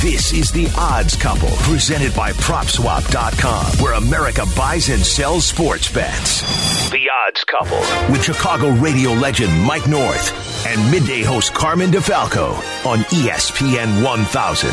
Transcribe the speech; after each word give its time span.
This 0.00 0.32
is 0.32 0.52
The 0.52 0.72
Odds 0.78 1.16
Couple, 1.16 1.50
presented 1.62 2.14
by 2.14 2.30
PropSwap.com, 2.30 3.82
where 3.82 3.94
America 3.94 4.46
buys 4.56 4.90
and 4.90 5.04
sells 5.04 5.44
sports 5.44 5.90
bets. 5.90 6.88
The 6.90 7.10
Odds 7.26 7.42
Couple, 7.42 7.80
with 8.12 8.22
Chicago 8.22 8.70
radio 8.74 9.10
legend 9.10 9.60
Mike 9.64 9.88
North 9.88 10.64
and 10.68 10.88
midday 10.92 11.24
host 11.24 11.52
Carmen 11.52 11.90
DeFalco 11.90 12.52
on 12.86 12.98
ESPN 13.10 14.04
1000. 14.04 14.70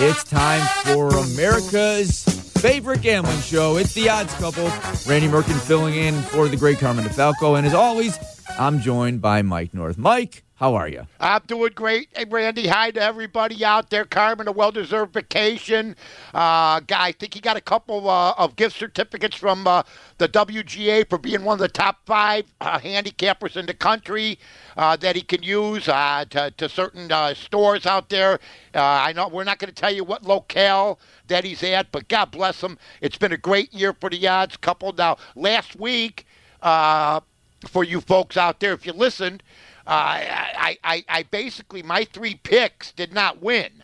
It's 0.00 0.22
time 0.22 0.64
for 0.84 1.08
America's 1.18 2.37
favorite 2.58 3.02
gambling 3.02 3.38
show. 3.38 3.76
It's 3.76 3.94
the 3.94 4.08
Odds 4.08 4.34
Couple. 4.34 4.64
Randy 5.06 5.28
Merkin 5.28 5.58
filling 5.60 5.94
in 5.94 6.14
for 6.22 6.48
the 6.48 6.56
great 6.56 6.78
Carmen 6.78 7.04
DeFalco. 7.04 7.56
And 7.56 7.66
as 7.66 7.74
always, 7.74 8.18
I'm 8.58 8.80
joined 8.80 9.20
by 9.20 9.42
Mike 9.42 9.74
North. 9.74 9.96
Mike, 9.96 10.42
how 10.58 10.74
are 10.74 10.88
you? 10.88 11.06
I'm 11.20 11.42
doing 11.46 11.70
great. 11.72 12.08
Hey, 12.16 12.24
Randy, 12.28 12.66
hi 12.66 12.90
to 12.90 13.00
everybody 13.00 13.64
out 13.64 13.90
there. 13.90 14.04
Carmen, 14.04 14.48
a 14.48 14.52
well 14.52 14.72
deserved 14.72 15.14
vacation. 15.14 15.94
Uh, 16.34 16.80
guy, 16.80 17.06
I 17.06 17.12
think 17.12 17.34
he 17.34 17.40
got 17.40 17.56
a 17.56 17.60
couple 17.60 18.10
uh, 18.10 18.32
of 18.32 18.56
gift 18.56 18.76
certificates 18.76 19.36
from 19.36 19.68
uh, 19.68 19.84
the 20.18 20.28
WGA 20.28 21.08
for 21.08 21.16
being 21.16 21.44
one 21.44 21.54
of 21.54 21.60
the 21.60 21.68
top 21.68 21.98
five 22.06 22.44
uh, 22.60 22.80
handicappers 22.80 23.56
in 23.56 23.66
the 23.66 23.74
country 23.74 24.36
uh, 24.76 24.96
that 24.96 25.14
he 25.14 25.22
can 25.22 25.44
use 25.44 25.86
uh, 25.86 26.24
to, 26.30 26.50
to 26.56 26.68
certain 26.68 27.08
stores 27.36 27.86
out 27.86 28.08
there. 28.08 28.40
I 28.74 29.12
know 29.12 29.28
we're 29.28 29.44
not 29.44 29.60
going 29.60 29.72
to 29.72 29.80
tell 29.80 29.94
you 29.94 30.02
what 30.02 30.24
locale 30.24 30.98
that 31.28 31.44
he's 31.44 31.62
at, 31.62 31.92
but 31.92 32.08
God 32.08 32.32
bless 32.32 32.60
him. 32.60 32.78
It's 33.00 33.16
been 33.16 33.32
a 33.32 33.36
great 33.36 33.72
year 33.72 33.92
for 33.92 34.10
the 34.10 34.26
odds 34.26 34.56
couple. 34.56 34.92
Now, 34.92 35.18
last 35.36 35.78
week, 35.78 36.26
for 36.60 37.84
you 37.84 38.00
folks 38.00 38.36
out 38.36 38.58
there, 38.58 38.72
if 38.72 38.84
you 38.86 38.92
listened, 38.92 39.44
I, 39.90 40.76
I, 40.84 41.04
I 41.08 41.22
basically 41.24 41.82
my 41.82 42.04
three 42.04 42.34
picks 42.34 42.92
did 42.92 43.12
not 43.12 43.42
win, 43.42 43.82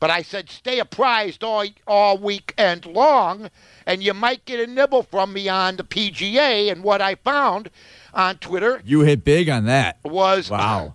but 0.00 0.10
I 0.10 0.22
said 0.22 0.50
stay 0.50 0.80
apprised 0.80 1.44
all 1.44 1.64
all 1.86 2.18
weekend 2.18 2.86
long, 2.86 3.50
and 3.86 4.02
you 4.02 4.14
might 4.14 4.44
get 4.44 4.60
a 4.60 4.66
nibble 4.66 5.04
from 5.04 5.32
me 5.32 5.48
on 5.48 5.76
the 5.76 5.84
PGA. 5.84 6.70
And 6.72 6.82
what 6.82 7.00
I 7.00 7.14
found 7.14 7.70
on 8.12 8.38
Twitter 8.38 8.82
You 8.84 9.00
hit 9.02 9.24
big 9.24 9.48
on 9.48 9.64
that. 9.66 9.98
was 10.04 10.50
Wow. 10.50 10.94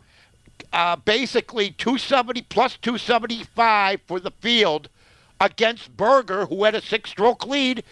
uh, 0.73 0.97
basically 0.97 1.71
270 1.71 2.41
plus 2.43 2.77
275 2.81 4.02
for 4.07 4.19
the 4.19 4.31
field 4.41 4.89
against 5.39 5.95
Berger, 5.95 6.47
who 6.47 6.65
had 6.65 6.75
a 6.75 6.81
six-stroke 6.81 7.45
lead. 7.47 7.83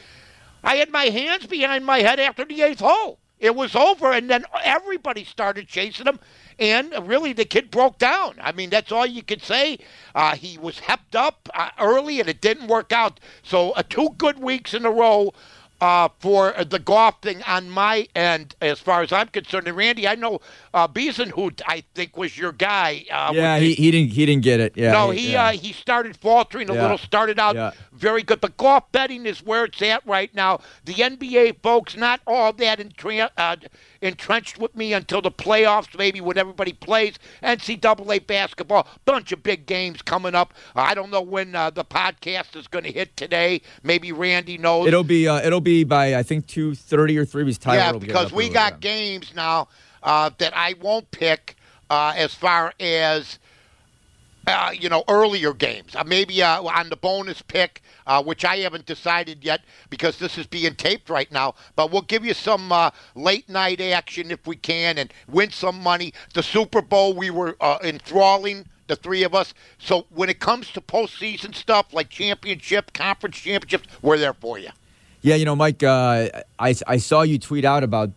I 0.64 0.76
had 0.76 0.92
my 0.92 1.06
hands 1.06 1.48
behind 1.48 1.86
my 1.86 2.00
head 2.00 2.20
after 2.20 2.44
the 2.44 2.62
eighth 2.62 2.82
hole. 2.82 3.20
It 3.40 3.56
was 3.56 3.76
over, 3.76 4.12
and 4.12 4.30
then 4.30 4.46
everybody 4.64 5.24
started 5.24 5.68
chasing 5.68 6.08
him, 6.08 6.20
and 6.58 6.92
really 7.08 7.34
the 7.34 7.46
kid 7.46 7.70
broke 7.70 8.00
down. 8.00 8.36
I 8.42 8.52
mean, 8.52 8.70
that's 8.72 8.92
all 8.92 9.06
you 9.06 9.22
could 9.22 9.44
say. 9.44 9.78
Uh, 10.16 10.36
he 10.36 10.58
was 10.58 10.80
hepped 10.80 11.16
up 11.16 11.48
uh, 11.54 11.70
early, 11.80 12.20
and 12.20 12.28
it 12.30 12.42
didn't 12.42 12.68
work 12.68 12.92
out. 12.92 13.20
So, 13.44 13.72
uh, 13.72 13.84
two 13.88 14.10
good 14.18 14.40
weeks 14.40 14.74
in 14.74 14.86
a 14.86 14.92
row 14.92 15.34
uh, 15.80 16.10
for 16.20 16.54
the 16.64 16.80
golf 16.80 17.22
thing 17.22 17.44
on 17.44 17.70
my 17.70 18.08
end, 18.16 18.56
as 18.62 18.80
far 18.80 19.02
as 19.04 19.12
I'm 19.12 19.28
concerned. 19.28 19.68
And 19.68 19.78
Randy, 19.78 20.08
I 20.08 20.16
know 20.16 20.42
uh, 20.78 21.26
who 21.36 21.52
I 21.66 21.84
think 21.96 22.18
was 22.18 22.38
your 22.38 22.52
guy. 22.52 23.06
Uh, 23.12 23.32
Yeah, 23.34 23.58
he, 23.60 23.68
the- 23.70 23.74
he 23.76 23.92
didn't 23.92 24.12
he 24.14 24.26
didn't 24.26 24.44
get 24.44 24.60
it. 24.60 24.74
Yeah. 24.76 24.92
no, 24.92 25.10
he 25.12 25.34
yeah. 25.34 25.46
uh, 25.48 25.52
he 25.52 25.74
started 25.74 26.16
faltering 26.18 26.70
a 26.70 26.74
Yeah. 26.74 26.82
little. 26.82 26.98
Started 26.98 27.40
out 27.40 27.56
Yeah. 27.56 27.72
very 27.94 28.24
good, 28.24 28.42
but 28.42 28.58
golf 28.58 28.92
betting 28.92 29.26
is 29.26 29.44
where 29.44 29.66
it's 29.66 29.82
at 29.82 30.06
right 30.06 30.34
now. 30.36 30.60
The 30.86 30.94
NBA 30.94 31.62
folks 31.64 31.96
not 31.96 32.22
all 32.28 32.54
that 32.54 32.80
entra- 32.80 33.30
uh, 33.38 33.56
entrenched 34.02 34.58
with 34.60 34.76
me 34.76 34.94
until 34.94 35.22
the 35.22 35.32
playoffs, 35.32 35.98
maybe 35.98 36.22
when 36.22 36.38
everybody 36.38 36.74
plays 36.74 37.16
NCAA 37.42 38.20
basketball. 38.26 38.88
Bunch 39.06 39.32
of 39.32 39.44
big 39.44 39.66
games 39.66 40.02
coming 40.02 40.36
up. 40.36 40.54
I 40.76 40.94
don't 40.94 41.10
know 41.12 41.22
when 41.22 41.56
uh, 41.56 41.70
the 41.70 41.84
podcast 41.86 42.56
is 42.56 42.68
going 42.68 42.84
to 42.84 42.92
hit 42.92 43.16
today. 43.18 43.62
Maybe 43.84 44.12
Randy 44.12 44.58
knows. 44.58 44.88
It'll 44.88 45.04
be 45.04 45.28
uh, 45.28 45.42
it'll 45.46 45.62
be 45.62 45.84
by 45.84 46.16
I 46.16 46.24
think 46.24 46.48
two 46.48 46.76
thirty 46.76 47.18
or 47.18 47.26
three. 47.26 47.44
Because 47.44 47.58
Tyler 47.58 47.78
yeah, 47.78 47.92
will 47.92 48.00
get 48.00 48.10
it 48.10 48.14
because 48.14 48.32
we 48.34 48.50
got 48.50 48.80
games 48.80 49.34
now 49.36 49.68
uh, 50.04 50.30
that 50.38 50.56
I 50.56 50.76
won't 50.82 51.10
pick 51.12 51.56
uh, 51.90 52.14
as 52.16 52.34
far 52.34 52.74
as 52.80 53.40
uh, 54.48 54.72
you 54.74 54.90
know 54.90 55.04
earlier 55.08 55.54
games. 55.54 55.96
Uh, 55.96 56.04
maybe 56.06 56.42
uh, 56.42 56.62
on 56.64 56.90
the 56.90 56.96
bonus 56.96 57.42
pick, 57.42 57.82
uh, 58.08 58.24
which 58.24 58.46
I 58.46 58.58
haven't 58.58 58.86
decided 58.86 59.44
yet 59.44 59.62
because 59.90 60.18
this 60.18 60.38
is 60.38 60.48
being 60.48 60.76
taped 60.76 61.10
right 61.10 61.32
now. 61.32 61.56
But 61.76 61.92
we'll 61.92 62.02
give 62.04 62.26
you 62.26 62.34
some 62.34 62.72
uh, 62.72 62.92
late 63.14 63.50
night 63.50 63.82
action 63.82 64.32
if 64.32 64.48
we 64.48 64.56
can 64.56 64.98
and 64.98 65.14
win 65.28 65.52
some 65.52 65.82
money. 65.82 66.14
The 66.34 66.44
Super 66.44 66.82
Bowl 66.82 67.14
we 67.14 67.30
were 67.30 67.58
uh, 67.62 67.78
enthralling. 67.84 68.66
The 68.88 68.96
three 68.96 69.24
of 69.24 69.36
us. 69.36 69.54
So 69.78 70.06
when 70.12 70.30
it 70.30 70.40
comes 70.40 70.72
to 70.72 70.80
postseason 70.80 71.54
stuff 71.54 71.94
like 71.94 72.08
championship, 72.08 72.94
conference 72.94 73.36
championships, 73.36 73.86
we're 74.02 74.18
there 74.18 74.34
for 74.34 74.58
you. 74.58 74.70
Yeah, 75.22 75.36
you 75.36 75.44
know, 75.44 75.58
Mike, 75.58 75.84
I, 75.84 76.46
I 76.58 76.98
saw 76.98 77.24
you 77.24 77.38
tweet 77.38 77.66
out 77.66 77.84
about 77.84 78.16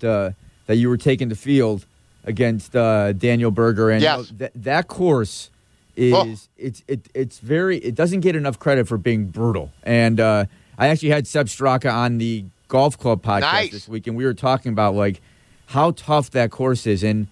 that 0.70 0.76
you 0.76 0.88
were 0.88 0.97
taking 0.97 1.28
the 1.28 1.34
field 1.34 1.84
against 2.25 2.76
uh, 2.76 3.12
Daniel 3.12 3.50
Berger, 3.50 3.91
and 3.91 4.00
Yes. 4.00 4.32
that 4.38 4.53
that 4.54 4.86
course 4.86 5.50
is 5.97 6.14
Oh. 6.14 6.36
it's 6.56 6.84
it, 6.86 7.00
it's 7.12 7.41
very 7.41 7.78
it 7.78 7.97
doesn't 7.97 8.20
get 8.20 8.36
enough 8.36 8.56
credit 8.60 8.86
for 8.86 8.97
being 8.97 9.26
brutal. 9.26 9.72
And 9.82 10.20
uh, 10.20 10.44
I 10.78 10.86
actually 10.86 11.08
had 11.10 11.26
Sepp 11.26 11.47
Straka 11.47 11.92
on 11.92 12.19
the 12.19 12.44
golf 12.69 12.97
club 12.97 13.20
podcast 13.20 13.41
Nice. 13.41 13.72
this 13.72 13.88
week, 13.88 14.06
and 14.06 14.16
we 14.16 14.25
were 14.25 14.32
talking 14.34 14.70
about 14.72 14.94
like 14.94 15.20
how 15.66 15.91
tough 15.91 16.31
that 16.31 16.53
course 16.53 16.87
is, 16.87 17.02
and 17.02 17.26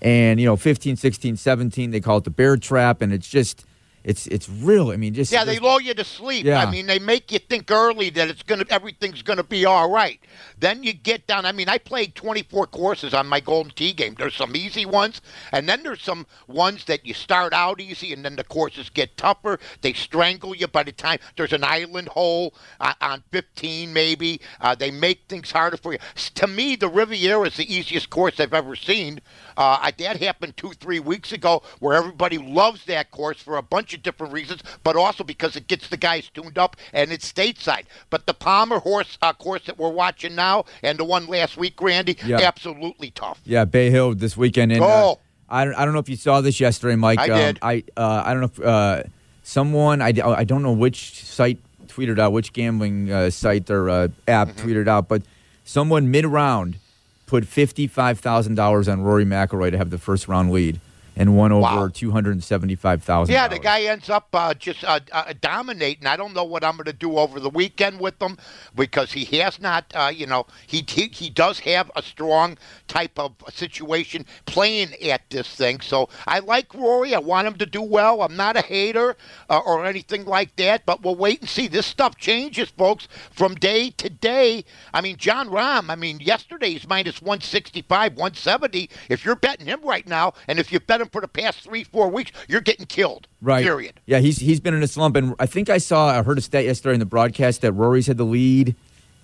and 0.00 0.38
you 0.38 0.46
know, 0.46 0.54
15, 0.56 0.94
16, 0.94 1.36
17, 1.36 1.90
they 1.90 1.98
call 2.00 2.18
it 2.18 2.24
the 2.24 2.30
bear 2.30 2.56
trap, 2.56 3.02
and 3.02 3.12
it's 3.12 3.28
just 3.28 3.64
it's 4.04 4.26
it's 4.26 4.48
real. 4.48 4.90
I 4.90 4.96
mean, 4.96 5.14
just 5.14 5.32
Yeah, 5.32 5.44
they 5.44 5.58
lull 5.58 5.80
you 5.80 5.94
to 5.94 6.04
sleep. 6.04 6.44
Yeah. 6.44 6.62
I 6.62 6.70
mean, 6.70 6.86
they 6.86 6.98
make 6.98 7.32
you 7.32 7.38
think 7.38 7.70
early 7.70 8.10
that 8.10 8.28
it's 8.28 8.42
gonna 8.42 8.64
everything's 8.68 9.22
gonna 9.22 9.42
be 9.42 9.64
all 9.64 9.90
right. 9.90 10.20
Then 10.58 10.82
you 10.82 10.92
get 10.92 11.26
down. 11.26 11.46
I 11.46 11.52
mean, 11.52 11.70
I 11.70 11.78
played 11.78 12.14
24 12.14 12.66
courses 12.66 13.14
on 13.14 13.26
my 13.26 13.40
Golden 13.40 13.72
Tee 13.72 13.94
game. 13.94 14.14
There's 14.18 14.34
some 14.34 14.54
easy 14.54 14.84
ones, 14.84 15.22
and 15.52 15.66
then 15.66 15.82
there's 15.82 16.02
some 16.02 16.26
ones 16.46 16.84
that 16.84 17.06
you 17.06 17.14
start 17.14 17.54
out 17.54 17.80
easy, 17.80 18.12
and 18.12 18.22
then 18.24 18.36
the 18.36 18.44
courses 18.44 18.90
get 18.90 19.16
tougher. 19.16 19.58
They 19.80 19.94
strangle 19.94 20.54
you 20.54 20.68
by 20.68 20.82
the 20.82 20.92
time 20.92 21.18
there's 21.36 21.54
an 21.54 21.64
island 21.64 22.08
hole 22.08 22.54
uh, 22.80 22.92
on 23.00 23.22
15, 23.32 23.92
maybe. 23.92 24.40
Uh, 24.60 24.74
they 24.74 24.90
make 24.90 25.22
things 25.28 25.50
harder 25.50 25.78
for 25.78 25.92
you. 25.92 25.98
To 26.34 26.46
me, 26.46 26.76
the 26.76 26.88
Riviera 26.88 27.46
is 27.46 27.56
the 27.56 27.74
easiest 27.74 28.10
course 28.10 28.38
I've 28.38 28.54
ever 28.54 28.76
seen. 28.76 29.20
Uh, 29.56 29.78
I, 29.80 29.92
that 29.98 30.20
happened 30.20 30.56
two, 30.56 30.72
three 30.72 31.00
weeks 31.00 31.32
ago, 31.32 31.62
where 31.78 31.96
everybody 31.96 32.38
loves 32.38 32.84
that 32.84 33.10
course 33.10 33.40
for 33.40 33.56
a 33.56 33.62
bunch 33.62 33.93
of 33.94 34.02
different 34.02 34.32
reasons, 34.32 34.62
but 34.82 34.96
also 34.96 35.24
because 35.24 35.56
it 35.56 35.66
gets 35.66 35.88
the 35.88 35.96
guys 35.96 36.28
tuned 36.34 36.58
up 36.58 36.76
and 36.92 37.12
it's 37.12 37.30
stateside. 37.32 37.84
But 38.10 38.26
the 38.26 38.34
Palmer 38.34 38.78
horse 38.78 39.16
uh, 39.22 39.32
course 39.32 39.64
that 39.66 39.78
we're 39.78 39.90
watching 39.90 40.34
now, 40.34 40.64
and 40.82 40.98
the 40.98 41.04
one 41.04 41.26
last 41.26 41.56
week, 41.56 41.80
Randy, 41.80 42.16
Yeah. 42.24 42.38
absolutely 42.40 43.10
tough. 43.10 43.40
Yeah, 43.44 43.64
Bay 43.64 43.90
Hill 43.90 44.14
this 44.14 44.36
weekend. 44.36 44.72
And, 44.72 44.82
uh, 44.82 44.86
Oh. 44.86 45.20
I, 45.48 45.64
don't, 45.64 45.74
I 45.74 45.84
don't 45.84 45.92
know 45.94 46.00
if 46.00 46.08
you 46.08 46.16
saw 46.16 46.40
this 46.40 46.58
yesterday, 46.58 46.96
Mike. 46.96 47.18
I 47.18 47.28
um, 47.28 47.38
did. 47.38 47.58
I 47.62 47.84
uh, 47.96 48.22
I 48.24 48.32
don't 48.32 48.40
know 48.40 48.50
if 48.52 48.60
uh, 48.60 49.02
someone 49.42 50.00
I, 50.02 50.12
I 50.24 50.44
don't 50.44 50.62
know 50.62 50.72
which 50.72 51.22
site 51.24 51.58
tweeted 51.86 52.18
out 52.18 52.32
which 52.32 52.52
gambling 52.52 53.12
uh, 53.12 53.30
site 53.30 53.70
or 53.70 53.88
uh, 53.90 54.08
app 54.26 54.48
Mm-hmm. 54.48 54.66
tweeted 54.68 54.88
out, 54.88 55.06
but 55.06 55.22
someone 55.64 56.10
mid 56.10 56.24
round 56.26 56.78
put 57.26 57.46
fifty 57.46 57.86
five 57.86 58.18
thousand 58.20 58.54
dollars 58.54 58.88
on 58.88 59.02
Rory 59.02 59.24
McIlroy 59.26 59.70
to 59.70 59.78
have 59.78 59.90
the 59.90 59.98
first 59.98 60.28
round 60.28 60.50
lead 60.50 60.80
and 61.16 61.36
won 61.36 61.52
over 61.52 61.62
Wow. 61.62 61.88
two 61.88 62.10
hundred 62.10 62.32
and 62.32 62.44
seventy 62.44 62.74
five 62.74 63.02
thousand. 63.02 63.32
Yeah, 63.32 63.48
the 63.48 63.58
guy 63.58 63.82
ends 63.82 64.10
up 64.10 64.28
uh, 64.32 64.54
just 64.54 64.84
uh, 64.84 65.00
uh, 65.12 65.32
dominating. 65.40 66.06
I 66.06 66.16
don't 66.16 66.34
know 66.34 66.44
what 66.44 66.64
I'm 66.64 66.76
going 66.76 66.86
to 66.86 66.92
do 66.92 67.18
over 67.18 67.40
the 67.40 67.50
weekend 67.50 68.00
with 68.00 68.20
him 68.20 68.36
because 68.74 69.12
he 69.12 69.24
has 69.38 69.60
not, 69.60 69.84
uh, 69.94 70.10
you 70.14 70.26
know, 70.26 70.46
he, 70.66 70.84
he 70.88 71.08
he 71.08 71.30
does 71.30 71.60
have 71.60 71.90
a 71.96 72.02
strong 72.02 72.58
type 72.88 73.18
of 73.18 73.32
situation 73.50 74.26
playing 74.46 74.92
at 75.02 75.28
this 75.30 75.48
thing. 75.54 75.80
So 75.80 76.08
I 76.26 76.40
like 76.40 76.72
Rory. 76.74 77.14
I 77.14 77.18
want 77.18 77.46
him 77.46 77.54
to 77.54 77.66
do 77.66 77.82
well. 77.82 78.22
I'm 78.22 78.36
not 78.36 78.56
a 78.56 78.62
hater 78.62 79.16
uh, 79.48 79.58
or 79.64 79.84
anything 79.86 80.24
like 80.24 80.56
that, 80.56 80.84
but 80.86 81.02
we'll 81.02 81.16
wait 81.16 81.40
and 81.40 81.48
see. 81.48 81.68
This 81.68 81.86
stuff 81.86 82.16
changes, 82.16 82.70
folks, 82.70 83.08
from 83.30 83.54
day 83.54 83.90
to 83.90 84.10
day. 84.10 84.64
I 84.92 85.00
mean, 85.00 85.16
Jon 85.16 85.48
Rahm. 85.48 85.90
I 85.90 85.94
mean, 85.96 86.20
yesterday's 86.20 86.86
minus 86.88 87.20
165, 87.22 88.14
170. 88.14 88.90
If 89.08 89.24
you're 89.24 89.36
betting 89.36 89.66
him 89.66 89.80
right 89.82 90.06
now, 90.06 90.34
and 90.48 90.58
if 90.58 90.72
you 90.72 90.80
bet 90.80 91.00
him 91.04 91.10
for 91.10 91.20
the 91.20 91.28
past 91.28 91.60
three, 91.60 91.84
four 91.84 92.08
weeks, 92.08 92.32
you're 92.48 92.60
getting 92.60 92.86
killed. 92.86 93.28
Right. 93.40 93.62
Period. 93.62 94.00
Yeah, 94.06 94.18
he's 94.18 94.38
he's 94.38 94.60
been 94.60 94.74
in 94.74 94.82
a 94.82 94.88
slump, 94.88 95.16
and 95.16 95.34
I 95.38 95.46
think 95.46 95.70
I 95.70 95.78
saw 95.78 96.08
I 96.08 96.22
heard 96.22 96.38
a 96.38 96.40
stat 96.40 96.64
yesterday 96.64 96.94
in 96.94 97.00
the 97.00 97.06
broadcast 97.06 97.60
that 97.62 97.72
Rory's 97.72 98.06
had 98.06 98.16
the 98.16 98.24
lead 98.24 98.74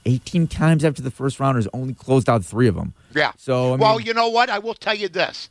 eighteen 0.06 0.47
times 0.47 0.85
after 0.85 1.03
the 1.03 1.11
first 1.11 1.41
round, 1.41 1.56
has 1.56 1.69
only 1.73 1.94
closed 1.94 2.29
out 2.29 2.44
three 2.44 2.69
of 2.69 2.75
them. 2.75 2.94
Yeah. 3.15 3.32
So 3.37 3.75
I 3.75 3.77
well, 3.77 4.00
you 4.00 4.15
know 4.15 4.29
what? 4.29 4.50
I 4.50 4.59
will 4.59 4.75
tell 4.75 4.94
you 4.94 5.09
this. 5.09 5.50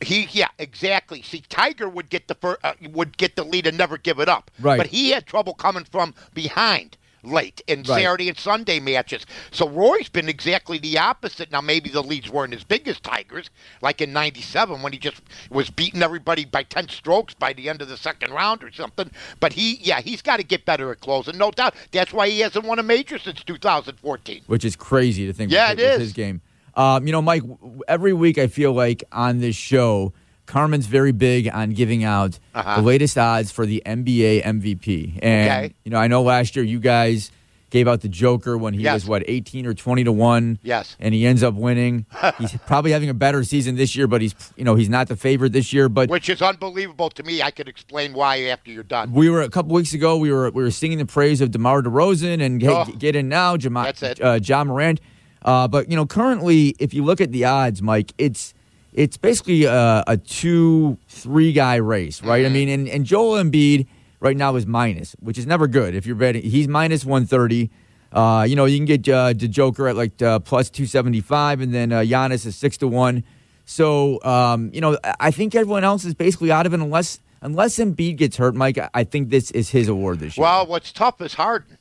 He, 0.00 0.28
yeah, 0.30 0.48
exactly. 0.58 1.22
See, 1.22 1.42
Tiger 1.48 1.88
would 1.88 2.08
get 2.08 2.28
the 2.28 2.36
fir- 2.36 2.58
uh, 2.62 2.74
would 2.90 3.16
get 3.18 3.34
the 3.34 3.42
lead 3.42 3.66
and 3.66 3.76
never 3.76 3.98
give 3.98 4.20
it 4.20 4.28
up. 4.28 4.50
Right. 4.60 4.76
But 4.76 4.86
he 4.88 5.10
had 5.10 5.26
trouble 5.26 5.54
coming 5.54 5.84
from 5.84 6.14
behind. 6.34 6.96
Late 7.22 7.60
in 7.66 7.78
Right. 7.82 8.02
Saturday 8.02 8.28
and 8.28 8.38
Sunday 8.38 8.80
matches. 8.80 9.26
So 9.50 9.68
Roy's 9.68 10.08
been 10.08 10.28
exactly 10.28 10.78
the 10.78 10.98
opposite. 10.98 11.50
Now 11.50 11.60
maybe 11.60 11.90
the 11.90 12.02
leads 12.02 12.30
weren't 12.30 12.54
as 12.54 12.64
big 12.64 12.86
as 12.88 13.00
Tigers, 13.00 13.50
like 13.82 14.00
in 14.00 14.12
'97 14.12 14.82
when 14.82 14.92
he 14.92 14.98
just 14.98 15.20
was 15.50 15.70
beating 15.70 16.02
everybody 16.02 16.44
by 16.44 16.62
10 16.62 16.88
strokes 16.88 17.34
by 17.34 17.52
the 17.52 17.68
end 17.68 17.82
of 17.82 17.88
the 17.88 17.96
second 17.96 18.32
round 18.32 18.62
or 18.62 18.72
something. 18.72 19.10
But 19.40 19.52
he, 19.52 19.76
yeah, 19.76 20.00
he's 20.00 20.22
got 20.22 20.38
to 20.38 20.44
get 20.44 20.64
better 20.64 20.90
at 20.92 21.00
closing, 21.00 21.36
no 21.38 21.50
doubt. 21.50 21.74
That's 21.92 22.12
why 22.12 22.28
he 22.28 22.40
hasn't 22.40 22.64
won 22.64 22.78
a 22.78 22.82
major 22.82 23.18
since 23.18 23.42
2014. 23.44 24.42
which 24.46 24.64
is 24.64 24.76
crazy 24.76 25.26
to 25.26 25.32
think. 25.32 25.50
Yeah, 25.52 25.70
with, 25.70 25.80
it 25.80 25.82
with 25.82 25.92
is. 25.94 26.00
his 26.00 26.12
game. 26.12 26.40
Um, 26.74 27.06
you 27.06 27.12
know, 27.12 27.22
Mike. 27.22 27.42
Every 27.88 28.12
week, 28.12 28.38
I 28.38 28.46
feel 28.46 28.72
like 28.72 29.02
on 29.10 29.38
this 29.40 29.56
show, 29.56 30.12
Carmen's 30.48 30.86
very 30.86 31.12
big 31.12 31.48
on 31.52 31.70
giving 31.70 32.02
out 32.02 32.38
Uh-huh. 32.54 32.76
the 32.80 32.82
latest 32.82 33.16
odds 33.16 33.52
for 33.52 33.64
the 33.66 33.80
NBA 33.86 34.42
MVP. 34.42 35.18
And 35.22 35.48
Okay. 35.50 35.74
you 35.84 35.90
know, 35.92 35.98
I 35.98 36.08
know 36.08 36.22
last 36.22 36.56
year 36.56 36.64
you 36.64 36.80
guys 36.80 37.30
gave 37.70 37.86
out 37.86 38.00
the 38.00 38.08
Joker 38.08 38.56
when 38.56 38.72
he 38.72 38.80
Yes. 38.80 38.94
was 38.94 39.06
what 39.06 39.22
18 39.28 39.66
or 39.66 39.74
20 39.74 40.02
to 40.04 40.10
one. 40.10 40.58
Yes. 40.62 40.96
and 40.98 41.12
he 41.14 41.26
ends 41.26 41.42
up 41.42 41.52
winning. 41.54 42.06
he's 42.38 42.56
probably 42.66 42.92
having 42.92 43.10
a 43.10 43.14
better 43.14 43.44
season 43.44 43.76
this 43.76 43.94
year, 43.94 44.06
but 44.06 44.22
he's 44.22 44.34
you 44.56 44.64
know 44.64 44.74
he's 44.74 44.88
not 44.88 45.08
the 45.08 45.16
favorite 45.16 45.52
this 45.52 45.70
year. 45.70 45.90
But 45.90 46.08
Which 46.08 46.30
is 46.30 46.40
unbelievable 46.40 47.10
to 47.10 47.22
me. 47.22 47.42
I 47.42 47.50
could 47.50 47.68
explain 47.68 48.14
why 48.14 48.40
after 48.44 48.70
you're 48.70 48.82
done. 48.84 49.12
we 49.12 49.28
were 49.28 49.42
a 49.42 49.50
couple 49.50 49.74
weeks 49.74 49.92
ago. 49.92 50.16
We 50.16 50.32
were 50.32 50.50
we 50.50 50.62
were 50.62 50.70
singing 50.70 50.96
the 50.96 51.04
praise 51.06 51.42
of 51.42 51.50
DeMar 51.50 51.82
DeRozan 51.82 52.40
and 52.42 52.62
hey, 52.62 52.68
Oh. 52.68 52.84
get 52.98 53.14
in 53.14 53.28
now, 53.28 53.58
Jama, 53.58 53.82
That's 53.84 54.02
it. 54.02 54.20
Uh, 54.22 54.38
John 54.40 54.68
Morant. 54.68 54.98
Uh, 55.42 55.68
but 55.68 55.90
you 55.90 55.94
know, 55.96 56.06
currently, 56.06 56.74
if 56.78 56.94
you 56.94 57.04
look 57.04 57.20
at 57.20 57.32
the 57.32 57.44
odds, 57.44 57.82
Mike, 57.82 58.12
it's 58.16 58.54
it's 58.98 59.16
basically 59.16 59.64
a, 59.64 60.02
a 60.08 60.16
two 60.16 60.98
three 61.08 61.52
guy 61.52 61.76
race, 61.76 62.20
right? 62.22 62.44
Mm-hmm. 62.44 62.50
I 62.50 62.52
mean, 62.52 62.68
and, 62.68 62.88
and 62.88 63.04
Joel 63.04 63.42
Embiid 63.42 63.86
right 64.18 64.36
now 64.36 64.56
is 64.56 64.66
minus, 64.66 65.12
which 65.20 65.38
is 65.38 65.46
never 65.46 65.68
good 65.68 65.94
if 65.94 66.04
you're 66.04 66.16
betting. 66.16 66.42
He's 66.42 66.66
minus 66.66 67.04
one 67.04 67.24
thirty. 67.24 67.70
Uh, 68.12 68.44
you 68.48 68.56
know, 68.56 68.64
you 68.64 68.76
can 68.76 68.86
get 68.86 69.08
uh, 69.08 69.32
the 69.34 69.46
Joker 69.46 69.86
at 69.86 69.96
like 69.96 70.20
uh, 70.20 70.40
plus 70.40 70.68
two 70.68 70.84
seventy 70.84 71.20
five, 71.20 71.60
and 71.60 71.72
then 71.72 71.92
uh, 71.92 72.00
Giannis 72.00 72.44
is 72.44 72.56
six 72.56 72.76
to 72.78 72.88
one. 72.88 73.22
So 73.66 74.22
um, 74.24 74.70
you 74.74 74.80
know, 74.80 74.98
I- 75.20 75.30
think 75.30 75.54
everyone 75.54 75.84
else 75.84 76.04
is 76.04 76.14
basically 76.14 76.50
out 76.50 76.66
of 76.66 76.74
it 76.74 76.80
unless 76.80 77.20
unless 77.40 77.78
Embiid 77.78 78.16
gets 78.16 78.36
hurt. 78.36 78.56
Mike, 78.56 78.78
I 78.94 79.04
think 79.04 79.30
this 79.30 79.52
is 79.52 79.70
his 79.70 79.86
award 79.86 80.18
this 80.18 80.36
year. 80.36 80.42
Well, 80.42 80.66
what's 80.66 80.90
tough 80.90 81.20
is 81.20 81.34
Harden. 81.34 81.78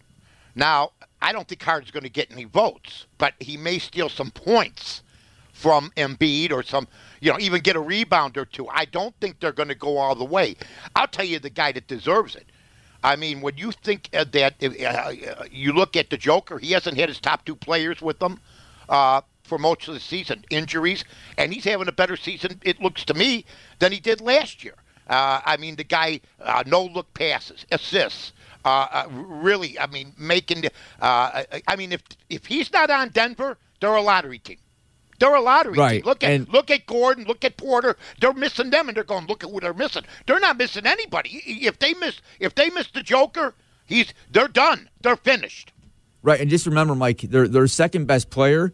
Now, 0.54 0.92
I 1.19 1.31
don't 1.31 1.48
think 1.48 1.64
Harden's 1.64 1.92
going 1.92 2.04
to 2.04 2.10
get 2.10 2.31
any 2.31 2.44
votes, 2.44 3.08
but 3.18 3.34
he 3.40 3.58
may 3.58 3.80
steal 3.80 4.10
some 4.10 4.30
points 4.30 5.02
from 5.58 5.92
Embiid 5.98 6.52
or 6.52 6.62
some, 6.62 6.88
you 7.19 7.31
know, 7.31 7.40
even 7.40 7.62
get 7.62 7.75
a 7.75 7.80
rebound 7.80 8.38
or 8.38 8.46
two. 8.46 8.68
I 8.68 8.86
don't 8.86 9.16
think 9.19 9.40
they're 9.40 9.52
going 9.52 9.69
to 9.69 9.75
go 9.75 9.98
all 9.98 10.16
the 10.16 10.25
way. 10.25 10.56
I'll 10.96 11.08
tell 11.08 11.25
you 11.25 11.40
the 11.40 11.50
guy 11.50 11.72
that 11.72 11.88
deserves 11.88 12.36
it. 12.36 12.46
I 13.04 13.16
mean, 13.16 13.42
when 13.42 13.58
you 13.58 13.72
think 13.72 14.10
uh, 14.14 14.25
that 14.31 14.56
uh, 14.62 14.68
uh, 14.68 15.44
you 15.52 15.72
look 15.74 15.96
at 15.96 16.10
the 16.10 16.18
Joker, 16.18 16.58
he 16.58 16.72
hasn't 16.72 16.98
had 16.98 17.10
his 17.10 17.19
top 17.19 17.46
two 17.46 17.56
players 17.56 18.02
with 18.02 18.22
him 18.22 18.40
uh, 18.90 19.22
for 19.44 19.58
most 19.58 19.88
of 19.88 19.94
the 19.94 20.00
season, 20.00 20.44
injuries, 20.50 21.04
and 21.38 21.54
he's 21.54 21.64
having 21.64 21.88
a 21.88 21.92
better 21.92 22.18
season, 22.18 22.60
it 22.64 22.81
looks 22.81 23.06
to 23.06 23.14
me, 23.14 23.46
than 23.80 23.92
he 23.92 24.00
did 24.00 24.19
last 24.19 24.64
year. 24.64 24.75
Uh, 25.08 25.42
I 25.46 25.58
mean, 25.58 25.78
the 25.78 25.86
guy, 25.86 26.19
uh, 26.42 26.64
no 26.66 26.84
look 26.84 27.14
passes, 27.14 27.66
assists. 27.72 28.34
Uh, 28.66 28.88
uh, 28.92 29.08
really, 29.10 29.80
I 29.80 29.88
mean, 29.88 30.14
making. 30.18 30.66
Uh, 31.00 31.44
I 31.68 31.75
mean, 31.78 31.94
if 31.94 32.02
if 32.30 32.46
he's 32.46 32.74
not 32.74 32.90
on 32.90 33.10
Denver, 33.10 33.58
they're 33.80 33.96
a 33.96 34.02
lottery 34.02 34.40
team. 34.40 34.58
They're 35.19 35.34
a 35.36 35.42
lottery 35.42 35.74
Right, 35.78 36.04
team. 36.04 36.06
Look 36.06 36.24
at 36.24 36.31
and- 36.31 36.50
look 36.50 36.69
at 36.72 36.86
Gordon, 36.86 37.25
look 37.25 37.44
at 37.44 37.58
Porter. 37.58 37.98
They're 38.22 38.34
missing 38.34 38.69
them, 38.69 38.88
and 38.88 38.96
they're 38.96 39.04
going. 39.04 39.25
Look 39.28 39.44
at 39.44 39.52
what 39.52 39.64
they're 39.64 39.74
missing. 39.74 40.04
They're 40.25 40.40
not 40.40 40.58
missing 40.58 40.86
anybody. 40.86 41.42
If 41.46 41.80
they 41.80 41.94
miss, 41.96 42.22
if 42.40 42.54
they 42.56 42.69
miss 42.69 42.88
the 42.92 43.02
Joker, 43.02 43.56
he's 43.86 44.14
they're 44.31 44.48
done. 44.48 44.90
They're 45.02 45.16
finished. 45.16 45.74
Right, 46.22 46.40
and 46.40 46.50
just 46.50 46.66
remember, 46.66 46.94
Mike, 46.96 47.22
their 47.22 47.48
their 47.48 47.68
second 47.68 48.06
best 48.06 48.30
player 48.30 48.74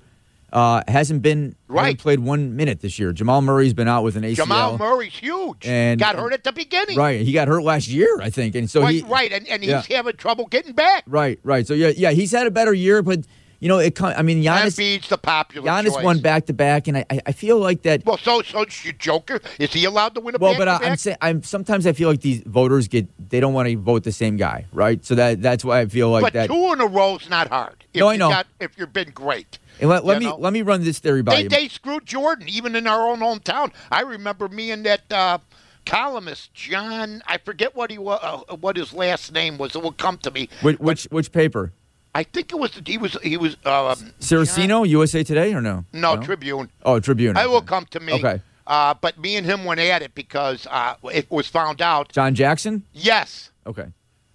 uh, 0.51 0.83
hasn't 0.87 1.21
been 1.23 1.55
Right. 1.67 1.97
played 1.97 2.19
one 2.19 2.55
minute 2.55 2.79
this 2.81 2.99
year. 2.99 3.11
Jamal 3.11 3.41
Murray's 3.41 3.73
been 3.73 3.87
out 3.87 4.03
with 4.03 4.15
an 4.15 4.23
ACL. 4.23 4.35
Jamal 4.35 4.77
Murray's 4.77 5.13
huge. 5.13 5.65
And- 5.65 5.99
got 5.99 6.15
hurt 6.15 6.31
at 6.33 6.43
the 6.43 6.51
beginning. 6.51 6.95
Right, 6.97 7.21
he 7.21 7.31
got 7.31 7.47
hurt 7.47 7.63
last 7.63 7.87
year, 7.87 8.19
I 8.21 8.29
think, 8.29 8.53
and 8.53 8.69
so 8.69 8.81
right, 8.81 8.93
he 8.95 9.01
right, 9.01 9.31
and, 9.31 9.47
and 9.47 9.63
he's 9.63 9.71
yeah. 9.71 9.81
having 9.97 10.15
trouble 10.15 10.45
getting 10.45 10.73
back. 10.73 11.05
right, 11.07 11.39
right. 11.43 11.65
So 11.65 11.73
yeah, 11.73 11.91
yeah, 11.95 12.11
he's 12.11 12.31
had 12.31 12.45
a 12.47 12.51
better 12.51 12.73
year, 12.73 13.01
but 13.01 13.21
you 13.63 13.69
know, 13.69 13.79
it. 13.79 14.01
I 14.01 14.21
mean, 14.23 14.43
Giannis, 14.43 14.75
Embiid's 14.77 15.07
the 15.07 15.17
popular 15.17 15.65
Giannis 15.71 15.93
choice. 15.93 16.03
won 16.03 16.19
back 16.19 16.47
to 16.47 16.53
back, 16.53 16.89
and 16.89 16.97
I, 16.97 17.05
I- 17.25 17.31
feel 17.31 17.57
like 17.59 17.83
that. 17.83 18.05
Well, 18.05 18.17
so 18.17 18.41
so 18.41 18.63
is 18.63 18.83
your 18.83 18.93
Joker. 18.93 19.39
Is 19.57 19.71
he 19.71 19.85
allowed 19.85 20.15
to 20.15 20.21
win 20.21 20.35
a 20.35 20.37
Well, 20.37 20.55
but 20.57 20.67
I, 20.67 20.71
back-to-back? 20.73 20.91
I'm 20.91 20.97
saying, 20.97 21.17
I'm 21.21 21.43
sometimes 21.43 21.87
I 21.87 21.93
feel 21.93 22.09
like 22.09 22.19
these 22.19 22.41
voters 22.45 22.89
get 22.89 23.07
they 23.29 23.39
don't 23.39 23.53
want 23.53 23.69
to 23.69 23.77
vote 23.77 24.03
the 24.03 24.11
same 24.11 24.35
guy, 24.35 24.65
right? 24.73 25.03
So 25.05 25.15
that 25.15 25.41
that's 25.41 25.63
why 25.63 25.79
I 25.79 25.85
feel 25.85 26.09
like 26.09 26.23
but 26.23 26.33
that. 26.33 26.47
two 26.49 26.73
in 26.73 26.81
a 26.81 26.85
row's 26.85 27.29
not 27.29 27.47
hard. 27.47 27.85
If 27.93 28.01
No, 28.01 28.09
I 28.09 28.13
you 28.13 28.19
know. 28.19 28.29
Got, 28.29 28.47
if 28.59 28.77
you've 28.77 28.91
been 28.91 29.11
great. 29.11 29.59
And 29.79 29.89
let, 29.89 30.03
let 30.05 30.19
me 30.19 30.25
know? 30.25 30.35
let 30.37 30.51
me 30.51 30.61
run 30.61 30.83
this 30.83 30.99
theory 30.99 31.23
by 31.23 31.35
They, 31.35 31.43
you. 31.43 31.49
they 31.49 31.67
screwed 31.69 32.05
Jordan, 32.05 32.47
even 32.49 32.75
in 32.75 32.85
our 32.85 33.09
own 33.09 33.19
hometown. 33.19 33.71
I 33.91 34.01
remember 34.01 34.47
me 34.49 34.71
and 34.71 34.85
that 34.85 35.11
uh, 35.11 35.37
columnist, 35.85 36.53
John, 36.53 37.21
I 37.27 37.37
forget 37.37 37.75
what 37.75 37.91
he 37.91 37.97
wa- 37.97 38.43
uh, 38.49 38.55
what 38.55 38.77
his 38.77 38.93
last 38.93 39.31
name 39.31 39.57
was. 39.57 39.75
It 39.75 39.81
will 39.81 39.91
come 39.91 40.17
to 40.19 40.31
me. 40.31 40.49
which, 40.61 40.79
which 40.79 41.03
which 41.05 41.31
paper? 41.31 41.71
I 42.15 42.23
think 42.23 42.51
it 42.51 42.59
was 42.59 42.79
he 42.85 42.97
was 42.97 43.17
he 43.23 43.37
was 43.37 43.53
um, 43.65 44.13
Ciracino, 44.19 44.87
USA 44.87 45.23
Today, 45.23 45.53
or 45.53 45.61
no? 45.61 45.83
no, 45.93 46.17
Tribune. 46.17 46.69
Oh, 46.83 46.99
Tribune. 46.99 47.35
I 47.37 47.47
will 47.47 47.61
come 47.61 47.85
to 47.91 47.99
me. 47.99 48.13
Okay. 48.13 48.41
Uh, 48.67 48.93
but 49.01 49.17
me 49.19 49.35
and 49.35 49.45
him 49.45 49.65
went 49.65 49.79
at 49.81 50.01
it 50.01 50.13
because 50.15 50.67
uh, 50.69 50.95
it 51.11 51.29
was 51.29 51.47
found 51.47 51.81
out. 51.81 52.11
John 52.13 52.33
Jackson. 52.35 52.83
Yes, 52.93 53.51
Okay. 53.65 53.87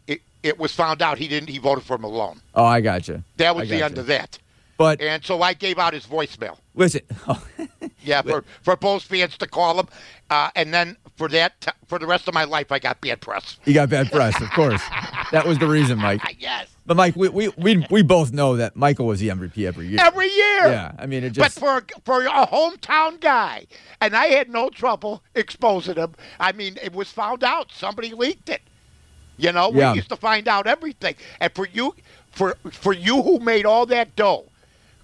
it, 0.06 0.20
it 0.42 0.58
was 0.58 0.72
found 0.74 1.00
out 1.02 1.16
he 1.18 1.28
didn't. 1.28 1.48
He 1.48 1.58
voted 1.58 1.84
for 1.84 1.96
Malone. 1.98 2.40
Oh, 2.54 2.64
I 2.64 2.80
got 2.80 3.08
you. 3.08 3.22
That 3.38 3.48
I 3.48 3.52
was 3.52 3.68
the 3.68 3.76
gotcha. 3.78 3.84
end 3.86 3.98
of 3.98 4.06
that. 4.08 4.38
But 4.78 5.02
And 5.02 5.22
so 5.24 5.42
I 5.42 5.52
gave 5.52 5.78
out 5.78 5.92
his 5.92 6.06
voicemail. 6.06 6.56
listen, 6.74 7.02
Yeah, 8.02 8.22
for, 8.22 8.44
for 8.62 8.76
both 8.76 9.02
fans 9.02 9.36
to 9.38 9.46
call 9.46 9.78
him, 9.80 9.88
uh, 10.30 10.50
and 10.54 10.72
then 10.72 10.96
for 11.16 11.28
that, 11.28 11.60
t- 11.60 11.70
for 11.86 11.98
the 11.98 12.06
rest 12.06 12.26
of 12.28 12.32
my 12.32 12.44
life, 12.44 12.70
I 12.72 12.78
got 12.78 13.00
bad 13.00 13.20
press. 13.20 13.58
you 13.66 13.74
got 13.74 13.90
bad 13.90 14.10
press, 14.10 14.40
of 14.40 14.50
course. 14.52 14.80
That 15.30 15.46
was 15.46 15.58
the 15.58 15.66
reason, 15.66 15.98
Mike. 15.98 16.22
Yes, 16.38 16.68
But 16.86 16.96
Mike, 16.96 17.14
we 17.16 17.28
we 17.28 17.48
we, 17.58 17.84
we 17.90 18.00
both 18.02 18.32
know 18.32 18.56
that 18.56 18.76
Michael 18.76 19.06
was 19.06 19.20
the 19.20 19.28
MVP 19.28 19.66
every 19.66 19.88
year. 19.88 19.98
every 20.00 20.28
year. 20.32 20.68
Yeah, 20.70 20.92
I 20.98 21.04
mean 21.04 21.22
it 21.24 21.30
just. 21.34 21.60
But 21.60 21.60
for 21.60 21.84
for 22.06 22.24
a 22.24 22.46
hometown 22.46 23.20
guy, 23.20 23.66
and 24.00 24.16
I 24.16 24.26
had 24.28 24.48
no 24.48 24.70
trouble 24.70 25.22
exposing 25.34 25.96
him. 25.96 26.14
I 26.40 26.52
mean, 26.52 26.78
it 26.82 26.94
was 26.94 27.10
found 27.10 27.44
out. 27.44 27.72
Somebody 27.72 28.12
leaked 28.14 28.48
it. 28.48 28.62
You 29.36 29.52
know, 29.52 29.70
Yeah. 29.74 29.90
we 29.92 29.96
used 29.98 30.08
to 30.08 30.16
find 30.16 30.48
out 30.48 30.66
everything. 30.66 31.16
And 31.40 31.52
for 31.54 31.66
you, 31.66 31.94
for 32.30 32.56
for 32.72 32.94
you 32.94 33.20
who 33.22 33.38
made 33.40 33.66
all 33.66 33.84
that 33.86 34.16
dough, 34.16 34.46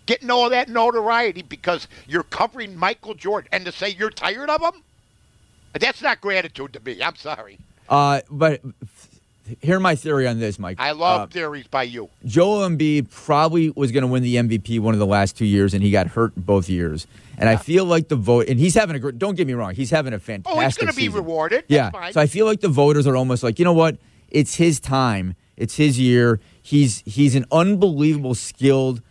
getting 0.07 0.31
all 0.31 0.51
that 0.51 0.69
notoriety 0.69 1.43
because 1.43 1.89
you're 2.07 2.23
covering 2.25 2.77
Michael 2.77 3.15
Jordan, 3.15 3.49
and 3.53 3.65
to 3.65 3.73
say 3.73 3.89
you're 3.91 4.11
tired 4.11 4.51
of 4.51 4.61
him, 4.63 4.83
that's 5.79 6.03
not 6.03 6.21
gratitude 6.21 6.73
to 6.75 6.81
me. 6.81 7.03
I'm 7.03 7.17
sorry. 7.17 7.59
Uh, 7.89 8.21
but 8.31 8.61
hear 9.61 9.79
my 9.81 9.95
theory 9.95 10.27
on 10.27 10.39
this, 10.41 10.59
Mike. 10.59 10.77
I 10.81 10.93
love 10.93 11.23
Uh, 11.23 11.27
theories 11.27 11.67
by 11.67 11.83
you. 11.83 12.09
Joel 12.25 12.69
Embiid 12.69 13.11
probably 13.11 13.71
was 13.71 13.93
going 13.93 14.03
to 14.03 14.09
win 14.09 14.23
the 14.23 14.37
MVP 14.37 14.79
one 14.81 14.95
of 14.95 15.01
the 15.01 15.07
last 15.07 15.37
two 15.37 15.45
years, 15.45 15.75
and 15.75 15.83
he 15.83 15.91
got 15.91 16.09
hurt 16.09 16.33
both 16.37 16.69
years. 16.69 17.07
And 17.37 17.49
I 17.49 17.57
feel 17.57 17.85
like 17.85 18.09
the 18.09 18.17
vote, 18.17 18.47
and 18.49 18.61
he's 18.61 18.75
having 18.77 18.95
a 18.95 18.99
great. 19.01 19.19
Don't 19.19 19.35
get 19.35 19.47
me 19.49 19.55
wrong, 19.55 19.75
he's 19.75 19.91
having 19.91 20.13
a 20.13 20.21
fantastic. 20.21 20.57
Oh, 20.57 20.61
he's 20.65 20.77
going 20.77 20.91
to 20.91 20.97
be 20.97 21.09
rewarded. 21.09 21.65
Yeah. 21.67 21.91
So 22.13 22.21
I 22.21 22.27
feel 22.27 22.47
like 22.47 22.61
the 22.61 22.69
voters 22.69 23.07
are 23.09 23.17
almost 23.17 23.43
like, 23.43 23.59
you 23.59 23.65
know 23.65 23.73
what? 23.73 23.97
It's 24.31 24.55
his 24.55 24.79
time. 24.79 25.35
It's 25.57 25.77
his 25.77 25.99
year. 25.99 26.41
He's 26.63 27.03
he's 27.05 27.35
an 27.35 27.45
unbelievable 27.51 28.35
skilled 28.37 29.03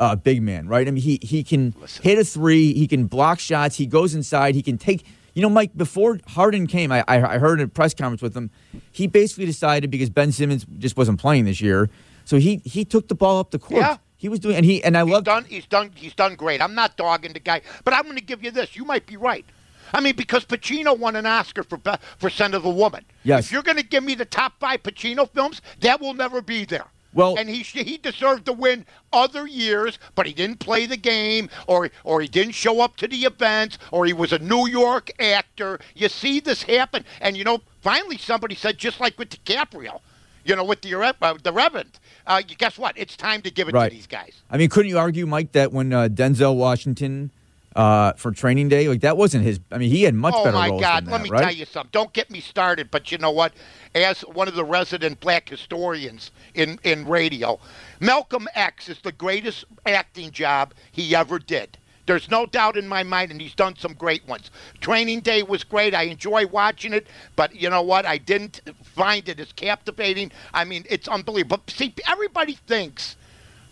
uh, 0.00 0.16
big 0.16 0.42
man, 0.42 0.66
right? 0.66 0.88
I 0.88 0.90
mean, 0.90 1.02
he 1.02 1.20
he 1.22 1.44
can 1.44 1.74
Listen. 1.80 2.02
hit 2.02 2.18
a 2.18 2.24
three. 2.24 2.72
He 2.72 2.88
can 2.88 3.06
block 3.06 3.38
shots. 3.38 3.76
He 3.76 3.86
goes 3.86 4.14
inside. 4.14 4.54
He 4.56 4.62
can 4.62 4.78
take. 4.78 5.04
You 5.34 5.42
know, 5.42 5.50
Mike. 5.50 5.76
Before 5.76 6.18
Harden 6.26 6.66
came, 6.66 6.90
I 6.90 7.04
I 7.06 7.34
I 7.34 7.38
heard 7.38 7.60
in 7.60 7.66
a 7.66 7.68
press 7.68 7.94
conference 7.94 8.22
with 8.22 8.36
him. 8.36 8.50
He 8.90 9.06
basically 9.06 9.46
decided 9.46 9.90
because 9.90 10.10
Ben 10.10 10.32
Simmons 10.32 10.66
just 10.78 10.96
wasn't 10.96 11.20
playing 11.20 11.44
this 11.44 11.60
year, 11.60 11.88
so 12.24 12.38
he 12.38 12.56
he 12.64 12.84
took 12.84 13.06
the 13.06 13.14
ball 13.14 13.38
up 13.38 13.52
the 13.52 13.58
court. 13.60 13.80
Yeah. 13.80 13.98
He 14.16 14.28
was 14.28 14.38
doing, 14.40 14.56
and 14.56 14.66
he 14.66 14.82
and 14.82 14.98
I 14.98 15.02
love. 15.02 15.24
done. 15.24 15.44
He's 15.44 15.66
done. 15.66 15.92
He's 15.94 16.14
done 16.14 16.34
great. 16.34 16.60
I'm 16.60 16.74
not 16.74 16.96
dogging 16.96 17.32
the 17.32 17.40
guy, 17.40 17.62
but 17.84 17.94
I'm 17.94 18.02
going 18.02 18.16
to 18.16 18.22
give 18.24 18.42
you 18.42 18.50
this. 18.50 18.76
You 18.76 18.84
might 18.84 19.06
be 19.06 19.16
right. 19.16 19.46
I 19.94 20.00
mean, 20.00 20.14
because 20.14 20.44
Pacino 20.44 20.98
won 20.98 21.16
an 21.16 21.26
Oscar 21.26 21.62
for 21.62 21.80
for 22.18 22.28
Scent 22.28 22.54
of 22.54 22.64
a 22.64 22.70
Woman. 22.70 23.04
Yes. 23.22 23.46
If 23.46 23.52
you're 23.52 23.62
going 23.62 23.78
to 23.78 23.82
give 23.84 24.04
me 24.04 24.14
the 24.14 24.24
top 24.26 24.54
five 24.60 24.82
Pacino 24.82 25.28
films, 25.28 25.62
that 25.80 26.00
will 26.00 26.14
never 26.14 26.42
be 26.42 26.64
there. 26.64 26.86
Well- 27.12 27.34
and 27.38 27.48
he 27.48 27.62
he 27.62 27.96
deserved 27.96 28.46
to 28.46 28.52
win 28.52 28.86
other 29.12 29.46
years, 29.46 29.98
but 30.14 30.26
he 30.26 30.32
didn't 30.32 30.60
play 30.60 30.86
the 30.86 30.96
game, 30.96 31.50
or 31.66 31.90
or 32.04 32.20
he 32.20 32.28
didn't 32.28 32.52
show 32.54 32.80
up 32.80 32.96
to 32.96 33.08
the 33.08 33.24
events, 33.24 33.78
or 33.90 34.06
he 34.06 34.12
was 34.12 34.32
a 34.32 34.38
New 34.38 34.68
York 34.68 35.10
actor. 35.20 35.80
You 35.94 36.08
see 36.08 36.40
this 36.40 36.62
happen, 36.62 37.04
and 37.20 37.36
you 37.36 37.44
know, 37.44 37.60
finally 37.80 38.16
somebody 38.18 38.54
said, 38.54 38.78
just 38.78 39.00
like 39.00 39.18
with 39.18 39.30
DiCaprio, 39.30 40.00
you 40.44 40.54
know, 40.54 40.64
with 40.64 40.82
the 40.82 40.94
uh, 40.94 41.34
the 41.42 41.52
Revenant. 41.52 41.98
Uh, 42.26 42.42
guess 42.58 42.78
what? 42.78 42.96
It's 42.96 43.16
time 43.16 43.42
to 43.42 43.50
give 43.50 43.68
it 43.68 43.74
Right. 43.74 43.88
to 43.90 43.94
these 43.96 44.06
guys. 44.06 44.34
I 44.50 44.56
mean, 44.56 44.68
couldn't 44.68 44.90
you 44.90 44.98
argue, 44.98 45.26
Mike, 45.26 45.52
that 45.52 45.72
when 45.72 45.92
uh, 45.92 46.08
Denzel 46.08 46.54
Washington 46.56 47.32
uh, 47.76 48.12
for 48.14 48.32
training 48.32 48.68
day. 48.68 48.88
Like 48.88 49.00
that 49.00 49.16
wasn't 49.16 49.44
his. 49.44 49.60
I 49.70 49.78
mean, 49.78 49.90
he 49.90 50.02
had 50.02 50.14
much 50.14 50.34
oh 50.36 50.44
better 50.44 50.56
Oh 50.56 50.60
my 50.60 50.80
God! 50.80 51.04
than 51.04 51.12
Let 51.12 51.18
that, 51.18 51.24
me 51.24 51.30
right? 51.30 51.42
tell 51.42 51.52
you 51.52 51.64
something. 51.66 51.90
Don't 51.92 52.12
get 52.12 52.30
me 52.30 52.40
started. 52.40 52.90
But 52.90 53.12
you 53.12 53.18
know 53.18 53.30
what? 53.30 53.52
As 53.94 54.20
one 54.22 54.48
of 54.48 54.54
the 54.54 54.64
resident 54.64 55.20
black 55.20 55.48
historians 55.48 56.30
in 56.54 56.78
in 56.84 57.06
radio, 57.06 57.58
Malcolm 58.00 58.48
X 58.54 58.88
is 58.88 59.00
the 59.00 59.12
greatest 59.12 59.64
acting 59.86 60.30
job 60.30 60.74
he 60.90 61.14
ever 61.14 61.38
did. 61.38 61.78
There's 62.06 62.28
no 62.30 62.44
doubt 62.44 62.76
in 62.76 62.88
my 62.88 63.04
mind, 63.04 63.30
and 63.30 63.40
he's 63.40 63.54
done 63.54 63.76
some 63.76 63.92
great 63.92 64.26
ones. 64.26 64.50
Training 64.80 65.20
Day 65.20 65.44
was 65.44 65.62
great. 65.62 65.94
I 65.94 66.04
enjoy 66.04 66.44
watching 66.48 66.92
it, 66.92 67.06
but 67.36 67.54
you 67.54 67.70
know 67.70 67.82
what? 67.82 68.04
I 68.04 68.18
didn't 68.18 68.62
find 68.82 69.28
it 69.28 69.38
as 69.38 69.52
captivating. 69.52 70.32
I 70.52 70.64
mean, 70.64 70.84
it's 70.90 71.06
unbelievable. 71.06 71.58
But 71.64 71.72
see, 71.72 71.94
everybody 72.08 72.54
thinks 72.66 73.14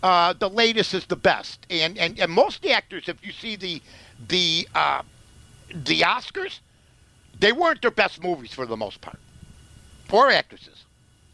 uh, 0.03 0.33
the 0.33 0.49
latest 0.49 0.95
is 0.95 1.07
the 1.07 1.17
best, 1.17 1.67
and, 1.71 1.99
and 1.99 2.19
and 2.19 2.33
most 2.33 2.65
actors, 2.67 3.09
if 3.09 3.25
you 3.25 3.33
see 3.33 3.57
the 3.57 3.83
the 4.29 4.69
uh, 4.75 5.03
the 5.71 6.01
Oscars, 6.03 6.61
they 7.39 7.53
weren't 7.53 7.83
their 7.83 7.91
best 7.91 8.23
movies 8.23 8.53
for 8.53 8.67
the 8.67 8.77
most 8.77 9.01
part, 9.01 9.19
or 10.11 10.31
actresses. 10.31 10.85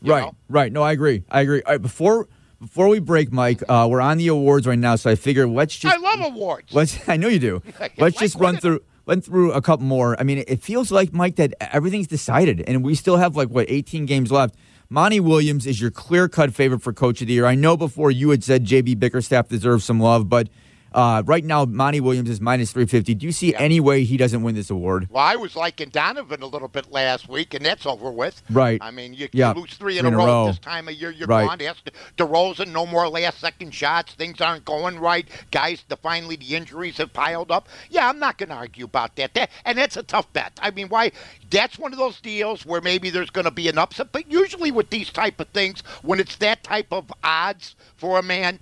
Right, 0.03 0.21
know? 0.21 0.35
right. 0.49 0.73
No, 0.73 0.83
I 0.83 0.93
agree. 0.93 1.25
I 1.31 1.41
agree. 1.43 1.63
All 1.63 1.73
right, 1.73 1.83
before 1.83 2.29
before 2.61 2.89
we 2.89 2.99
break, 2.99 3.33
Mike, 3.33 3.63
uh, 3.69 3.87
we're 3.91 4.01
on 4.01 4.19
the 4.19 4.29
awards 4.29 4.67
right 4.67 4.79
now, 4.79 4.97
so 4.97 5.11
I 5.11 5.15
figure 5.15 5.47
let's 5.47 5.77
just 5.77 5.95
I 5.95 5.99
love 5.99 6.21
awards. 6.33 6.73
let's. 6.73 7.09
I 7.09 7.17
know 7.17 7.29
you 7.29 7.39
do. 7.39 7.63
Let's 7.81 7.99
like 7.99 8.17
just 8.17 8.37
run 8.37 8.57
through 8.57 8.81
run 9.07 9.21
through 9.21 9.53
a 9.53 9.61
couple 9.63 9.87
more. 9.87 10.19
I 10.19 10.23
mean, 10.23 10.45
it 10.47 10.63
feels 10.63 10.91
like 10.91 11.13
Mike 11.13 11.37
that 11.37 11.55
everything's 11.61 12.07
decided, 12.07 12.63
and 12.67 12.85
we 12.85 12.95
still 12.95 13.17
have 13.17 13.37
like 13.37 13.49
what 13.49 13.67
18 13.69 14.07
games 14.07 14.31
left. 14.31 14.55
Monty 14.89 15.21
Williams 15.21 15.67
is 15.67 15.81
your 15.81 15.91
clear 15.91 16.29
cut 16.29 16.53
favorite 16.55 16.83
for 16.83 16.93
Coach 16.93 17.21
of 17.21 17.29
the 17.29 17.35
Year. 17.35 17.47
I 17.47 17.55
know 17.55 17.77
before 17.77 18.11
you 18.11 18.31
had 18.31 18.45
said 18.45 18.65
JB 18.65 18.99
Bickerstaff 18.99 19.49
deserves 19.49 19.85
some 19.85 20.01
love, 20.01 20.29
but. 20.29 20.49
Uh, 20.95 21.25
right 21.27 21.45
now, 21.45 21.65
Monty 21.65 22.01
Williams 22.01 22.31
is 22.31 22.41
minus 22.41 22.71
350. 22.71 23.17
Do 23.17 23.27
you 23.27 23.33
see 23.33 23.53
any 23.57 23.81
way 23.81 24.05
he 24.05 24.17
doesn't 24.17 24.43
win 24.45 24.55
this 24.55 24.71
award? 24.71 25.09
Well, 25.11 25.25
I 25.25 25.35
was 25.35 25.57
liking 25.57 25.89
Donovan 25.89 26.41
a 26.41 26.47
little 26.47 26.69
bit 26.69 26.93
last 26.93 27.29
week, 27.29 27.53
and 27.53 27.67
that's 27.67 27.85
over 27.85 28.13
with. 28.13 28.41
Right. 28.49 28.79
I 28.81 28.93
mean, 28.93 29.13
you, 29.13 29.29
Yeah, 29.33 29.53
you 29.55 29.63
lose 29.63 29.75
three 29.75 29.99
in 29.99 30.07
a 30.07 30.11
row, 30.17 30.47
this 30.47 30.61
time 30.61 30.87
of 30.87 30.95
year. 30.95 31.11
You're 31.11 31.27
Right. 31.27 31.49
gone. 31.49 31.61
Ask 31.63 31.85
DeRozan, 32.17 32.69
no 32.69 32.87
more 32.87 33.09
last-second 33.09 33.75
shots. 33.75 34.13
Things 34.15 34.41
aren't 34.41 34.65
going 34.65 35.01
right. 35.01 35.27
Guys, 35.51 35.83
the, 35.89 35.97
finally 35.97 36.37
the 36.37 36.55
injuries 36.55 36.99
have 36.99 37.13
piled 37.13 37.51
up. 37.51 37.69
Yeah, 37.91 38.09
I'm 38.09 38.21
not 38.21 38.39
going 38.39 38.51
to 38.51 38.55
argue 38.55 38.85
about 38.85 39.17
that. 39.17 39.35
that. 39.35 39.51
And 39.65 39.77
that's 39.77 39.97
a 39.97 40.05
tough 40.05 40.33
bet. 40.33 40.53
I 40.63 40.71
mean, 40.71 40.89
why? 40.89 41.11
That's 41.51 41.77
one 41.77 41.93
of 41.93 41.99
those 41.99 42.21
deals 42.21 42.65
where 42.65 42.81
maybe 42.81 43.11
there's 43.11 43.31
going 43.31 43.47
to 43.47 43.51
be 43.51 43.69
an 43.69 43.79
upset. 43.79 44.13
But 44.13 44.31
usually 44.31 44.71
with 44.71 44.91
these 44.91 45.11
type 45.11 45.41
of 45.41 45.49
things, 45.49 45.83
when 46.03 46.21
it's 46.21 46.37
that 46.37 46.63
type 46.63 46.93
of 46.93 47.13
odds 47.25 47.75
for 47.97 48.17
a 48.21 48.23
man, 48.23 48.61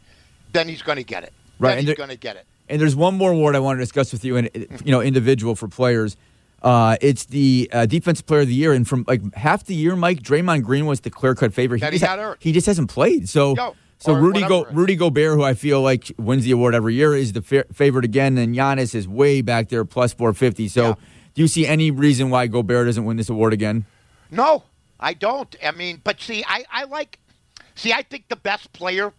then 0.53 0.69
he's 0.69 0.81
going 0.81 0.97
to 0.97 1.05
get 1.05 1.25
it. 1.25 1.33
Right, 1.69 1.79
and 1.79 1.89
there- 1.89 1.95
going 1.95 2.09
to 2.11 2.17
get 2.17 2.37
it. 2.37 2.47
And 2.69 2.81
there's 2.81 2.97
one 2.97 3.17
more 3.19 3.33
award 3.33 3.55
I 3.55 3.59
want 3.59 3.79
to 3.79 3.83
discuss 3.83 4.13
with 4.13 4.25
you, 4.25 4.37
and 4.37 4.49
you 4.85 4.93
know, 4.93 5.01
individual 5.03 5.55
for 5.55 5.69
players. 5.69 6.17
Uh, 6.63 6.97
it's 7.01 7.27
the 7.27 7.69
uh, 7.73 7.87
defensive 7.87 8.25
player 8.25 8.43
of 8.43 8.47
the 8.47 8.55
year, 8.55 8.73
and 8.73 8.87
from 8.89 9.05
like 9.09 9.21
half 9.35 9.65
the 9.65 9.75
year, 9.75 9.97
Mike 9.97 10.21
Draymond 10.23 10.63
Green 10.63 10.87
was 10.87 11.01
the 11.01 11.11
clear 11.11 11.35
cut 11.35 11.53
favorite. 11.53 11.83
He 11.83 11.99
just 11.99 12.37
he 12.41 12.53
just 12.53 12.67
hasn't 12.67 12.89
played. 12.89 13.29
So, 13.29 13.55
Yo, 13.57 13.75
so 13.99 14.15
Rudy 14.15 14.41
Go. 14.47 14.65
Rudy 14.67 14.95
Gobert, 14.95 15.35
who 15.37 15.43
I 15.43 15.55
feel 15.55 15.83
like 15.83 16.13
wins 16.19 16.45
the 16.45 16.53
award 16.53 16.75
every 16.75 16.95
year, 16.95 17.15
is 17.17 17.33
the 17.33 17.43
fa- 17.43 17.65
favorite 17.73 18.05
again, 18.05 18.39
and 18.39 18.55
Giannis 18.55 18.95
is 18.95 19.09
way 19.09 19.43
back 19.43 19.69
there, 19.71 19.85
plus 19.85 20.13
four 20.15 20.33
fifty. 20.33 20.69
So, 20.69 20.83
Yeah. 20.91 20.95
do 21.35 21.43
you 21.43 21.49
see 21.49 21.67
any 21.67 21.91
reason 21.91 22.31
why 22.31 22.47
Gobert 22.47 22.87
doesn't 22.87 23.05
win 23.05 23.17
this 23.17 23.29
award 23.29 23.53
again? 23.53 23.85
No, 24.31 24.63
I 25.01 25.15
don't. 25.15 25.55
I 25.63 25.73
mean, 25.73 26.01
but 26.05 26.21
see, 26.21 26.45
I, 26.47 26.65
I 26.73 26.85
like, 26.85 27.19
see, 27.75 27.93
I 27.93 28.03
think 28.03 28.29
the 28.29 28.37
best 28.37 28.73
player 28.73 29.13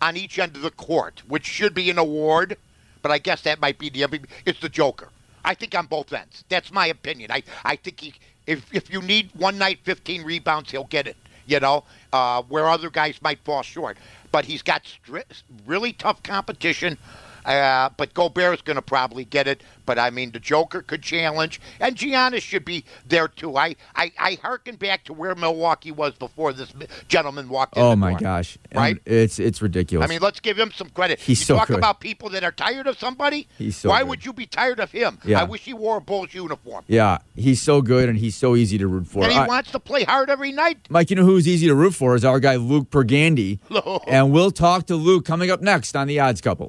on 0.00 0.16
each 0.16 0.38
end 0.38 0.56
of 0.56 0.62
the 0.62 0.70
court, 0.70 1.22
which 1.28 1.46
should 1.46 1.74
be 1.74 1.90
an 1.90 1.98
award, 1.98 2.56
but 3.02 3.10
I 3.10 3.18
guess 3.18 3.42
that 3.42 3.60
might 3.60 3.78
be 3.78 3.88
the 3.88 4.02
MVP, 4.02 4.26
is 4.44 4.58
the 4.60 4.68
Joker. 4.68 5.08
I 5.44 5.54
think 5.54 5.74
on 5.74 5.86
both 5.86 6.12
ends. 6.12 6.44
That's 6.48 6.72
my 6.72 6.88
opinion. 6.88 7.30
I, 7.30 7.42
I 7.64 7.76
think 7.76 8.00
he, 8.00 8.14
if, 8.46 8.72
if 8.74 8.92
you 8.92 9.00
need 9.00 9.30
one 9.34 9.58
night 9.58 9.78
15 9.84 10.24
rebounds, 10.24 10.70
he'll 10.70 10.84
get 10.84 11.06
it, 11.06 11.16
you 11.46 11.60
know, 11.60 11.84
uh, 12.12 12.42
where 12.42 12.68
other 12.68 12.90
guys 12.90 13.20
might 13.22 13.38
fall 13.44 13.62
short. 13.62 13.96
But 14.32 14.44
he's 14.44 14.62
got 14.62 14.82
stri- 14.84 15.24
really 15.64 15.92
tough 15.92 16.22
competition. 16.22 16.98
Uh, 17.46 17.88
but 17.96 18.12
Gobert 18.12 18.54
is 18.56 18.62
going 18.62 18.74
to 18.76 18.82
probably 18.82 19.24
get 19.24 19.46
it. 19.46 19.62
But 19.86 20.00
I 20.00 20.10
mean, 20.10 20.32
the 20.32 20.40
Joker 20.40 20.82
could 20.82 21.02
challenge, 21.02 21.60
and 21.78 21.94
Giannis 21.94 22.40
should 22.42 22.64
be 22.64 22.84
there 23.06 23.28
too. 23.28 23.56
I, 23.56 23.76
I, 23.94 24.10
I 24.18 24.38
hearken 24.42 24.74
back 24.74 25.04
to 25.04 25.12
where 25.12 25.32
Milwaukee 25.36 25.92
was 25.92 26.14
before 26.14 26.52
this 26.52 26.72
gentleman 27.06 27.48
walked 27.48 27.76
in. 27.76 27.82
Oh 27.84 27.94
my 27.94 28.10
door. 28.10 28.18
gosh, 28.20 28.58
And 28.72 28.76
Right? 28.76 28.98
It's 29.06 29.38
it's 29.38 29.62
ridiculous. 29.62 30.08
I 30.08 30.12
mean, 30.12 30.20
let's 30.20 30.40
give 30.40 30.58
him 30.58 30.72
some 30.72 30.90
credit. 30.90 31.20
He's 31.20 31.38
you 31.40 31.44
so 31.46 31.56
talk 31.56 31.68
good. 31.68 31.78
about 31.78 32.00
people 32.00 32.30
that 32.30 32.42
are 32.42 32.50
tired 32.50 32.88
of 32.88 32.98
somebody. 32.98 33.46
He's 33.56 33.76
so 33.76 33.90
Why 33.90 34.00
good. 34.00 34.08
would 34.08 34.24
you 34.26 34.32
be 34.32 34.46
tired 34.46 34.80
of 34.80 34.90
him? 34.90 35.20
Yeah. 35.24 35.40
I 35.40 35.44
wish 35.44 35.62
he 35.64 35.72
wore 35.72 35.98
a 35.98 36.00
Bulls 36.00 36.34
uniform. 36.34 36.84
yeah, 36.88 37.18
he's 37.36 37.62
so 37.62 37.80
good, 37.80 38.08
and 38.08 38.18
he's 38.18 38.34
so 38.34 38.56
easy 38.56 38.78
to 38.78 38.88
root 38.88 39.06
for. 39.06 39.22
And 39.22 39.30
he 39.32 39.38
right. 39.38 39.48
wants 39.48 39.70
to 39.70 39.78
play 39.78 40.02
hard 40.02 40.30
every 40.30 40.50
night. 40.50 40.78
Mike, 40.90 41.10
you 41.10 41.16
know 41.16 41.24
who's 41.24 41.46
easy 41.46 41.68
to 41.68 41.74
root 41.76 41.94
for 41.94 42.16
is 42.16 42.24
our 42.24 42.40
guy 42.40 42.56
Luke 42.56 42.90
Pergande. 42.90 43.60
And 44.08 44.32
we'll 44.32 44.50
talk 44.50 44.86
to 44.86 44.96
Luke 44.96 45.24
coming 45.24 45.50
up 45.50 45.60
next 45.60 45.96
on 45.96 46.06
The 46.06 46.18
Odds 46.20 46.40
Couple. 46.40 46.68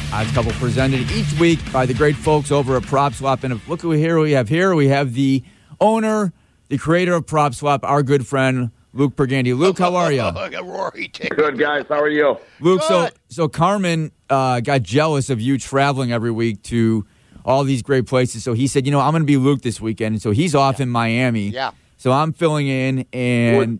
Odds 0.13 0.31
Couple 0.33 0.51
presented 0.53 1.09
each 1.11 1.31
week 1.39 1.59
by 1.71 1.85
the 1.85 1.93
great 1.93 2.17
folks 2.17 2.51
over 2.51 2.75
at 2.75 2.83
PropSwap. 2.83 3.45
And 3.45 3.61
look 3.69 3.81
who 3.81 3.91
here 3.91 4.19
we 4.19 4.31
have 4.31 4.49
here. 4.49 4.75
We 4.75 4.89
have 4.89 5.13
the 5.13 5.41
owner, 5.79 6.33
the 6.67 6.77
creator 6.77 7.13
of 7.13 7.25
PropSwap, 7.25 7.79
our 7.83 8.03
good 8.03 8.27
friend 8.27 8.71
Luke 8.93 9.15
Pergande. 9.15 9.57
Luke, 9.57 9.79
how 9.79 9.95
are 9.95 10.11
you? 10.11 10.21
Rory. 10.63 11.07
Good 11.07 11.57
guys, 11.57 11.85
how 11.87 12.01
are 12.01 12.09
you? 12.09 12.37
Luke, 12.59 12.81
so 12.83 13.03
Good. 13.03 13.13
so 13.29 13.47
Carmen 13.47 14.11
uh, 14.29 14.59
got 14.59 14.81
jealous 14.83 15.29
of 15.29 15.39
you 15.39 15.57
traveling 15.57 16.11
every 16.11 16.31
week 16.31 16.61
to 16.63 17.05
all 17.45 17.63
these 17.63 17.81
great 17.81 18.05
places. 18.05 18.43
So 18.43 18.51
he 18.51 18.67
said, 18.67 18.85
you 18.85 18.91
know, 18.91 18.99
I'm 18.99 19.11
going 19.11 19.23
to 19.23 19.27
be 19.27 19.37
Luke 19.37 19.61
this 19.61 19.79
weekend. 19.79 20.15
And 20.15 20.21
so 20.21 20.31
he's 20.31 20.53
off 20.53 20.81
in 20.81 20.89
Miami. 20.89 21.49
Yeah. 21.49 21.71
So 21.95 22.11
I'm 22.11 22.33
filling 22.33 22.67
in, 22.67 23.05
and 23.13 23.79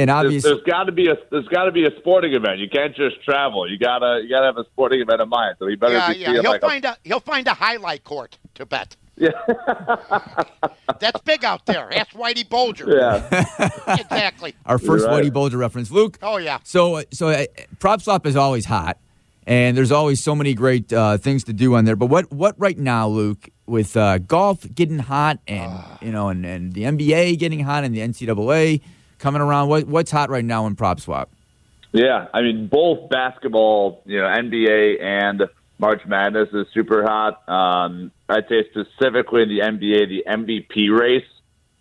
and 0.00 0.08
There's, 0.08 0.24
obviously, 0.24 0.50
there's 0.50 0.62
got 0.64 0.84
to 0.84 0.92
be 0.92 1.08
a 1.08 1.16
there's 1.30 1.48
got 1.48 1.64
to 1.64 1.72
be 1.72 1.84
a 1.86 1.90
sporting 1.98 2.32
event. 2.34 2.58
You 2.58 2.68
can't 2.68 2.94
just 2.96 3.22
travel. 3.24 3.68
You 3.70 3.78
gotta 3.78 4.20
you 4.22 4.28
gotta 4.28 4.46
have 4.46 4.56
a 4.58 4.64
sporting 4.72 5.00
event 5.00 5.20
in 5.20 5.28
mind. 5.28 5.56
So 5.58 5.66
he 5.66 5.76
better 5.76 5.94
Yeah, 5.94 6.12
be 6.12 6.18
yeah. 6.18 6.32
He'll 6.32 6.42
like 6.56 6.60
find 6.60 6.84
a 6.84 6.96
he'll 7.04 7.20
find 7.20 7.46
a 7.46 7.54
jai 7.54 7.76
alai 7.76 8.02
court 8.02 8.38
to 8.56 8.66
bet. 8.66 8.96
yeah 9.16 9.30
That's 11.00 11.20
big 11.22 11.44
out 11.44 11.66
there. 11.66 11.92
Ask 11.94 12.12
Whitey 12.12 12.48
Bulger. 12.48 12.86
yeah. 12.96 13.68
Exactly. 13.98 14.54
our 14.66 14.78
1st 14.78 15.06
right. 15.06 15.24
Whitey 15.24 15.32
Bulger 15.32 15.58
reference, 15.58 15.90
Luke. 15.90 16.18
Oh 16.22 16.36
yeah. 16.38 16.58
So, 16.64 17.02
so 17.12 17.28
uh, 17.28 17.44
PropSwap 17.78 18.26
is 18.26 18.36
always 18.36 18.64
hot, 18.66 18.98
and 19.46 19.76
there's 19.76 19.92
always 19.92 20.22
so 20.22 20.34
many 20.34 20.54
great 20.54 20.92
uh, 20.92 21.16
things 21.18 21.44
to 21.44 21.52
do 21.52 21.74
on 21.74 21.84
there. 21.84 21.96
But 21.96 22.06
what, 22.06 22.30
what 22.32 22.54
right 22.58 22.78
now, 22.78 23.08
Luke, 23.08 23.48
with 23.66 23.96
uh, 23.96 24.18
golf 24.18 24.66
getting 24.74 24.98
hot, 25.00 25.38
and 25.46 25.70
Ah. 25.72 25.98
you 26.00 26.10
know, 26.12 26.28
and, 26.28 26.44
and 26.46 26.72
the 26.72 26.82
NBA 26.84 27.38
getting 27.38 27.60
hot, 27.60 27.84
and 27.84 27.94
the 27.94 28.00
NCAA 28.00 28.80
coming 29.20 29.42
around, 29.42 29.68
what, 29.68 29.86
what's 29.86 30.10
hot 30.10 30.30
right 30.30 30.44
now 30.44 30.66
in 30.66 30.74
PropSwap? 30.74 31.26
Yeah, 31.92 32.26
I 32.32 32.42
mean 32.42 32.68
both 32.68 33.10
basketball, 33.10 34.02
you 34.06 34.18
know, 34.18 34.26
NBA 34.26 35.02
and 35.02 35.42
March 35.78 36.02
Madness 36.06 36.48
is 36.52 36.66
super 36.72 37.02
hot. 37.02 37.48
Um, 37.48 38.12
I'd 38.28 38.48
say 38.48 38.64
specifically 38.70 39.42
in 39.42 39.48
the 39.48 39.60
NBA, 39.60 40.08
the 40.08 40.24
MVP 40.28 40.96
race 40.96 41.26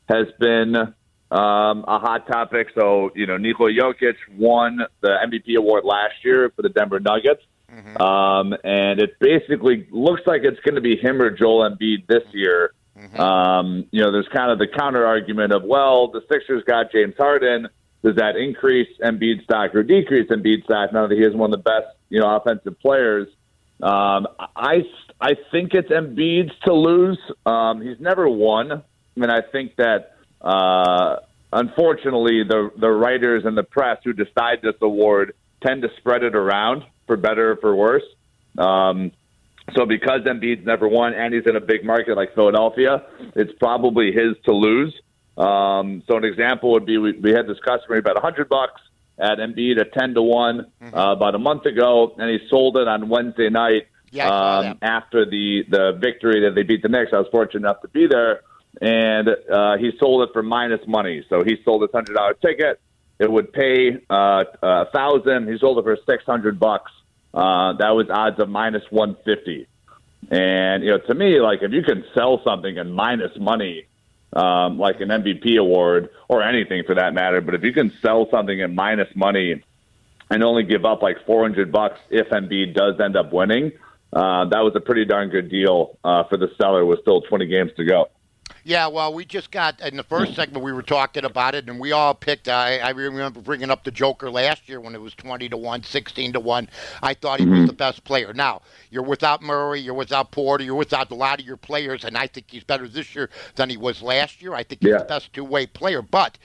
has 0.08 0.28
been 0.40 0.76
um, 0.76 1.86
a 1.88 2.00
hot 2.00 2.28
topic. 2.28 2.70
So 2.74 3.12
you 3.16 3.28
know, 3.28 3.38
Nikola 3.38 3.72
Jokic 3.72 4.16
won 4.36 4.80
the 5.02 5.10
MVP 5.10 5.56
award 5.58 5.86
last 5.86 6.16
year 6.24 6.52
for 6.56 6.64
the 6.64 6.70
Denver 6.70 7.00
Nuggets, 7.00 7.44
um, 8.00 8.56
and 8.64 9.00
it 9.00 9.20
basically 9.20 9.88
looks 9.92 10.22
like 10.26 10.42
it's 10.44 10.60
going 10.62 10.76
to 10.76 10.82
be 10.82 10.96
him 10.96 11.22
or 11.22 11.30
Joel 11.30 11.70
Embiid 11.70 12.08
this 12.08 12.24
year. 12.32 12.72
Um, 13.18 13.86
you 13.92 14.02
know, 14.02 14.12
there's 14.12 14.28
kind 14.34 14.52
of 14.52 14.60
the 14.60 14.68
counter 14.68 15.06
argument 15.06 15.54
of, 15.54 15.64
well, 15.64 16.10
the 16.10 16.22
Sixers 16.32 16.64
got 16.66 16.92
James 16.92 17.16
Harden. 17.18 17.68
Does 18.04 18.16
that 18.16 18.36
increase 18.36 18.88
Embiid's 19.04 19.44
stock 19.44 19.76
or 19.76 19.84
decrease 19.84 20.30
Embiid's 20.30 20.64
stock 20.64 20.94
now 20.94 21.08
that 21.08 21.16
he 21.16 21.24
is 21.24 21.36
one 21.36 21.54
of 21.54 21.60
the 21.60 21.64
best, 21.64 21.88
you 22.10 22.20
know, 22.20 22.36
offensive 22.36 22.80
players? 22.80 23.28
Um, 23.82 24.28
I, 24.56 24.84
I 25.20 25.36
think 25.52 25.74
it's 25.74 25.90
Embiid's 25.90 26.54
to 26.66 26.74
lose. 26.74 27.20
Um, 27.46 27.82
he's 27.82 28.00
never 28.00 28.28
won. 28.28 28.72
I 28.72 28.82
mean, 29.16 29.30
I 29.30 29.42
think 29.42 29.76
that, 29.78 30.16
uh, 30.42 31.18
unfortunately, 31.52 32.44
the, 32.44 32.72
the 32.78 32.90
writers 32.90 33.44
and 33.46 33.58
the 33.58 33.64
press 33.64 33.98
who 34.04 34.14
decide 34.14 34.60
this 34.62 34.76
award 34.82 35.34
tend 35.62 35.82
to 35.82 35.90
spread 35.98 36.24
it 36.24 36.36
around 36.36 36.84
for 37.06 37.18
better 37.18 37.52
or 37.52 37.56
for 37.58 37.76
worse. 37.76 38.04
Um, 38.58 39.12
so 39.76 39.86
because 39.86 40.22
Embiid's 40.22 40.66
never 40.66 40.88
won 40.88 41.14
and 41.14 41.34
he's 41.34 41.46
in 41.46 41.56
a 41.56 41.62
big 41.62 41.84
market 41.84 42.16
like 42.16 42.36
Philadelphia, 42.36 43.04
it's 43.36 43.52
probably 43.60 44.12
his 44.12 44.36
to 44.46 44.54
lose. 44.54 44.94
Um, 45.38 46.04
so 46.08 46.18
an 46.18 46.26
example 46.26 46.72
would 46.72 46.86
be 46.86 46.98
we, 46.98 47.14
we 47.14 47.32
had 47.32 47.48
this 47.48 47.60
customer 47.60 47.98
about 47.98 48.18
a 48.18 48.22
hundred 48.22 48.50
bucks 48.50 48.82
at 49.18 49.38
Embiid 49.38 49.80
at 49.80 49.94
ten 49.94 50.14
to 50.14 50.22
one 50.22 50.72
Mm-hmm. 50.82 50.96
uh, 50.98 51.14
about 51.14 51.36
a 51.36 51.40
month 51.40 51.66
ago, 51.66 52.16
and 52.18 52.30
he 52.30 52.48
sold 52.50 52.78
it 52.78 52.88
on 52.88 53.10
Wednesday 53.10 53.50
night 53.50 53.88
Yeah, 54.12 54.30
um, 54.30 54.78
after 54.82 55.26
the 55.26 55.64
the 55.70 55.98
victory 56.00 56.42
that 56.46 56.56
they 56.56 56.64
beat 56.64 56.82
the 56.82 56.90
Knicks. 56.90 57.12
I 57.14 57.18
was 57.18 57.28
fortunate 57.32 57.62
enough 57.68 57.82
to 57.82 57.90
be 57.90 58.08
there, 58.08 58.42
and 58.82 59.28
uh, 59.30 59.78
he 59.78 59.92
sold 60.00 60.28
it 60.28 60.34
for 60.34 60.42
minus 60.42 60.82
money. 60.88 61.24
So 61.30 61.44
he 61.44 61.58
sold 61.64 61.84
this 61.84 61.92
hundred 61.94 62.16
dollar 62.16 62.34
ticket. 62.34 62.80
It 63.20 63.30
would 63.30 63.52
pay 63.52 63.98
uh, 64.10 64.44
a 64.64 64.86
thousand. 64.92 65.52
He 65.52 65.58
sold 65.60 65.78
it 65.80 65.84
for 65.84 65.98
six 66.10 66.24
hundred 66.26 66.60
bucks. 66.60 66.92
Uh, 67.34 67.74
that 67.74 67.92
was 67.92 68.08
odds 68.10 68.40
of 68.40 68.50
minus 68.50 68.84
one 68.90 69.16
fifty. 69.26 69.68
And 70.32 70.84
you 70.84 70.92
know, 70.92 71.00
to 71.00 71.14
me, 71.14 71.40
like 71.40 71.62
if 71.62 71.72
you 71.72 71.84
can 71.84 72.04
sell 72.14 72.42
something 72.44 72.78
in 72.78 72.92
minus 72.92 73.32
money, 73.40 73.86
um, 74.34 74.78
like 74.78 75.02
an 75.02 75.10
MVP 75.10 75.58
award 75.58 76.10
or 76.28 76.44
anything 76.44 76.84
for 76.86 76.96
that 76.96 77.14
matter, 77.14 77.42
but 77.42 77.56
if 77.56 77.64
you 77.64 77.74
can 77.74 77.92
sell 78.02 78.28
something 78.30 78.60
in 78.60 78.76
minus 78.76 79.08
money 79.16 79.64
and 80.30 80.44
only 80.44 80.64
give 80.64 80.86
up 80.86 81.02
like 81.02 81.26
400 81.26 81.72
bucks 81.72 82.00
if 82.10 82.30
Embiid 82.30 82.76
does 82.76 83.00
end 83.00 83.16
up 83.16 83.34
winning, 83.34 83.72
uh, 84.14 84.46
that 84.46 84.60
was 84.60 84.74
a 84.76 84.80
pretty 84.80 85.06
darn 85.06 85.30
good 85.30 85.50
deal 85.50 85.98
uh, 86.04 86.24
for 86.26 86.38
the 86.38 86.50
seller 86.60 86.86
with 86.86 87.00
still 87.02 87.22
20 87.22 87.48
games 87.48 87.72
to 87.78 87.86
go. 87.86 88.10
Yeah, 88.64 88.88
well, 88.88 89.14
we 89.14 89.26
just 89.26 89.52
got 89.52 89.80
in 89.82 89.98
the 89.98 90.04
first 90.04 90.36
segment 90.36 90.64
we 90.64 90.74
were 90.74 90.82
talking 90.84 91.26
about 91.26 91.56
it, 91.56 91.70
and 91.70 91.80
we 91.80 91.92
all 91.92 92.14
picked. 92.14 92.48
I, 92.48 92.80
I 92.80 92.90
remember 92.92 93.42
bringing 93.42 93.72
up 93.72 93.84
the 93.84 93.92
Joker 93.92 94.30
last 94.30 94.68
year 94.70 94.80
when 94.82 94.94
it 94.96 95.02
was 95.02 95.14
twenty 95.16 95.50
to 95.50 95.58
one, 95.58 95.84
16 95.84 96.34
to 96.34 96.40
one. 96.40 96.70
I 97.02 97.14
thought 97.14 97.40
he 97.40 97.46
was 97.46 97.68
the 97.68 97.74
best 97.74 98.04
player. 98.04 98.34
Now 98.34 98.62
you're 98.92 99.04
without 99.04 99.42
Murray, 99.42 99.80
you're 99.80 99.94
without 99.94 100.32
Porter, 100.32 100.64
you're 100.64 100.76
without 100.76 101.12
a 101.12 101.16
lot 101.16 101.40
of 101.40 101.46
your 101.46 101.58
players, 101.58 102.04
and 102.04 102.18
I 102.18 102.28
think 102.28 102.48
he's 102.50 102.64
better 102.64 102.88
this 102.88 103.16
year 103.16 103.30
than 103.56 103.70
he 103.70 103.78
was 103.78 104.02
last 104.02 104.42
year. 104.42 104.54
I 104.54 104.64
think 104.64 104.82
he's 104.82 104.92
Yeah. 104.92 105.00
the 105.00 105.06
best 105.06 105.32
two 105.34 105.44
way 105.46 105.66
player. 105.66 106.02
But 106.02 106.38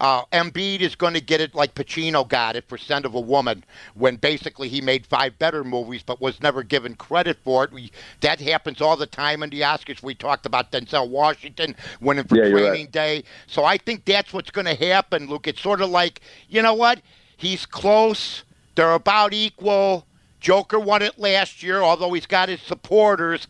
uh, 0.00 0.24
Embiid 0.32 0.80
is 0.80 0.94
going 0.96 1.14
to 1.14 1.20
get 1.20 1.40
it 1.40 1.54
like 1.54 1.74
Pacino 1.74 2.26
got 2.28 2.56
it 2.56 2.64
for 2.68 2.78
Scent 2.78 3.04
of 3.04 3.14
a 3.14 3.20
Woman, 3.20 3.64
when 3.94 4.16
basically 4.16 4.68
he 4.68 4.80
made 4.80 5.06
five 5.06 5.38
better 5.38 5.62
movies, 5.64 6.02
but 6.02 6.20
was 6.20 6.42
never 6.42 6.62
given 6.62 6.94
credit 6.94 7.38
for 7.44 7.64
it. 7.64 7.72
We, 7.72 7.92
that 8.20 8.40
happens 8.40 8.80
all 8.80 8.96
the 8.96 9.06
time 9.06 9.42
in 9.42 9.50
the 9.50 9.60
Oscars. 9.60 10.02
We 10.02 10.14
talked 10.14 10.46
about 10.46 10.72
Denzel 10.72 11.08
Washington 11.08 11.69
winning 12.00 12.24
for 12.24 12.36
Yeah, 12.36 12.50
Training 12.50 12.84
right. 12.86 12.92
Day. 12.92 13.24
So 13.46 13.64
I 13.64 13.76
think 13.78 14.04
that's 14.04 14.32
what's 14.32 14.50
going 14.50 14.66
to 14.66 14.74
happen, 14.74 15.26
Luke. 15.26 15.46
It's 15.46 15.60
sort 15.60 15.80
of 15.80 15.90
like, 15.90 16.20
you 16.48 16.62
know 16.62 16.74
what? 16.74 17.00
He's 17.36 17.66
close. 17.66 18.44
They're 18.74 18.92
about 18.92 19.32
equal. 19.32 20.06
Joker 20.40 20.78
won 20.80 21.02
it 21.02 21.18
last 21.18 21.62
year, 21.62 21.82
although 21.82 22.12
he's 22.12 22.26
got 22.26 22.48
his 22.48 22.60
supporters. 22.62 23.46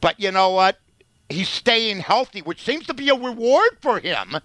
But 0.00 0.18
you 0.18 0.30
know 0.30 0.50
what? 0.50 0.78
He's 1.28 1.48
staying 1.48 2.00
healthy, 2.00 2.40
which 2.40 2.62
seems 2.62 2.86
to 2.86 2.94
be 2.94 3.08
a 3.08 3.14
reward 3.14 3.78
for 3.80 4.00
him. 4.00 4.36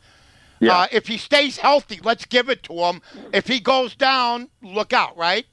Yeah. 0.60 0.80
Uh, 0.80 0.88
if 0.92 1.08
he 1.08 1.18
stays 1.18 1.58
healthy, 1.58 2.00
let's 2.04 2.26
give 2.26 2.50
it 2.50 2.64
to 2.64 2.74
him. 2.74 3.02
If 3.34 3.48
he 3.48 3.60
goes 3.60 3.96
down, 3.96 4.50
look 4.62 4.92
out, 4.94 5.16
right? 5.18 5.46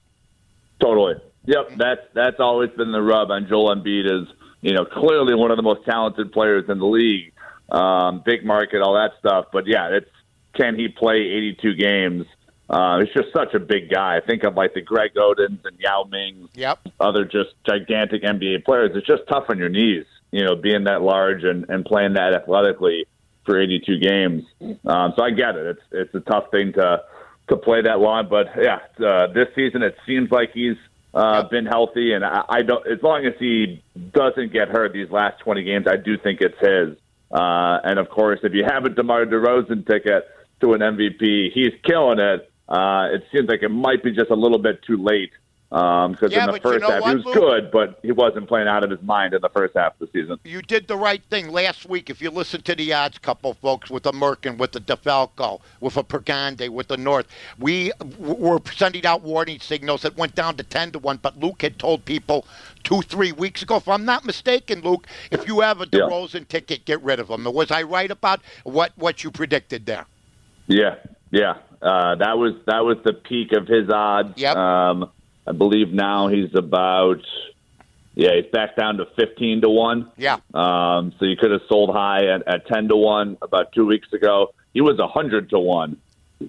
Totally. 0.81 1.15
Yep. 1.47 1.73
That's 1.77 2.01
that's 2.15 2.41
always 2.41 2.71
been 2.71 2.91
the 2.93 3.03
rub 3.03 3.31
on 3.31 3.47
Joel 3.47 3.75
Embiid 3.75 4.07
is 4.23 4.29
you 4.63 4.73
know 4.73 4.85
clearly 4.87 5.35
one 5.35 5.51
of 5.51 5.57
the 5.59 5.63
most 5.63 5.85
talented 5.85 6.33
players 6.33 6.65
in 6.69 6.79
the 6.79 6.87
league, 6.87 7.34
um, 7.71 8.23
big 8.25 8.45
market, 8.45 8.83
all 8.83 8.95
that 8.95 9.13
stuff. 9.19 9.47
But 9.53 9.67
yeah, 9.67 9.89
it's 9.91 10.11
can 10.55 10.77
he 10.77 10.89
play 10.89 11.17
82 11.17 11.75
games? 11.75 12.27
Uh, 12.69 13.01
he's 13.01 13.13
just 13.13 13.33
such 13.35 13.53
a 13.55 13.59
big 13.61 13.91
guy. 13.91 14.21
Think 14.21 14.43
of 14.45 14.55
like 14.55 14.73
the 14.75 14.81
Greg 14.81 15.17
Odens 15.17 15.61
and 15.65 15.79
Yao 15.79 16.05
Ming, 16.05 16.49
Yep. 16.55 16.79
other 16.99 17.25
just 17.25 17.51
gigantic 17.67 18.23
NBA 18.23 18.65
players. 18.65 18.93
It's 18.95 19.07
just 19.07 19.23
tough 19.29 19.45
on 19.51 19.59
your 19.59 19.69
knees, 19.69 20.07
you 20.31 20.45
know, 20.45 20.55
being 20.57 20.85
that 20.85 21.03
large 21.03 21.45
and, 21.45 21.69
and 21.69 21.85
playing 21.85 22.15
that 22.15 22.33
athletically 22.33 23.07
for 23.45 23.61
82 23.61 23.99
games. 23.99 24.45
Um, 24.87 25.13
so 25.17 25.23
I 25.23 25.31
get 25.31 25.57
it. 25.57 25.67
It's 25.67 25.83
it's 25.93 26.15
a 26.15 26.21
tough 26.21 26.51
thing 26.51 26.73
to 26.75 27.03
to 27.49 27.57
play 27.59 27.83
that 27.83 28.01
long, 28.01 28.29
but 28.31 28.47
yeah, 28.57 28.79
uh, 29.07 29.27
this 29.27 29.49
season 29.55 29.83
it 29.83 29.97
seems 30.07 30.31
like 30.31 30.53
he's 30.55 30.77
uh, 31.13 31.47
been 31.49 31.67
healthy, 31.67 32.15
and 32.15 32.25
I, 32.25 32.43
I 32.49 32.63
don't. 32.63 32.87
As 32.87 33.03
long 33.03 33.27
as 33.27 33.35
he 33.39 33.83
doesn't 34.13 34.53
get 34.53 34.69
hurt 34.69 34.95
these 34.95 35.11
last 35.11 35.41
20 35.41 35.63
games, 35.63 35.87
I 35.87 35.97
do 35.97 36.17
think 36.17 36.41
it's 36.41 36.59
his. 36.59 36.97
Uh, 37.31 37.81
and 37.85 37.99
of 37.99 38.09
course, 38.09 38.41
if 38.43 38.53
you 38.53 38.65
have 38.65 38.85
a 38.85 38.89
DeMar 38.89 39.27
DeRozan 39.27 39.87
ticket 39.87 40.29
to 40.61 40.75
an 40.75 40.81
MVP, 40.81 41.53
he's 41.53 41.73
killing 41.85 42.19
it. 42.19 42.51
Uh, 42.69 43.09
it 43.13 43.25
seems 43.33 43.49
like 43.49 43.63
it 43.63 43.71
might 43.71 44.03
be 44.03 44.13
just 44.13 44.31
a 44.31 44.35
little 44.35 44.59
bit 44.59 44.83
too 44.83 44.97
late 44.97 45.33
because 45.75 46.31
Yeah, 46.31 46.41
in 46.45 46.47
the 46.47 46.53
but 46.53 46.65
you 46.65 46.71
first 46.71 46.83
know 46.83 46.91
half 46.91 47.03
what, 47.03 47.11
he 47.11 47.17
was 47.17 47.25
Luke? 47.25 47.35
good, 47.35 47.71
but 47.73 47.99
he 48.03 48.13
wasn't 48.13 48.47
playing 48.47 48.69
out 48.69 48.85
of 48.85 48.91
his 48.91 49.03
mind 49.03 49.35
in 49.35 49.41
the 49.41 49.49
first 49.49 49.75
half 49.75 50.01
of 50.01 50.07
the 50.13 50.21
season. 50.21 50.39
you 50.45 50.63
did 50.63 50.87
the 50.87 50.97
right 50.97 51.21
thing 51.31 51.49
last 51.51 51.89
week. 51.89 52.09
If 52.11 52.23
you 52.23 52.31
listen 52.31 52.63
to 52.63 52.77
the 52.77 52.93
odds 52.93 53.19
couple, 53.19 53.55
folks, 53.55 53.91
with 53.91 54.05
the 54.05 54.13
Merkin, 54.13 54.57
with 54.57 54.71
the 54.71 54.79
DeFalco, 54.81 55.61
with 55.81 55.97
a 55.97 56.05
Pergande, 56.05 56.69
with 56.69 56.87
the 56.87 56.97
North, 56.97 57.27
we 57.59 57.91
w- 57.99 58.35
were 58.37 58.61
sending 58.73 59.05
out 59.05 59.23
warning 59.23 59.59
signals 59.59 60.03
that 60.03 60.17
went 60.17 60.37
down 60.37 60.57
to 60.59 60.63
10 60.63 60.93
to 60.93 61.01
1. 61.01 61.19
But 61.21 61.41
Luke 61.41 61.63
had 61.63 61.77
told 61.77 62.05
people 62.05 62.47
two, 62.85 63.03
three 63.03 63.33
weeks 63.33 63.61
ago, 63.63 63.77
if 63.77 63.89
I'm 63.89 64.05
not 64.05 64.25
mistaken, 64.25 64.81
Luke, 64.81 65.09
if 65.33 65.49
you 65.49 65.59
have 65.61 65.81
a 65.81 65.89
Yeah. 65.91 66.03
DeRozan 66.03 66.47
ticket, 66.47 66.85
get 66.85 67.03
rid 67.03 67.19
of 67.19 67.29
him. 67.31 67.45
Was 67.53 67.73
I 67.73 67.83
right 67.83 68.11
about 68.13 68.41
what, 68.63 68.93
what 68.95 69.25
you 69.25 69.33
predicted 69.33 69.87
there? 69.87 70.07
Yeah, 70.69 70.97
yeah. 71.33 71.55
Uh, 71.83 72.15
that 72.15 72.39
was 72.39 72.55
that 72.67 72.85
was 72.85 72.97
the 73.05 73.13
peak 73.13 73.53
of 73.53 73.67
his 73.67 73.91
odds. 73.91 74.33
Yep. 74.41 74.57
Um, 74.57 75.11
I 75.47 75.53
believe 75.53 75.93
now 75.93 76.29
he's 76.29 76.55
about 76.55 77.21
yeah 78.15 78.31
he's 78.35 78.51
back 78.51 78.77
down 78.77 78.97
to 78.99 79.07
fifteen 79.17 79.61
to 79.63 79.69
one. 79.69 80.11
Yeah. 80.17 80.39
Um, 80.53 81.13
so 81.19 81.27
you 81.27 81.37
could 81.37 81.51
have 81.51 81.63
sold 81.69 81.91
high 81.91 82.27
at, 82.27 82.47
at 82.47 82.67
ten 82.67 82.89
to 82.89 82.97
one 82.97 83.37
about 83.43 83.73
two 83.73 83.87
weeks 83.87 84.13
ago. 84.13 84.55
He 84.73 84.81
was 84.81 84.99
a 84.99 85.07
hundred 85.07 85.51
to 85.51 85.59
one. 85.59 85.99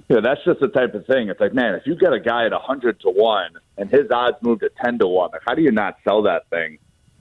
Yeah, 0.10 0.20
that's 0.22 0.44
just 0.44 0.60
the 0.60 0.68
type 0.68 0.94
of 0.96 1.06
thing. 1.06 1.30
It's 1.30 1.40
like, 1.40 1.54
man, 1.54 1.76
if 1.76 1.84
you 1.86 1.96
get 1.96 2.12
a 2.12 2.20
guy 2.20 2.46
at 2.46 2.54
a 2.54 2.60
hundred 2.60 3.00
to 3.02 3.10
one 3.10 3.52
and 3.78 3.90
his 3.90 4.10
odds 4.12 4.38
move 4.42 4.60
to 4.62 4.70
ten 4.84 4.98
to 5.00 5.08
one, 5.08 5.30
like, 5.32 5.42
how 5.48 5.54
do 5.54 5.62
you 5.62 5.72
not 5.72 5.98
sell 6.04 6.24
that 6.24 6.50
thing? 6.50 6.80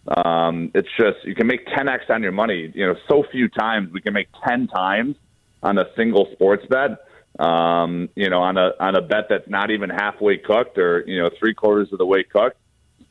Um, 0.08 0.70
it's 0.74 0.88
just 0.98 1.24
you 1.24 1.34
can 1.34 1.46
make 1.46 1.66
ten 1.66 1.88
x 1.88 2.04
on 2.08 2.22
your 2.22 2.32
money. 2.32 2.70
You 2.74 2.86
know, 2.86 2.96
so 3.08 3.24
few 3.30 3.48
times 3.48 3.92
we 3.92 4.00
can 4.00 4.12
make 4.12 4.28
ten 4.46 4.66
times 4.66 5.16
on 5.62 5.78
a 5.78 5.86
single 5.96 6.28
sports 6.32 6.64
bet. 6.66 6.98
Um, 7.38 8.08
you 8.14 8.30
know, 8.30 8.42
on 8.42 8.56
a 8.56 8.70
on 8.78 8.94
a 8.94 9.02
bet 9.02 9.26
that's 9.28 9.48
not 9.48 9.70
even 9.70 9.90
halfway 9.90 10.36
cooked 10.38 10.78
or 10.78 11.02
you 11.06 11.20
know 11.20 11.30
three 11.38 11.54
quarters 11.54 11.92
of 11.92 11.98
the 11.98 12.06
way 12.06 12.22
cooked. 12.22 12.58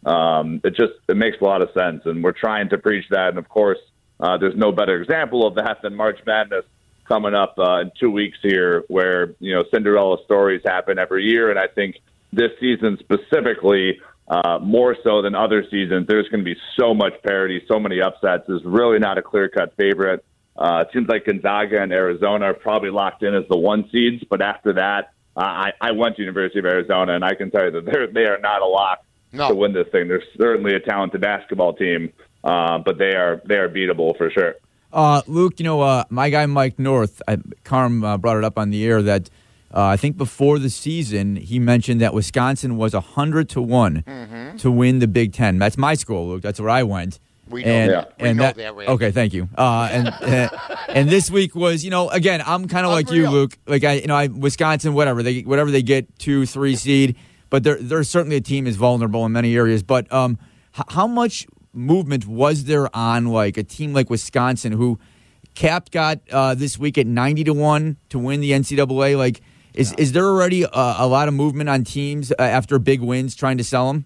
Um, 0.06 0.62
it 0.64 0.76
just 0.76 0.94
it 1.10 1.18
makes 1.18 1.38
a 1.42 1.44
lot 1.44 1.62
of 1.62 1.70
sense, 1.74 2.04
and 2.06 2.24
we're 2.24 2.32
trying 2.32 2.70
to 2.70 2.78
preach 2.78 3.06
that. 3.10 3.30
And 3.30 3.38
of 3.38 3.50
course, 3.50 3.80
uh, 4.20 4.38
there's 4.38 4.56
no 4.56 4.72
better 4.72 5.02
example 5.02 5.46
of 5.46 5.56
that 5.56 5.82
than 5.82 5.96
March 5.96 6.20
Madness 6.26 6.66
coming 7.06 7.34
up 7.34 7.56
uh, 7.58 7.82
in 7.82 7.92
two 8.00 8.12
weeks 8.12 8.38
here, 8.42 8.84
where 8.88 9.36
you 9.40 9.54
know 9.54 9.64
Cinderella 9.74 10.18
stories 10.26 10.62
happen 10.66 10.98
every 10.98 11.26
year, 11.26 11.50
and 11.50 11.60
I 11.60 11.68
think 11.68 11.98
this 12.32 12.52
season 12.60 12.98
specifically, 13.00 14.00
uh, 14.28 14.60
more 14.62 14.96
so 15.04 15.22
than 15.22 15.36
other 15.36 15.64
seasons, 15.70 16.08
there's 16.08 16.28
going 16.30 16.44
to 16.44 16.46
be 16.46 16.60
so 16.80 16.94
much 16.94 17.14
parity, 17.24 17.62
so 17.68 17.80
many 17.80 18.02
upsets. 18.02 18.46
There's 18.48 18.64
really 18.64 19.00
not 19.00 19.18
a 19.18 19.22
clear 19.22 19.50
cut 19.50 19.76
favorite. 19.78 20.26
Uh, 20.56 20.84
it 20.88 20.94
seems 20.94 21.08
like 21.08 21.26
Gonzaga 21.26 21.82
and 21.82 21.92
Arizona 21.92 22.46
are 22.46 22.54
probably 22.54 22.92
locked 22.92 23.24
in 23.24 23.34
as 23.34 23.44
the 23.50 23.58
one 23.58 23.90
seeds, 23.92 24.24
but 24.30 24.42
after 24.42 24.74
that, 24.74 25.12
uh, 25.36 25.40
I, 25.42 25.74
I 25.82 25.92
went 25.92 26.16
to 26.18 26.22
University 26.22 26.60
of 26.60 26.66
Arizona, 26.66 27.16
and 27.16 27.26
I 27.26 27.34
can 27.34 27.50
tell 27.50 27.66
you 27.66 27.72
that 27.72 27.86
they're 27.86 28.08
they 28.08 28.26
are 28.26 28.38
not 28.40 28.62
a 28.62 28.68
lock 28.68 29.04
No. 29.32 29.48
to 29.50 29.56
win 29.56 29.74
this 29.74 29.88
thing. 29.92 30.08
They're 30.08 30.22
certainly 30.38 30.76
a 30.76 30.80
talented 30.80 31.22
basketball 31.22 31.74
team, 31.74 32.14
uh, 32.44 32.78
but 32.80 33.00
they 33.00 33.16
are 33.16 33.42
they 33.46 33.56
are 33.56 33.68
beatable 33.68 34.16
for 34.18 34.30
sure. 34.30 34.56
Uh, 34.92 35.24
Luke, 35.26 35.56
you 35.60 35.64
know, 35.64 35.82
uh, 35.82 36.04
my 36.12 36.30
guy 36.30 36.46
Mike 36.46 36.78
North, 36.78 37.20
I, 37.28 37.40
Carm 37.64 38.04
uh, 38.04 38.16
brought 38.20 38.38
it 38.38 38.44
up 38.44 38.60
on 38.60 38.70
the 38.70 38.86
air 38.86 39.02
that 39.02 39.32
uh, 39.74 39.86
I 39.86 39.98
think 39.98 40.18
before 40.18 40.60
the 40.60 40.70
season 40.70 41.36
he 41.36 41.58
mentioned 41.58 42.00
that 42.02 42.14
Wisconsin 42.14 42.78
was 42.78 42.94
hundred 42.94 43.50
to 43.50 43.62
one 43.64 44.04
to 44.60 44.70
win 44.70 45.00
the 45.00 45.08
Big 45.08 45.34
Ten. 45.34 45.58
That's 45.58 45.80
my 45.80 45.96
school, 45.96 46.28
Luke. 46.28 46.44
That's 46.44 46.60
where 46.60 46.70
I 46.70 46.84
went. 46.84 47.18
We 47.50 47.64
know 47.64 47.72
and, 47.72 47.92
that. 47.92 48.14
We 48.20 48.30
and 48.30 48.38
know 48.38 48.52
that, 48.52 48.76
Randy. 48.76 48.94
Okay, 48.94 49.12
thank 49.12 49.34
you. 49.34 49.50
Uh, 49.58 49.90
and 49.92 50.08
uh, 50.22 50.50
and 50.88 51.10
this 51.10 51.30
week 51.30 51.56
was, 51.56 51.84
you 51.84 51.92
know, 51.92 52.10
again, 52.10 52.42
I'm 52.46 52.68
kind 52.68 52.86
of 52.86 52.92
like 52.92 53.12
you, 53.12 53.30
Luke. 53.30 53.58
Like 53.68 53.84
I, 53.84 53.94
you 53.94 54.08
know, 54.08 54.16
I 54.16 54.28
Wisconsin, 54.28 54.94
whatever 54.94 55.24
they 55.24 55.42
whatever 55.42 55.72
they 55.72 55.82
get 55.82 56.18
two, 56.20 56.46
three 56.46 56.76
seed, 56.76 57.16
but 57.50 57.64
they're 57.64 57.82
they're 57.82 58.04
certainly 58.04 58.38
a 58.38 58.42
team 58.42 58.66
is 58.66 58.78
vulnerable 58.78 59.26
in 59.26 59.32
many 59.32 59.56
areas. 59.56 59.84
But 59.84 60.12
um, 60.12 60.40
h- 60.78 60.86
how 60.90 61.08
much 61.08 61.46
movement 61.74 62.28
was 62.28 62.64
there 62.66 62.96
on 62.96 63.28
like 63.28 63.58
a 63.58 63.64
team 63.64 63.94
like 63.94 64.10
Wisconsin 64.10 64.72
who 64.72 65.00
Cap 65.54 65.92
got 65.92 66.20
uh, 66.32 66.56
this 66.56 66.80
week 66.80 66.98
at 66.98 67.06
ninety 67.06 67.44
to 67.44 67.54
one 67.54 67.98
to 68.10 68.20
win 68.20 68.40
the 68.40 68.52
NCAA? 68.52 69.18
Like, 69.18 69.42
is 69.74 69.92
is 69.94 70.14
there 70.14 70.26
already 70.26 70.64
a, 70.64 70.70
a 70.74 71.08
lot 71.08 71.28
of 71.28 71.34
movement 71.34 71.70
on 71.70 71.84
teams 71.84 72.32
uh, 72.32 72.36
after 72.40 72.80
big 72.80 73.02
wins 73.02 73.36
trying 73.36 73.58
to 73.58 73.64
sell 73.64 73.88
them? 73.88 74.06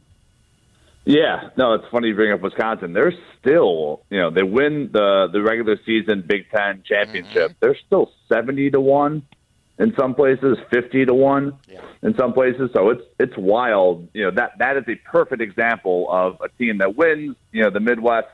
Yeah, 1.07 1.51
no, 1.55 1.73
it's 1.73 1.85
funny 1.89 2.09
you 2.09 2.15
bring 2.15 2.33
up 2.33 2.41
Wisconsin. 2.41 2.91
They're 2.91 3.13
still, 3.39 4.01
you 4.09 4.19
know, 4.19 4.29
they 4.29 4.43
win 4.43 4.89
the 4.91 5.29
the 5.31 5.41
regular 5.41 5.77
season 5.85 6.21
Big 6.27 6.49
Ten 6.51 6.83
championship. 6.85 7.53
They're 7.61 7.77
still 7.85 8.11
seventy 8.27 8.69
to 8.71 8.81
one 8.81 9.23
in 9.79 9.93
some 9.97 10.15
places, 10.15 10.57
fifty 10.69 11.05
to 11.05 11.13
one 11.13 11.53
Yeah. 11.71 11.79
in 12.03 12.13
some 12.17 12.33
places. 12.33 12.71
So 12.73 12.89
it's 12.89 13.03
it's 13.21 13.37
wild. 13.37 14.09
You 14.13 14.25
know 14.25 14.31
that 14.31 14.57
that 14.59 14.75
is 14.75 14.83
a 14.89 14.95
perfect 15.09 15.41
example 15.41 16.07
of 16.11 16.41
a 16.41 16.49
team 16.49 16.79
that 16.79 16.97
wins. 16.97 17.37
You 17.53 17.63
know 17.63 17.69
the 17.69 17.79
Midwest, 17.79 18.27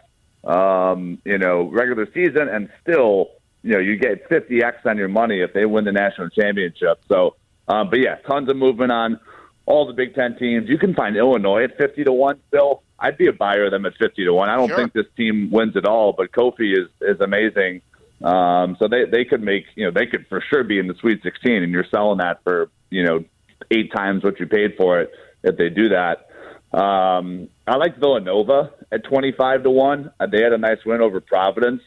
um, 0.43 1.21
you 1.25 1.37
know 1.37 1.69
regular 1.69 2.07
season 2.11 2.49
and 2.49 2.69
still 2.81 3.29
you 3.61 3.73
know 3.73 3.79
you 3.79 3.97
get 3.97 4.27
50x 4.29 4.83
on 4.85 4.97
your 4.97 5.09
money 5.09 5.41
if 5.41 5.53
they 5.53 5.65
win 5.67 5.85
the 5.85 5.91
national 5.91 6.29
championship. 6.29 7.01
So, 7.07 7.35
um, 7.67 7.91
but 7.91 7.99
yeah, 7.99 8.15
tons 8.27 8.49
of 8.49 8.57
movement 8.57 8.91
on 8.91 9.19
all 9.65 9.85
the 9.87 9.93
Big 9.93 10.13
Ten 10.15 10.35
teams. 10.37 10.67
You 10.69 10.77
can 10.77 10.93
find 10.93 11.15
Illinois 11.15 11.63
at 11.63 11.77
50 11.77 12.03
to 12.05 12.11
one 12.11 12.39
still. 12.49 12.83
I'd 12.99 13.17
be 13.17 13.27
a 13.27 13.33
buyer 13.33 13.65
of 13.65 13.71
them 13.71 13.85
at 13.85 13.93
50 13.97 14.23
to 14.25 14.33
one. 14.33 14.49
I 14.49 14.55
don't 14.55 14.67
Sure. 14.69 14.77
think 14.77 14.93
this 14.93 15.05
team 15.17 15.49
wins 15.51 15.75
at 15.75 15.85
all, 15.85 16.13
but 16.13 16.31
Kofi 16.31 16.73
is 16.77 16.89
is 17.01 17.19
amazing. 17.21 17.81
Um, 18.21 18.75
so 18.79 18.87
they 18.87 19.05
they 19.05 19.25
could 19.25 19.41
make 19.41 19.65
you 19.75 19.85
know 19.85 19.91
they 19.91 20.05
could 20.05 20.25
for 20.27 20.41
sure 20.41 20.63
be 20.63 20.79
in 20.79 20.87
the 20.87 20.95
Sweet 20.95 21.21
16, 21.23 21.63
and 21.63 21.71
you're 21.71 21.85
selling 21.91 22.19
that 22.19 22.43
for 22.43 22.69
you 22.89 23.03
know 23.03 23.23
eight 23.71 23.91
times 23.93 24.23
what 24.23 24.39
you 24.39 24.45
paid 24.47 24.75
for 24.77 25.01
it 25.01 25.11
if 25.43 25.57
they 25.57 25.69
do 25.69 25.89
that. 25.89 26.29
Um, 26.77 27.49
I 27.67 27.75
like 27.75 27.97
Villanova 27.97 28.71
at 28.91 29.03
25 29.03 29.63
to 29.63 29.69
one. 29.69 30.11
Uh, 30.19 30.25
They 30.27 30.41
had 30.41 30.53
a 30.53 30.57
nice 30.57 30.83
win 30.85 31.01
over 31.01 31.19
Providence 31.19 31.81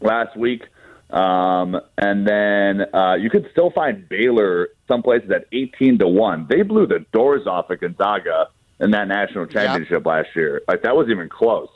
last 0.00 0.36
week. 0.36 0.62
Um, 1.10 1.78
and 1.96 2.26
then 2.26 2.82
uh, 2.94 3.14
you 3.14 3.30
could 3.30 3.48
still 3.52 3.70
find 3.70 4.08
Baylor 4.08 4.68
some 4.88 5.02
places 5.02 5.30
at 5.30 5.46
18 5.52 5.98
to 5.98 6.08
1. 6.08 6.46
They 6.48 6.62
blew 6.62 6.86
the 6.86 7.04
doors 7.12 7.46
off 7.46 7.70
of 7.70 7.80
Gonzaga 7.80 8.48
in 8.80 8.90
that 8.92 9.06
national 9.08 9.46
championship 9.46 10.04
last 10.06 10.28
year. 10.34 10.62
Like, 10.66 10.82
that 10.82 10.96
wasn't 10.96 11.12
even 11.12 11.28
close. 11.28 11.68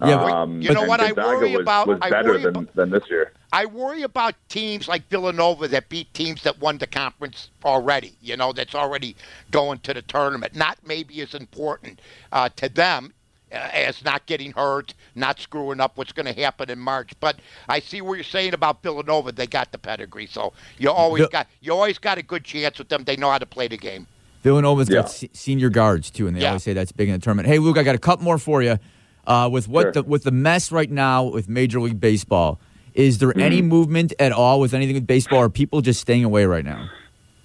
Yeah, 0.00 0.22
um, 0.22 0.62
You 0.62 0.72
know 0.72 0.84
what 0.84 1.00
I 1.00 1.12
worry 1.12 1.52
was, 1.52 1.62
about? 1.62 1.88
was 1.88 1.98
I 2.00 2.10
better 2.10 2.30
worry 2.30 2.42
than, 2.42 2.56
about- 2.56 2.74
than 2.76 2.90
this 2.90 3.02
year. 3.10 3.32
I 3.52 3.64
worry 3.66 4.02
about 4.02 4.34
teams 4.48 4.86
like 4.86 5.08
Villanova 5.08 5.66
that 5.68 5.88
beat 5.88 6.12
teams 6.14 6.42
that 6.42 6.60
won 6.60 6.78
the 6.78 6.86
conference 6.86 7.48
already. 7.64 8.12
You 8.20 8.36
know, 8.36 8.52
that's 8.52 8.74
already 8.74 9.16
going 9.50 9.78
to 9.80 9.94
the 9.94 10.02
tournament. 10.02 10.54
Not 10.54 10.78
maybe 10.86 11.20
as 11.22 11.34
important 11.34 12.00
uh, 12.30 12.50
to 12.56 12.68
them 12.68 13.06
uh, 13.06 13.17
as 13.52 14.04
not 14.04 14.26
getting 14.26 14.52
hurt, 14.52 14.94
not 15.14 15.40
screwing 15.40 15.80
up 15.80 15.96
what's 15.96 16.12
going 16.12 16.26
to 16.32 16.40
happen 16.40 16.70
in 16.70 16.78
March. 16.78 17.12
But 17.20 17.36
I 17.68 17.80
see 17.80 18.00
what 18.00 18.14
you're 18.14 18.24
saying 18.24 18.54
about 18.54 18.82
Villanova. 18.82 19.32
They 19.32 19.46
got 19.46 19.72
the 19.72 19.78
pedigree, 19.78 20.26
so 20.26 20.52
you 20.78 20.90
always 20.90 21.22
Vil- 21.22 21.28
got 21.30 21.46
you 21.60 21.72
always 21.72 21.98
got 21.98 22.18
a 22.18 22.22
good 22.22 22.44
chance 22.44 22.78
with 22.78 22.88
them. 22.88 23.04
They 23.04 23.16
know 23.16 23.30
how 23.30 23.38
to 23.38 23.46
play 23.46 23.68
the 23.68 23.76
game. 23.78 24.06
Villanova's 24.42 24.88
Yeah. 24.88 24.96
got 25.02 25.10
se- 25.10 25.30
senior 25.32 25.68
guards 25.70 26.10
too, 26.10 26.26
and 26.26 26.36
they 26.36 26.42
Yeah. 26.42 26.48
always 26.48 26.62
say 26.62 26.72
that's 26.72 26.92
big 26.92 27.08
in 27.08 27.14
the 27.14 27.20
tournament. 27.20 27.48
Hey, 27.48 27.58
Luke, 27.58 27.76
I 27.78 27.82
got 27.82 27.94
a 27.94 27.98
couple 27.98 28.24
more 28.24 28.38
for 28.38 28.62
you. 28.62 28.78
Uh, 29.26 29.48
with 29.50 29.68
what 29.68 29.82
Sure. 29.82 29.92
the 29.92 30.02
with 30.04 30.24
the 30.24 30.30
mess 30.30 30.70
right 30.72 30.90
now 30.90 31.24
with 31.24 31.48
Major 31.48 31.80
League 31.80 32.00
Baseball, 32.00 32.58
is 32.94 33.18
there 33.18 33.36
any 33.38 33.58
Mm-hmm. 33.58 33.68
movement 33.68 34.12
at 34.18 34.32
all 34.32 34.58
with 34.60 34.72
anything 34.74 34.94
with 34.94 35.06
baseball? 35.06 35.40
Or 35.40 35.44
are 35.46 35.50
people 35.50 35.80
just 35.82 36.00
staying 36.00 36.24
away 36.24 36.46
right 36.46 36.64
now? 36.64 36.88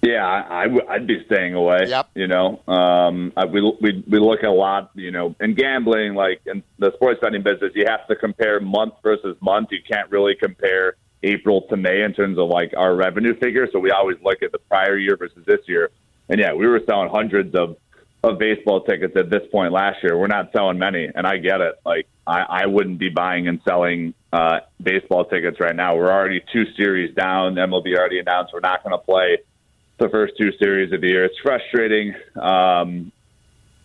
Yeah, 0.04 0.26
I, 0.26 0.62
I 0.62 0.64
w- 0.64 0.86
I'd 0.86 1.06
be 1.06 1.24
staying 1.24 1.54
away. 1.54 1.86
Yep. 1.86 2.10
You 2.14 2.26
know, 2.26 2.60
um, 2.68 3.32
I, 3.36 3.46
we, 3.46 3.62
we 3.80 4.04
we 4.06 4.18
look 4.18 4.40
at 4.40 4.50
a 4.50 4.52
lot. 4.52 4.90
You 4.94 5.10
know, 5.10 5.34
in 5.40 5.54
gambling, 5.54 6.14
like 6.14 6.42
in 6.44 6.62
the 6.78 6.92
sports 6.96 7.20
betting 7.22 7.42
business, 7.42 7.72
you 7.74 7.86
have 7.88 8.06
to 8.08 8.16
compare 8.16 8.60
month 8.60 8.94
versus 9.02 9.36
month. 9.40 9.68
You 9.70 9.78
can't 9.90 10.10
really 10.10 10.34
compare 10.34 10.96
April 11.22 11.62
to 11.70 11.76
May 11.78 12.02
in 12.02 12.12
terms 12.12 12.38
of 12.38 12.48
like 12.48 12.74
our 12.76 12.94
revenue 12.94 13.34
figure. 13.38 13.66
So 13.72 13.78
we 13.78 13.92
always 13.92 14.18
look 14.22 14.42
at 14.42 14.52
the 14.52 14.58
prior 14.58 14.98
year 14.98 15.16
versus 15.16 15.42
this 15.46 15.60
year. 15.66 15.90
And 16.28 16.38
yeah, 16.38 16.52
we 16.52 16.66
were 16.66 16.80
selling 16.86 17.08
hundreds 17.10 17.54
of 17.54 17.76
of 18.22 18.38
baseball 18.38 18.82
tickets 18.82 19.14
at 19.16 19.30
this 19.30 19.42
point 19.50 19.72
last 19.72 20.02
year. 20.02 20.18
We're 20.18 20.26
not 20.26 20.50
selling 20.52 20.78
many, 20.78 21.08
and 21.14 21.26
I 21.26 21.38
get 21.38 21.62
it. 21.62 21.76
Like 21.86 22.08
I, 22.26 22.40
I 22.40 22.66
wouldn't 22.66 22.98
be 22.98 23.08
buying 23.08 23.48
and 23.48 23.58
selling 23.66 24.12
uh, 24.34 24.60
baseball 24.82 25.24
tickets 25.24 25.60
right 25.60 25.74
now. 25.74 25.96
We're 25.96 26.12
already 26.12 26.42
two 26.52 26.64
series 26.76 27.14
down. 27.14 27.54
MLB 27.54 27.96
already 27.96 28.18
announced 28.18 28.52
we're 28.52 28.60
not 28.60 28.82
going 28.84 28.98
to 28.98 29.02
play 29.02 29.38
the 29.98 30.08
first 30.08 30.34
two 30.40 30.50
series 30.58 30.92
of 30.92 31.00
the 31.00 31.08
year. 31.08 31.24
It's 31.24 31.38
frustrating. 31.42 32.14
Um, 32.40 33.12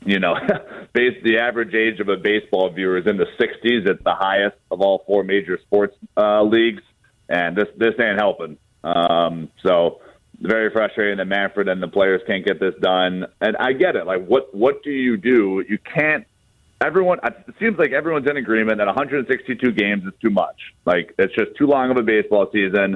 you 0.06 0.20
know, 0.20 0.36
base 0.94 1.18
the 1.24 1.40
average 1.40 1.74
age 1.74 2.00
of 2.00 2.10
a 2.10 2.18
baseball 2.18 2.70
viewer 2.72 2.98
is 2.98 3.08
in 3.08 3.18
the 3.18 3.28
60s. 3.40 3.88
It's 3.88 4.04
the 4.04 4.16
highest 4.16 4.56
of 4.72 4.82
all 4.82 5.04
four 5.06 5.24
major 5.24 5.60
sports 5.66 5.96
uh, 6.18 6.44
leagues, 6.44 6.84
and 7.28 7.56
this 7.56 7.68
this 7.78 7.94
ain't 8.00 8.20
helping. 8.20 8.58
Um, 8.84 9.50
so 9.62 10.00
very 10.42 10.72
frustrating 10.72 11.18
that 11.18 11.28
Manfred 11.28 11.68
and 11.68 11.84
the 11.84 11.88
players 11.88 12.22
can't 12.26 12.46
get 12.46 12.60
this 12.60 12.74
done. 12.82 13.26
And 13.42 13.58
I 13.58 13.74
get 13.74 13.96
it. 13.96 14.06
Like, 14.06 14.26
what 14.26 14.56
what 14.56 14.84
do 14.84 14.92
you 14.92 15.18
do? 15.18 15.64
You 15.68 15.78
can't. 15.78 16.26
Everyone, 16.82 17.20
it 17.22 17.56
seems 17.60 17.78
like 17.78 17.92
everyone's 17.92 18.30
in 18.30 18.38
agreement 18.38 18.78
that 18.78 18.88
162 18.88 19.74
games 19.74 20.04
is 20.06 20.14
too 20.22 20.30
much. 20.30 20.56
Like, 20.86 21.14
it's 21.20 21.36
just 21.36 21.58
too 21.58 21.68
long 21.68 21.92
of 21.92 21.98
a 21.98 22.04
baseball 22.04 22.48
season. 22.54 22.96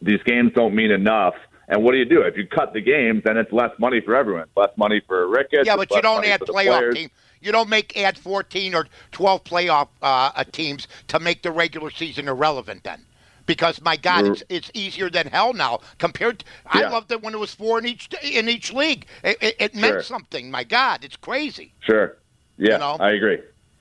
These 0.00 0.22
games 0.24 0.52
don't 0.54 0.74
mean 0.74 0.90
enough. 0.90 1.34
And 1.68 1.84
what 1.84 1.92
do 1.92 1.98
you 1.98 2.06
do? 2.06 2.22
If 2.22 2.36
you 2.36 2.46
cut 2.46 2.72
the 2.72 2.80
games, 2.80 3.22
then 3.24 3.36
it's 3.36 3.52
less 3.52 3.70
money 3.78 4.00
for 4.00 4.14
everyone. 4.16 4.46
Less 4.56 4.70
money 4.76 5.02
for 5.06 5.28
Ricketts. 5.28 5.66
Yeah, 5.66 5.76
but 5.76 5.90
you 5.90 6.00
don't 6.00 6.24
add 6.24 6.40
playoff 6.40 6.52
players. 6.52 6.94
teams. 6.94 7.10
You 7.40 7.52
don't 7.52 7.68
make 7.68 7.96
add 7.96 8.18
14 8.18 8.74
or 8.74 8.86
12 9.12 9.44
playoff 9.44 9.88
uh, 10.02 10.42
teams 10.50 10.88
to 11.08 11.20
make 11.20 11.42
the 11.42 11.52
regular 11.52 11.90
season 11.90 12.26
irrelevant 12.26 12.84
then. 12.84 13.04
Because 13.46 13.80
my 13.80 13.96
God, 13.96 14.26
it's, 14.26 14.42
it's 14.48 14.70
easier 14.74 15.08
than 15.08 15.26
hell 15.26 15.52
now. 15.52 15.80
Compared, 15.98 16.40
to, 16.40 16.44
I 16.66 16.80
Yeah. 16.80 16.90
loved 16.90 17.12
it 17.12 17.22
when 17.22 17.34
it 17.34 17.38
was 17.38 17.54
four 17.54 17.78
in 17.78 17.86
each 17.86 18.08
in 18.22 18.48
each 18.48 18.72
league. 18.72 19.06
It, 19.22 19.38
it, 19.40 19.56
it 19.58 19.72
Sure. 19.74 19.80
meant 19.80 20.04
something. 20.04 20.50
My 20.50 20.64
God, 20.64 21.04
it's 21.04 21.16
crazy. 21.16 21.72
Sure. 21.80 22.16
Yeah, 22.58 22.72
You 22.72 22.78
know? 22.78 22.96
I 22.98 23.10
agree. 23.10 23.38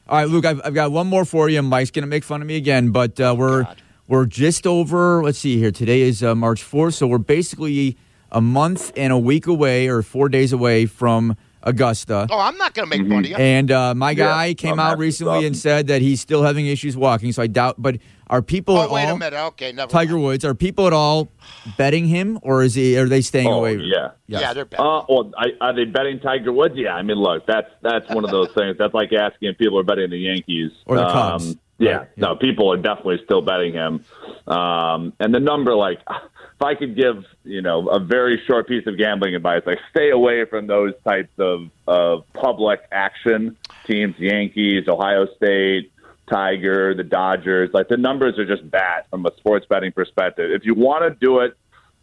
All 0.07 0.19
right, 0.19 0.29
Luke, 0.29 0.45
I've, 0.45 0.61
I've 0.63 0.73
got 0.73 0.91
one 0.91 1.07
more 1.07 1.25
for 1.25 1.49
you. 1.49 1.61
Mike's 1.61 1.91
going 1.91 2.03
to 2.03 2.07
make 2.07 2.23
fun 2.23 2.41
of 2.41 2.47
me 2.47 2.55
again, 2.55 2.91
but 2.91 3.19
uh, 3.19 3.35
we're 3.37 3.63
God. 3.63 3.81
We're 4.07 4.25
just 4.25 4.65
over. 4.65 5.23
Let's 5.23 5.39
see 5.39 5.57
here. 5.57 5.71
Today 5.71 6.01
is 6.01 6.23
uh, 6.23 6.35
March 6.35 6.63
fourth, 6.63 6.95
so 6.95 7.07
we're 7.07 7.17
basically 7.17 7.97
a 8.31 8.41
month 8.41 8.91
and 8.97 9.13
a 9.13 9.17
week 9.17 9.47
away, 9.47 9.87
or 9.87 10.01
four 10.01 10.29
days 10.29 10.51
away 10.53 10.85
from 10.85 11.35
Augusta. 11.63 12.27
Oh, 12.29 12.39
I'm 12.39 12.57
not 12.57 12.73
going 12.73 12.89
to 12.89 12.97
make 12.97 13.07
fun 13.09 13.19
of 13.19 13.29
you. 13.29 13.35
And 13.35 13.71
uh, 13.71 13.93
my 13.95 14.11
Yeah, 14.11 14.25
guy 14.25 14.53
came 14.53 14.73
I'm 14.73 14.79
out 14.79 14.97
recently 14.99 15.45
and 15.45 15.55
said 15.55 15.87
that 15.87 16.01
he's 16.01 16.21
still 16.21 16.43
having 16.43 16.67
issues 16.67 16.95
walking. 16.95 17.31
So 17.33 17.41
I 17.41 17.47
doubt. 17.47 17.75
But 17.77 17.97
are 18.27 18.41
people 18.41 18.81
at 18.81 18.89
oh, 18.89 18.93
wait 18.93 19.05
all 19.05 19.15
a 19.15 19.17
minute. 19.17 19.45
Okay, 19.47 19.71
never. 19.71 19.89
Tiger 19.91 20.13
mind. 20.13 20.23
Woods? 20.25 20.45
Are 20.45 20.53
people 20.53 20.87
at 20.87 20.93
all 20.93 21.29
betting 21.77 22.05
him, 22.07 22.39
or 22.41 22.63
is 22.63 22.75
he? 22.75 22.97
Are 22.97 23.07
they 23.07 23.21
staying 23.21 23.47
Oh, 23.47 23.59
away? 23.59 23.77
yeah. 23.77 24.11
Yes. 24.27 24.41
Yeah, 24.41 24.53
they're 24.53 24.65
bad. 24.65 24.79
Uh, 24.81 25.03
well, 25.09 25.31
I, 25.37 25.47
are 25.61 25.73
they 25.73 25.85
betting 25.85 26.19
Tiger 26.19 26.51
Woods? 26.53 26.75
Yeah, 26.77 26.93
I 26.95 27.01
mean, 27.01 27.17
look, 27.17 27.45
that's 27.47 27.69
that's 27.81 28.09
one 28.09 28.23
of 28.25 28.31
those 28.31 28.49
things. 28.57 28.75
That's 28.77 28.93
like 28.93 29.11
asking 29.13 29.49
if 29.49 29.57
people 29.57 29.79
are 29.79 29.83
betting 29.83 30.09
the 30.09 30.17
Yankees 30.17 30.71
Or 30.85 30.97
the 30.97 31.05
Cubs. 31.05 31.51
Um, 31.51 31.59
yeah, 31.79 31.97
Right, 31.97 32.07
no, 32.17 32.35
people 32.35 32.71
are 32.71 32.77
definitely 32.77 33.21
still 33.25 33.41
betting 33.41 33.73
him. 33.73 34.03
Um, 34.47 35.13
and 35.19 35.33
the 35.33 35.39
number, 35.39 35.75
like, 35.75 35.99
if 36.09 36.61
I 36.61 36.75
could 36.75 36.95
give 36.95 37.23
you 37.43 37.61
know 37.61 37.87
a 37.89 37.99
very 37.99 38.41
short 38.47 38.67
piece 38.67 38.87
of 38.87 38.97
gambling 38.97 39.35
advice, 39.35 39.61
like 39.65 39.79
stay 39.91 40.09
away 40.09 40.45
from 40.45 40.67
those 40.67 40.93
types 41.03 41.31
of 41.37 41.69
of 41.87 42.23
public 42.33 42.81
action 42.91 43.57
teams, 43.85 44.15
Yankees, 44.17 44.87
Ohio 44.87 45.27
State. 45.35 45.91
Tiger, 46.29 46.93
the 46.93 47.05
Dodgers, 47.05 47.69
like 47.73 47.87
the 47.87 47.95
numbers 47.95 48.37
are 48.37 48.43
just 48.45 48.69
bad 48.69 49.05
from 49.09 49.25
a 49.25 49.33
sports 49.37 49.65
betting 49.69 49.93
perspective. 49.93 50.51
If 50.51 50.65
you 50.65 50.73
want 50.73 51.05
to 51.05 51.11
do 51.25 51.39
it 51.39 51.55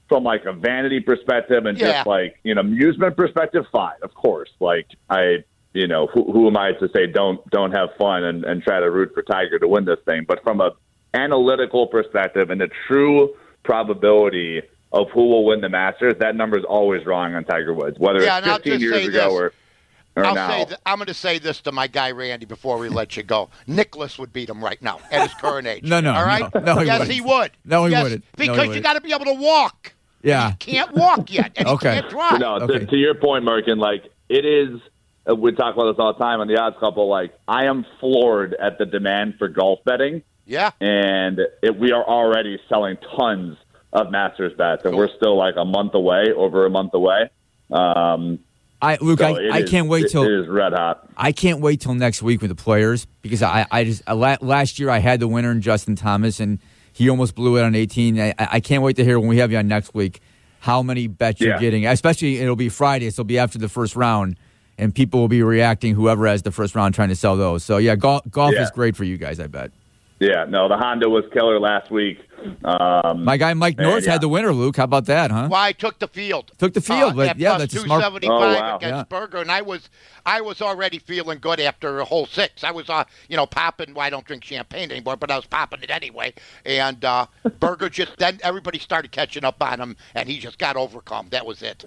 from 0.09 0.25
like 0.25 0.47
a 0.47 0.53
vanity 0.55 1.01
perspective 1.01 1.67
and 1.67 1.77
Yeah. 1.77 1.93
just 1.93 2.07
like 2.07 2.39
you 2.43 2.55
know 2.55 2.63
amusement 2.63 3.19
perspective, 3.19 3.67
fine, 3.71 3.99
of 4.03 4.15
course. 4.15 4.49
Like 4.61 4.87
I, 5.11 5.45
you 5.75 5.87
know, 5.87 6.07
who, 6.07 6.25
who 6.33 6.47
am 6.47 6.57
I 6.57 6.73
to 6.73 6.89
say 6.95 7.07
don't 7.07 7.47
don't 7.51 7.73
have 7.73 7.91
fun 7.99 8.25
and, 8.25 8.45
and 8.45 8.63
try 8.63 8.81
to 8.81 8.91
root 8.91 9.13
for 9.13 9.23
Tiger 9.23 9.59
to 9.59 9.69
win 9.69 9.85
this 9.85 9.99
thing? 10.07 10.25
But 10.27 10.43
from 10.43 10.61
a 10.61 10.71
analytical 11.13 11.87
perspective 11.89 12.51
and 12.51 12.61
the 12.61 12.69
true 12.89 13.35
probability 13.63 14.63
of 14.93 15.09
who 15.13 15.29
will 15.29 15.45
win 15.45 15.61
the 15.61 15.69
Masters, 15.69 16.15
that 16.21 16.37
number 16.37 16.57
is 16.59 16.65
always 16.65 17.05
wrong 17.05 17.35
on 17.35 17.45
Tiger 17.45 17.75
Woods, 17.75 17.99
whether 17.99 18.23
Yeah, 18.23 18.37
I'll 18.37 18.57
it's 18.57 18.65
15 18.65 18.73
just 18.73 18.83
years 18.83 18.95
say 18.95 19.05
ago 19.07 19.13
this. 19.25 19.33
or 19.33 19.53
or 20.17 20.25
I'll 20.25 20.35
now. 20.37 20.49
say 20.49 20.65
th- 20.67 20.79
I'm 20.87 20.99
going 20.99 21.09
to 21.09 21.15
say 21.15 21.41
this 21.41 21.61
to 21.63 21.73
my 21.73 21.89
guy 21.89 22.13
Randy 22.13 22.47
before 22.47 22.79
we 22.79 22.89
let 22.89 23.17
you 23.17 23.25
go. 23.25 23.51
Nicklaus 23.67 24.17
would 24.17 24.33
beat 24.33 24.49
him 24.49 24.63
right 24.63 24.81
now 24.81 25.01
at 25.11 25.23
his 25.23 25.35
current 25.35 25.67
age. 25.67 25.83
No, 25.89 25.99
no, 26.01 26.15
All 26.15 26.25
right. 26.25 26.55
no. 26.55 26.61
No, 26.61 26.79
he 26.79 26.87
yes, 26.87 27.01
wouldn't. 27.01 27.15
he 27.17 27.21
would. 27.21 27.51
No, 27.65 27.85
he 27.87 27.91
yes, 27.91 28.03
wouldn't. 28.05 28.25
No, 28.39 28.45
he 28.45 28.49
Because 28.51 28.77
you 28.77 28.81
got 28.81 28.93
to 28.93 29.01
be 29.01 29.13
able 29.13 29.25
to 29.25 29.35
walk. 29.35 29.93
Yeah. 30.23 30.51
He 30.51 30.57
can't 30.73 30.93
walk 30.93 31.33
yet, 31.33 31.53
and 31.57 31.67
Okay. 31.75 31.97
he 31.97 32.01
can't 32.03 32.11
drive. 32.13 32.39
No, 32.39 32.55
Okay. 32.61 32.79
to, 32.79 32.87
to 32.87 32.97
your 32.97 33.15
point, 33.17 33.45
Merkin, 33.45 33.79
like 33.79 34.05
it 34.29 34.45
is. 34.45 34.81
Uh, 35.29 35.35
We 35.35 35.53
talk 35.53 35.75
about 35.75 35.93
this 35.93 35.99
all 35.99 36.13
the 36.13 36.19
time 36.19 36.41
on 36.41 36.49
the 36.49 36.59
odds 36.59 36.77
couple. 36.81 37.09
Like 37.09 37.33
I 37.49 37.67
am 37.67 37.85
floored 38.01 38.55
at 38.55 38.79
the 38.79 38.87
demand 38.87 39.35
for 39.39 39.49
golf 39.49 39.81
betting, 39.85 40.23
Yeah. 40.47 40.71
and 40.81 41.39
it, 41.63 41.79
we 41.79 41.93
are 41.93 42.05
already 42.05 42.59
selling 42.69 42.97
tons 43.17 43.57
of 43.93 44.11
Masters 44.11 44.53
bets, 44.59 44.85
and 44.85 44.93
Cool. 44.93 44.99
we're 45.01 45.17
still 45.17 45.37
like 45.37 45.55
a 45.57 45.65
month 45.65 45.95
away, 45.95 46.33
over 46.37 46.67
a 46.67 46.71
month 46.71 46.95
away. 46.95 47.31
Um, 47.71 48.41
I 48.83 48.99
Luke, 49.01 49.21
so 49.21 49.27
I, 49.27 49.49
I 49.51 49.59
is- 49.61 49.71
can't 49.71 49.89
wait 49.89 50.11
till 50.11 50.25
it 50.25 50.31
is 50.33 50.49
red 50.49 50.73
hot. 50.73 51.09
I 51.17 51.33
can't 51.33 51.61
wait 51.61 51.81
till 51.81 51.95
next 51.95 52.23
week 52.23 52.43
with 52.43 52.51
the 52.51 52.55
players 52.57 53.07
because 53.23 53.43
I, 53.43 53.67
I 53.71 53.85
just 53.85 54.03
uh, 54.07 54.15
last 54.43 54.79
year 54.79 54.91
I 54.91 54.99
had 54.99 55.21
the 55.21 55.29
winner 55.29 55.51
in 55.53 55.63
Justin 55.63 55.97
Thomas 55.97 56.39
and 56.41 56.59
he 56.93 57.09
almost 57.09 57.35
blew 57.35 57.57
it 57.57 57.63
on 57.63 57.75
18. 57.75 58.21
I, 58.21 58.35
I 58.39 58.61
can't 58.61 58.83
wait 58.83 58.97
to 58.97 59.05
hear 59.05 59.19
when 59.19 59.29
we 59.29 59.39
have 59.39 59.51
you 59.51 59.59
on 59.59 59.69
next 59.69 59.95
week 59.95 60.21
how 60.61 60.83
many 60.83 61.07
bets 61.07 61.41
you're 61.41 61.59
getting. 61.59 61.87
Especially 61.87 62.39
it'll 62.39 62.57
be 62.57 62.69
Friday, 62.69 63.09
so 63.11 63.21
it'll 63.23 63.25
be 63.25 63.39
after 63.39 63.59
the 63.59 63.69
first 63.69 63.97
round, 63.97 64.37
and 64.79 64.95
people 64.95 65.21
will 65.21 65.29
be 65.29 65.43
reacting. 65.43 65.95
Whoever 65.95 66.27
has 66.27 66.43
the 66.43 66.53
first 66.53 66.75
round 66.75 66.95
trying 66.95 67.09
to 67.11 67.17
sell 67.17 67.37
those. 67.37 67.65
So 67.65 67.79
yeah, 67.79 67.97
golf 67.97 68.23
golf 68.31 68.55
Yeah. 68.55 68.63
is 68.63 68.71
great 68.71 68.97
for 68.97 69.05
you 69.05 69.17
guys. 69.17 69.41
I 69.41 69.47
bet. 69.47 69.71
Yeah, 70.21 70.45
no, 70.49 70.69
the 70.69 70.77
Honda 70.77 71.11
was 71.11 71.25
killer 71.33 71.59
last 71.59 71.91
week. 71.91 72.19
Um, 72.65 73.25
My 73.25 73.37
guy 73.37 73.53
Mike 73.53 73.77
Man, 73.77 73.89
North 73.91 74.05
yeah. 74.05 74.13
had 74.13 74.21
the 74.21 74.29
winner, 74.29 74.53
Luke. 74.53 74.77
How 74.77 74.85
about 74.85 75.07
that, 75.07 75.31
huh? 75.31 75.49
Well, 75.51 75.61
I 75.61 75.73
took 75.73 75.99
the 75.99 76.07
field. 76.07 76.53
Took 76.57 76.73
the 76.73 76.81
field, 76.81 77.13
uh, 77.13 77.17
but 77.17 77.29
at 77.31 77.39
yeah, 77.39 77.51
plus 77.57 77.63
that's 77.63 77.75
a 77.75 77.79
smart- 77.81 78.01
275 78.03 78.31
Oh, 78.31 78.39
wow. 78.61 78.79
Yeah. 78.81 78.89
against 78.89 79.09
Berger, 79.09 79.39
and 79.39 79.51
I 79.51 79.61
was 79.63 79.91
I 80.25 80.41
was 80.41 80.63
already 80.63 80.99
feeling 81.01 81.39
good 81.41 81.59
after 81.59 81.99
a 81.99 82.05
whole 82.05 82.27
six. 82.27 82.63
I 82.65 82.71
was, 82.71 82.89
uh, 82.89 83.05
you 83.29 83.37
know, 83.37 83.45
popping. 83.47 83.93
Well, 83.93 84.07
I 84.07 84.11
don't 84.11 84.25
drink 84.25 84.45
champagne 84.45 84.91
anymore, 84.93 85.17
but 85.17 85.31
I 85.33 85.37
was 85.37 85.47
popping 85.47 85.83
it 85.83 85.91
anyway. 85.91 86.33
And 86.65 87.05
uh, 87.05 87.27
Berger 87.61 87.89
just 87.89 88.17
then 88.19 88.39
everybody 88.43 88.79
started 88.79 89.11
catching 89.11 89.45
up 89.45 89.61
on 89.63 89.81
him, 89.81 89.97
and 90.15 90.29
he 90.29 90.39
just 90.39 90.59
got 90.59 90.77
overcome. 90.77 91.27
That 91.31 91.45
was 91.45 91.61
it. 91.61 91.85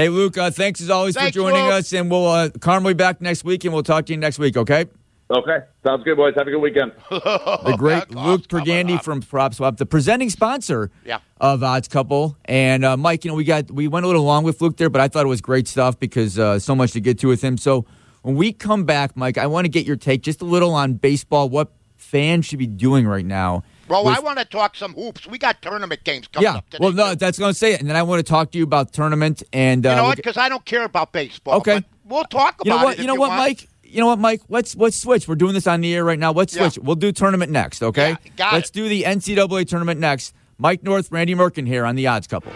Hey, 0.00 0.08
Luke, 0.08 0.38
uh, 0.38 0.50
thanks 0.50 0.80
as 0.80 0.88
always 0.88 1.14
Thanks, 1.14 1.36
for 1.36 1.42
joining 1.42 1.64
Luke. 1.64 1.74
us, 1.74 1.92
and 1.92 2.10
we'll 2.10 2.26
uh, 2.26 2.48
Carm 2.48 2.84
will 2.84 2.92
be 2.92 2.94
back 2.94 3.20
next 3.20 3.44
week, 3.44 3.64
and 3.64 3.74
we'll 3.74 3.82
talk 3.82 4.06
to 4.06 4.14
you 4.14 4.18
next 4.18 4.38
week. 4.38 4.56
Okay? 4.56 4.86
okay, 5.30 5.58
sounds 5.84 6.04
good, 6.04 6.16
boys. 6.16 6.32
Have 6.38 6.46
a 6.46 6.50
good 6.50 6.62
weekend. 6.62 6.92
The 7.10 7.74
great 7.76 8.10
Luke 8.10 8.48
coming 8.48 8.64
Pergande 8.66 9.02
from 9.02 9.20
PropSwap, 9.20 9.76
the 9.76 9.84
presenting 9.84 10.30
sponsor 10.30 10.90
Yeah. 11.04 11.18
of 11.38 11.62
Odds 11.62 11.86
Couple, 11.86 12.34
and 12.46 12.82
uh, 12.82 12.96
Mike. 12.96 13.26
You 13.26 13.30
know, 13.32 13.34
we 13.34 13.44
got 13.44 13.70
we 13.70 13.88
went 13.88 14.04
a 14.04 14.06
little 14.06 14.24
long 14.24 14.42
with 14.42 14.62
Luke 14.62 14.78
there, 14.78 14.88
but 14.88 15.02
I 15.02 15.08
thought 15.08 15.26
it 15.26 15.28
was 15.28 15.42
great 15.42 15.68
stuff 15.68 16.00
because 16.00 16.38
uh, 16.38 16.58
so 16.58 16.74
much 16.74 16.92
to 16.92 17.00
get 17.02 17.18
to 17.18 17.28
with 17.28 17.42
him. 17.44 17.58
So 17.58 17.84
when 18.22 18.36
we 18.36 18.54
come 18.54 18.84
back, 18.84 19.18
Mike, 19.18 19.36
I 19.36 19.48
want 19.48 19.66
to 19.66 19.68
get 19.68 19.84
your 19.84 19.96
take 19.96 20.22
just 20.22 20.40
a 20.40 20.46
little 20.46 20.72
on 20.72 20.94
baseball. 20.94 21.50
What 21.50 21.72
fans 21.98 22.46
should 22.46 22.58
be 22.58 22.66
doing 22.66 23.06
right 23.06 23.26
now? 23.26 23.64
Well, 23.90 24.04
with- 24.04 24.16
I 24.16 24.20
want 24.20 24.38
to 24.38 24.44
talk 24.44 24.76
some 24.76 24.94
hoops. 24.94 25.26
We 25.26 25.38
got 25.38 25.60
tournament 25.62 26.04
games 26.04 26.28
coming 26.28 26.44
yeah. 26.50 26.58
up 26.58 26.70
today. 26.70 26.82
Well, 26.82 26.92
no, 26.92 27.10
too. 27.10 27.16
that's 27.16 27.38
going 27.38 27.52
to 27.52 27.58
say 27.58 27.74
it, 27.74 27.80
and 27.80 27.88
then 27.88 27.96
I 27.96 28.02
want 28.02 28.24
to 28.24 28.30
talk 28.30 28.52
to 28.52 28.58
you 28.58 28.64
about 28.64 28.92
tournament 28.92 29.42
and 29.52 29.84
uh, 29.84 29.90
you 29.90 29.96
know 29.96 30.04
what? 30.04 30.16
Because 30.16 30.36
I 30.36 30.48
don't 30.48 30.64
care 30.64 30.84
about 30.84 31.12
baseball. 31.12 31.56
Okay. 31.58 31.80
but 31.80 31.84
we'll 32.04 32.24
talk 32.24 32.60
about 32.60 32.64
You 32.64 32.70
know 32.70 32.84
what? 32.84 32.94
it. 32.94 32.98
You 32.98 33.04
if 33.04 33.06
know 33.08 33.14
what, 33.16 33.28
want. 33.30 33.40
Mike? 33.40 33.68
You 33.82 34.00
know 34.00 34.06
what, 34.06 34.18
Mike? 34.20 34.42
Let's 34.48 34.76
let's 34.76 35.00
switch. 35.00 35.26
We're 35.26 35.34
doing 35.34 35.52
this 35.54 35.66
on 35.66 35.80
the 35.80 35.92
air 35.94 36.04
right 36.04 36.18
now. 36.18 36.32
Let's 36.32 36.54
Yeah. 36.54 36.68
switch. 36.68 36.84
We'll 36.84 36.94
do 36.96 37.10
tournament 37.10 37.50
next, 37.50 37.82
okay? 37.82 38.10
Yeah, 38.10 38.16
got 38.36 38.52
let's 38.52 38.70
it. 38.70 38.72
do 38.72 38.88
the 38.88 39.02
NCAA 39.04 39.64
tournament 39.66 39.98
next. 39.98 40.32
Mike 40.58 40.82
North, 40.84 41.10
Randy 41.10 41.34
Merkin 41.34 41.66
here 41.66 41.84
on 41.84 41.96
the 41.96 42.06
Odds 42.06 42.26
Couple. 42.26 42.52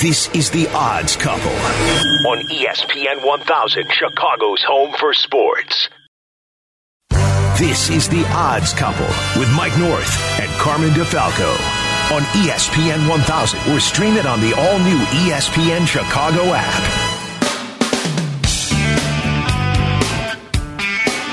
This 0.00 0.28
is 0.34 0.50
the 0.50 0.68
Odds 0.68 1.16
Couple 1.16 1.50
on 2.30 2.38
ESPN 2.48 3.26
1000, 3.26 3.84
Chicago's 3.90 4.62
home 4.62 4.94
for 4.98 5.12
sports. 5.12 5.88
This 7.58 7.90
is 7.90 8.08
the 8.08 8.24
Odds 8.28 8.72
Couple 8.72 9.08
with 9.36 9.52
Mike 9.56 9.76
North 9.78 10.38
and 10.38 10.48
Carmen 10.60 10.90
DeFalco 10.90 11.50
on 12.14 12.22
ESPN 12.38 13.08
1000 13.08 13.72
or 13.72 13.80
stream 13.80 14.14
it 14.14 14.26
on 14.26 14.40
the 14.40 14.52
all 14.52 14.78
new 14.78 14.96
ESPN 15.26 15.84
Chicago 15.84 16.38
app. 16.54 16.82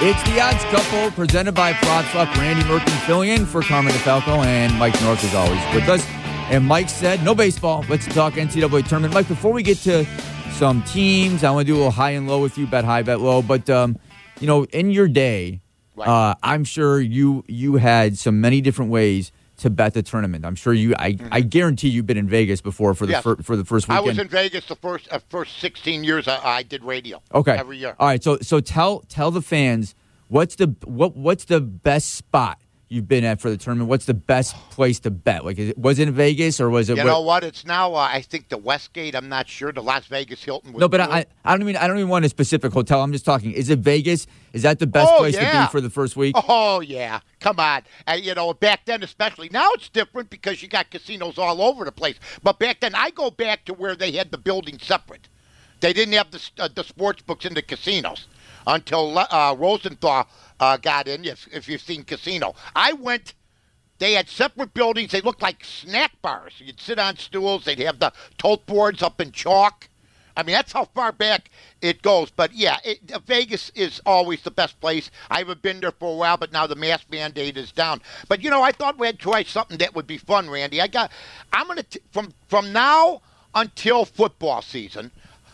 It's 0.02 0.24
the 0.24 0.42
Odds 0.42 0.64
Couple 0.64 1.12
presented 1.12 1.52
by 1.52 1.74
PropSwap. 1.74 2.36
Randy 2.38 2.64
Merkin 2.64 3.06
filling 3.06 3.30
in 3.30 3.46
for 3.46 3.62
Carmen 3.62 3.94
DeFalco 3.94 4.44
and 4.44 4.74
Mike 4.80 5.00
North 5.04 5.24
is 5.24 5.36
always 5.36 5.62
with 5.76 5.88
us. 5.88 6.04
And 6.50 6.66
Mike 6.66 6.90
said, 6.90 7.24
no 7.24 7.36
baseball. 7.36 7.86
Let's 7.88 8.08
talk 8.08 8.34
NCAA 8.34 8.88
tournament. 8.88 9.14
Mike, 9.14 9.28
before 9.28 9.54
we 9.54 9.62
get 9.62 9.78
to 9.84 10.06
some 10.54 10.82
teams, 10.86 11.44
I 11.44 11.52
want 11.52 11.68
to 11.68 11.72
do 11.72 11.76
a 11.76 11.78
little 11.78 11.92
high 11.92 12.12
and 12.12 12.28
low 12.28 12.42
with 12.42 12.58
you, 12.58 12.66
bet 12.66 12.84
high, 12.84 13.04
bet 13.04 13.22
low. 13.22 13.44
But 13.44 13.70
um, 13.70 14.00
you 14.40 14.48
know, 14.48 14.64
in 14.66 14.90
your 14.90 15.08
day, 15.08 15.62
Right. 15.96 16.08
uh, 16.08 16.36
I'm 16.44 16.64
sure 16.64 17.00
you 17.00 17.44
you 17.48 17.76
had 17.76 18.18
so 18.18 18.32
many 18.32 18.62
different 18.62 18.92
ways 18.92 19.32
to 19.58 19.70
bet 19.70 19.94
the 19.94 20.04
tournament. 20.04 20.46
I'm 20.46 20.56
sure 20.56 20.74
you. 20.74 20.94
I, 21.00 21.18
I 21.32 21.40
guarantee 21.40 21.88
you've 21.88 22.06
been 22.06 22.18
in 22.18 22.28
Vegas 22.28 22.60
before 22.60 22.94
for 22.94 23.06
the 23.06 23.14
Yes. 23.14 23.24
fir- 23.24 23.38
for 23.38 23.56
the 23.56 23.64
first 23.64 23.90
I 23.90 24.02
was 24.02 24.20
in 24.20 24.28
Vegas 24.28 24.66
the 24.68 24.76
first 24.76 25.08
uh, 25.12 25.20
first 25.30 25.60
16 25.60 26.04
years 26.04 26.28
I, 26.28 26.40
I 26.46 26.64
did 26.64 26.84
radio. 26.84 27.22
Okay. 27.34 27.58
Every 27.58 27.78
year. 27.78 27.96
All 27.98 28.08
right. 28.08 28.22
So 28.22 28.38
so 28.42 28.60
tell 28.60 29.00
tell 29.08 29.32
the 29.32 29.42
fans 29.42 29.96
what's 30.28 30.56
the 30.56 30.76
what 30.84 31.16
what's 31.16 31.46
the 31.46 31.62
best 31.62 32.16
spot 32.16 32.60
you've 32.88 33.08
been 33.08 33.24
at 33.24 33.42
for 33.42 33.50
the 33.50 33.58
tournament? 33.58 33.90
What's 33.90 34.06
the 34.06 34.14
best 34.14 34.56
place 34.70 35.00
to 35.02 35.12
bet? 35.12 35.44
Like, 35.46 35.58
is 35.58 35.70
it, 35.70 35.78
was 35.78 36.00
it 36.00 36.08
in 36.08 36.14
Vegas 36.14 36.60
or 36.62 36.70
was 36.70 36.90
it? 36.90 36.98
You 36.98 37.04
know 37.04 37.22
what? 37.22 37.44
It's 37.44 37.66
now. 37.66 37.94
Uh, 37.94 38.10
I 38.12 38.22
think 38.22 38.50
the 38.50 38.58
Westgate. 38.58 39.16
I'm 39.16 39.30
not 39.30 39.48
sure. 39.48 39.72
The 39.72 39.82
Las 39.82 40.06
Vegas 40.08 40.44
Hilton. 40.44 40.74
Was 40.74 40.82
no, 40.82 40.88
but. 40.88 41.02
I, 41.02 41.26
I 41.44 41.58
don't 41.58 41.66
mean 41.66 41.76
I 41.78 41.88
don't 41.88 41.98
even 41.98 42.10
want 42.10 42.26
a 42.26 42.30
specific 42.30 42.72
hotel. 42.74 43.02
I'm 43.02 43.12
just 43.12 43.26
talking. 43.26 43.52
Is 43.52 43.70
it 43.70 43.80
Vegas? 43.80 44.28
Is 44.54 44.62
that 44.64 44.80
the 44.80 44.88
best 44.88 45.12
Oh, 45.14 45.18
place 45.18 45.36
to 45.36 45.42
be 45.42 45.68
for 45.72 45.82
the 45.82 45.90
first 45.90 46.16
week? 46.16 46.36
Oh 46.48 46.80
yeah, 46.80 47.20
come 47.40 47.60
on. 47.60 47.82
Uh, 48.08 48.14
you 48.14 48.34
know, 48.34 48.54
back 48.54 48.86
then 48.86 49.04
especially. 49.04 49.50
Now 49.52 49.70
it's 49.74 49.90
different 49.90 50.30
because 50.30 50.62
you 50.62 50.68
got 50.68 50.90
casinos 50.92 51.38
all 51.38 51.62
over 51.62 51.86
the 51.86 51.92
place. 51.92 52.20
But 52.44 52.60
back 52.60 52.80
then, 52.80 52.96
I 52.96 53.10
go 53.10 53.30
back 53.32 53.66
to 53.66 53.74
where 53.74 53.96
they 53.96 54.12
had 54.12 54.32
the 54.32 54.38
building 54.38 54.80
separate. 54.80 55.28
They 55.82 55.92
didn't 55.94 56.14
have 56.14 56.32
the 56.32 56.42
uh, 56.60 56.70
the 56.74 56.84
sports 56.84 57.22
books 57.22 57.46
in 57.46 57.54
the 57.54 57.62
casinos 57.62 58.28
until 58.68 59.18
uh, 59.18 59.54
Rosenthal 59.58 60.28
uh, 60.60 60.78
got 60.78 61.08
in. 61.08 61.26
If 61.26 61.48
if 61.52 61.68
you've 61.68 61.82
seen 61.82 62.04
Casino, 62.04 62.56
I 62.76 62.94
went. 62.94 63.34
They 63.98 64.14
had 64.14 64.28
separate 64.28 64.74
buildings. 64.74 65.12
They 65.12 65.22
looked 65.22 65.42
like 65.42 65.64
snack 65.64 66.22
bars. 66.22 66.54
You'd 66.58 66.82
sit 66.82 67.00
on 67.00 67.16
stools. 67.18 67.64
They'd 67.64 67.80
have 67.80 68.00
the 68.00 68.12
tote 68.38 68.66
boards 68.66 69.02
up 69.02 69.22
in 69.22 69.32
chalk. 69.32 69.88
I 70.38 70.44
mean, 70.44 70.54
that's 70.54 70.74
how 70.74 70.86
far 70.86 71.12
back 71.14 71.50
it 71.82 72.02
goes. 72.02 72.30
But 72.30 72.54
yeah, 72.54 72.78
it, 72.84 73.12
uh, 73.12 73.20
Vegas 73.20 73.72
is 73.74 74.02
always 74.06 74.42
the 74.42 74.52
best 74.52 74.80
place. 74.82 75.10
I 75.32 75.40
haven't 75.40 75.62
been 75.62 75.80
there 75.80 75.92
for 75.92 76.12
a 76.12 76.16
while, 76.18 76.38
but 76.38 76.52
now 76.52 76.68
the 76.68 76.76
mask 76.76 77.06
mandate 77.10 77.58
is 77.58 77.72
down. 77.72 78.02
But 78.28 78.44
you 78.44 78.50
know, 78.50 78.62
I 78.62 78.72
thought 78.74 78.98
we'd 79.00 79.20
try 79.20 79.44
something 79.44 79.78
that 79.78 79.96
would 79.96 80.08
be 80.08 80.18
fun, 80.18 80.50
Randy. 80.50 80.82
I 80.82 80.88
got. 80.88 81.12
I'm 81.54 81.68
gonna 81.68 81.84
t- 81.84 82.02
from 82.12 82.34
from 82.48 82.74
now 82.74 83.22
until 83.54 84.04
football 84.04 84.62
season. 84.62 85.12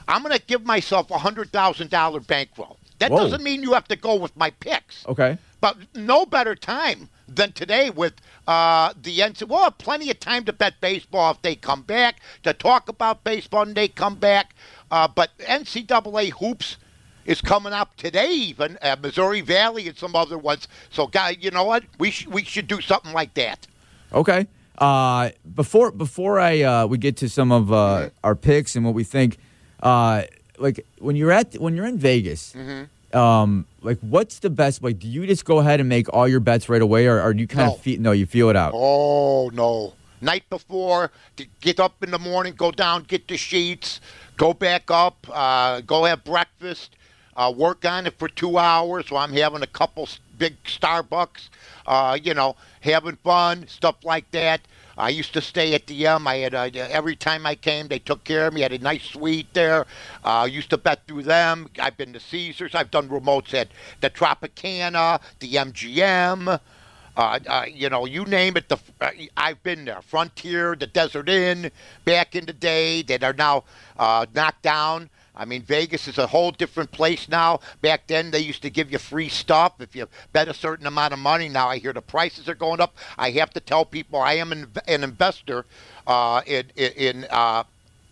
I'm 0.08 0.24
gonna 0.24 0.40
give 0.40 0.66
myself 0.66 1.12
a 1.12 1.20
hundred 1.20 1.52
thousand 1.52 1.92
dollar 1.92 2.20
bankroll. 2.20 2.78
That 3.02 3.10
Whoa. 3.10 3.18
doesn't 3.18 3.42
mean 3.42 3.64
you 3.64 3.74
have 3.74 3.88
to 3.88 3.96
go 3.96 4.14
with 4.14 4.38
my 4.38 4.52
picks. 4.52 5.08
Okay. 5.08 5.40
But 5.60 5.76
no 5.96 6.24
better 6.24 6.54
time 6.54 7.10
than 7.28 7.52
today 7.52 7.90
with 7.90 8.14
uh, 8.48 8.94
the 9.02 9.18
NCAA. 9.18 9.48
We'll 9.48 9.64
have 9.64 9.80
plenty 9.80 10.12
of 10.12 10.20
time 10.20 10.46
to 10.46 10.54
bet 10.54 10.80
baseball 10.82 11.32
if 11.32 11.42
they 11.42 11.56
come 11.56 11.82
back, 11.82 12.18
to 12.44 12.54
talk 12.54 12.90
about 12.90 13.24
baseball 13.24 13.64
and 13.64 13.74
they 13.74 13.88
come 13.88 14.18
back. 14.18 14.54
Uh, 14.92 15.08
but 15.08 15.36
NCAA 15.40 16.34
hoops 16.34 16.78
is 17.26 17.42
coming 17.42 17.74
up 17.74 17.96
today, 17.96 18.32
even 18.32 18.78
uh, 18.84 18.96
Missouri 19.02 19.42
Valley 19.42 19.88
and 19.88 19.98
some 19.98 20.16
other 20.16 20.38
ones. 20.38 20.68
So, 20.92 21.08
guy, 21.08 21.36
you 21.40 21.50
know 21.50 21.64
what? 21.64 21.84
We 21.98 22.12
sh- 22.12 22.28
we 22.28 22.44
should 22.44 22.68
do 22.68 22.82
something 22.82 23.14
like 23.14 23.34
that. 23.34 23.66
Okay. 24.14 24.46
Uh, 24.78 25.32
before 25.56 25.90
before 25.90 26.40
I 26.40 26.62
uh, 26.62 26.86
we 26.86 27.00
get 27.00 27.18
to 27.18 27.30
some 27.30 27.52
of 27.52 27.74
uh, 27.74 28.12
our 28.24 28.36
picks 28.36 28.76
and 28.76 28.86
what 28.86 28.94
we 28.94 29.04
think, 29.04 29.38
uh, 29.82 30.24
like 30.62 30.86
when 31.00 31.16
you're 31.16 31.32
at 31.32 31.56
when 31.56 31.76
you're 31.76 31.86
in 31.88 31.98
Vegas, 31.98 32.56
um, 33.14 33.66
like 33.82 34.00
what's 34.00 34.40
the 34.40 34.50
best? 34.50 34.82
Like, 34.84 35.00
do 35.00 35.08
you 35.08 35.28
just 35.28 35.44
go 35.46 35.60
ahead 35.60 35.80
and 35.80 35.90
make 35.90 36.08
all 36.14 36.28
your 36.28 36.40
bets 36.40 36.70
right 36.70 36.82
away, 36.82 37.08
or, 37.08 37.22
or 37.22 37.34
do 37.34 37.42
you 37.42 37.48
kind 37.48 37.68
No. 37.68 37.74
of 37.74 37.82
feel? 37.82 38.00
No, 38.00 38.12
you 38.12 38.26
feel 38.26 38.50
it 38.50 38.56
out. 38.56 38.72
Oh 38.76 39.50
no! 39.54 39.94
Night 40.22 40.44
before, 40.50 41.12
to 41.38 41.46
get 41.62 41.80
up 41.80 42.02
in 42.04 42.12
the 42.12 42.20
morning, 42.20 42.54
go 42.56 42.72
down, 42.72 43.04
get 43.04 43.28
the 43.28 43.38
sheets, 43.38 44.00
go 44.38 44.54
back 44.54 44.90
up, 44.92 45.18
uh, 45.32 45.82
go 45.82 46.06
have 46.06 46.24
breakfast, 46.24 46.96
uh, 47.36 47.52
work 47.56 47.84
on 47.86 48.06
it 48.08 48.14
for 48.18 48.28
two 48.30 48.58
hours 48.58 49.10
while 49.12 49.24
I'm 49.24 49.34
having 49.34 49.62
a 49.64 49.68
couple 49.68 50.08
big 50.38 50.56
Starbucks, 50.64 51.50
uh, 51.86 52.18
you 52.22 52.34
know, 52.34 52.56
having 52.82 53.16
fun, 53.18 53.68
stuff 53.68 53.96
like 54.04 54.30
that. 54.32 54.62
I 54.98 55.10
used 55.10 55.34
to 55.34 55.42
stay 55.42 55.74
at 55.74 55.88
the 55.88 56.08
M. 56.08 56.28
I 56.28 56.38
had 56.38 56.56
uh, 56.56 56.70
every 56.74 57.16
time 57.16 57.46
I 57.46 57.56
came, 57.56 57.88
they 57.88 58.00
took 58.00 58.24
care 58.24 58.48
of 58.48 58.54
me. 58.54 58.62
I 58.62 58.64
had 58.64 58.74
a 58.74 58.80
nice 58.80 59.04
suite 59.04 59.54
there. 59.54 59.86
Uh, 60.24 60.48
used 60.50 60.70
to 60.72 60.78
bet 60.78 61.08
through 61.08 61.24
them. 61.24 61.70
I've 61.80 61.98
been 61.98 62.14
to 62.14 62.20
Caesars. 62.20 62.76
I've 62.76 62.92
done 62.92 63.10
remotes 63.10 63.54
at 63.54 63.70
the 64.02 64.10
Tropicana, 64.10 65.22
the 65.40 65.54
MGM. 65.54 66.60
Uh, 67.18 67.40
uh, 67.48 67.66
you 67.72 67.90
know, 67.90 68.06
you 68.06 68.26
name 68.26 68.56
it. 68.56 68.70
The 68.70 68.80
uh, 69.02 69.12
I've 69.36 69.62
been 69.64 69.86
there. 69.86 70.02
Frontier, 70.02 70.76
the 70.76 70.88
Desert 70.88 71.30
Inn, 71.30 71.72
back 72.06 72.36
in 72.36 72.46
the 72.46 72.54
day 72.54 73.02
that 73.04 73.24
are 73.24 73.34
now 73.34 73.64
uh, 73.98 74.26
knocked 74.34 74.62
down. 74.62 75.10
I 75.36 75.46
mean, 75.46 75.62
Vegas 75.64 76.08
is 76.08 76.18
a 76.18 76.28
whole 76.28 76.52
different 76.52 76.92
place 76.92 77.30
now. 77.30 77.62
Back 77.82 78.08
then, 78.08 78.32
they 78.32 78.40
used 78.40 78.62
to 78.64 78.70
give 78.70 78.92
you 78.92 78.98
free 78.98 79.30
stuff 79.30 79.80
if 79.80 79.96
you 79.96 80.08
bet 80.34 80.50
a 80.50 80.54
certain 80.54 80.88
amount 80.88 81.14
of 81.14 81.20
money. 81.20 81.48
Now 81.48 81.70
I 81.70 81.78
hear 81.78 81.94
the 81.94 82.02
prices 82.02 82.50
are 82.50 82.56
going 82.56 82.82
up. 82.82 82.98
I 83.18 83.32
have 83.32 83.52
to 83.52 83.60
tell 83.60 83.86
people 83.86 84.20
I 84.20 84.34
am 84.34 84.52
an, 84.52 84.68
an 84.88 85.04
investor 85.04 85.66
uh, 86.06 86.42
in 86.46 86.70
in, 86.76 87.26
uh, 87.30 87.64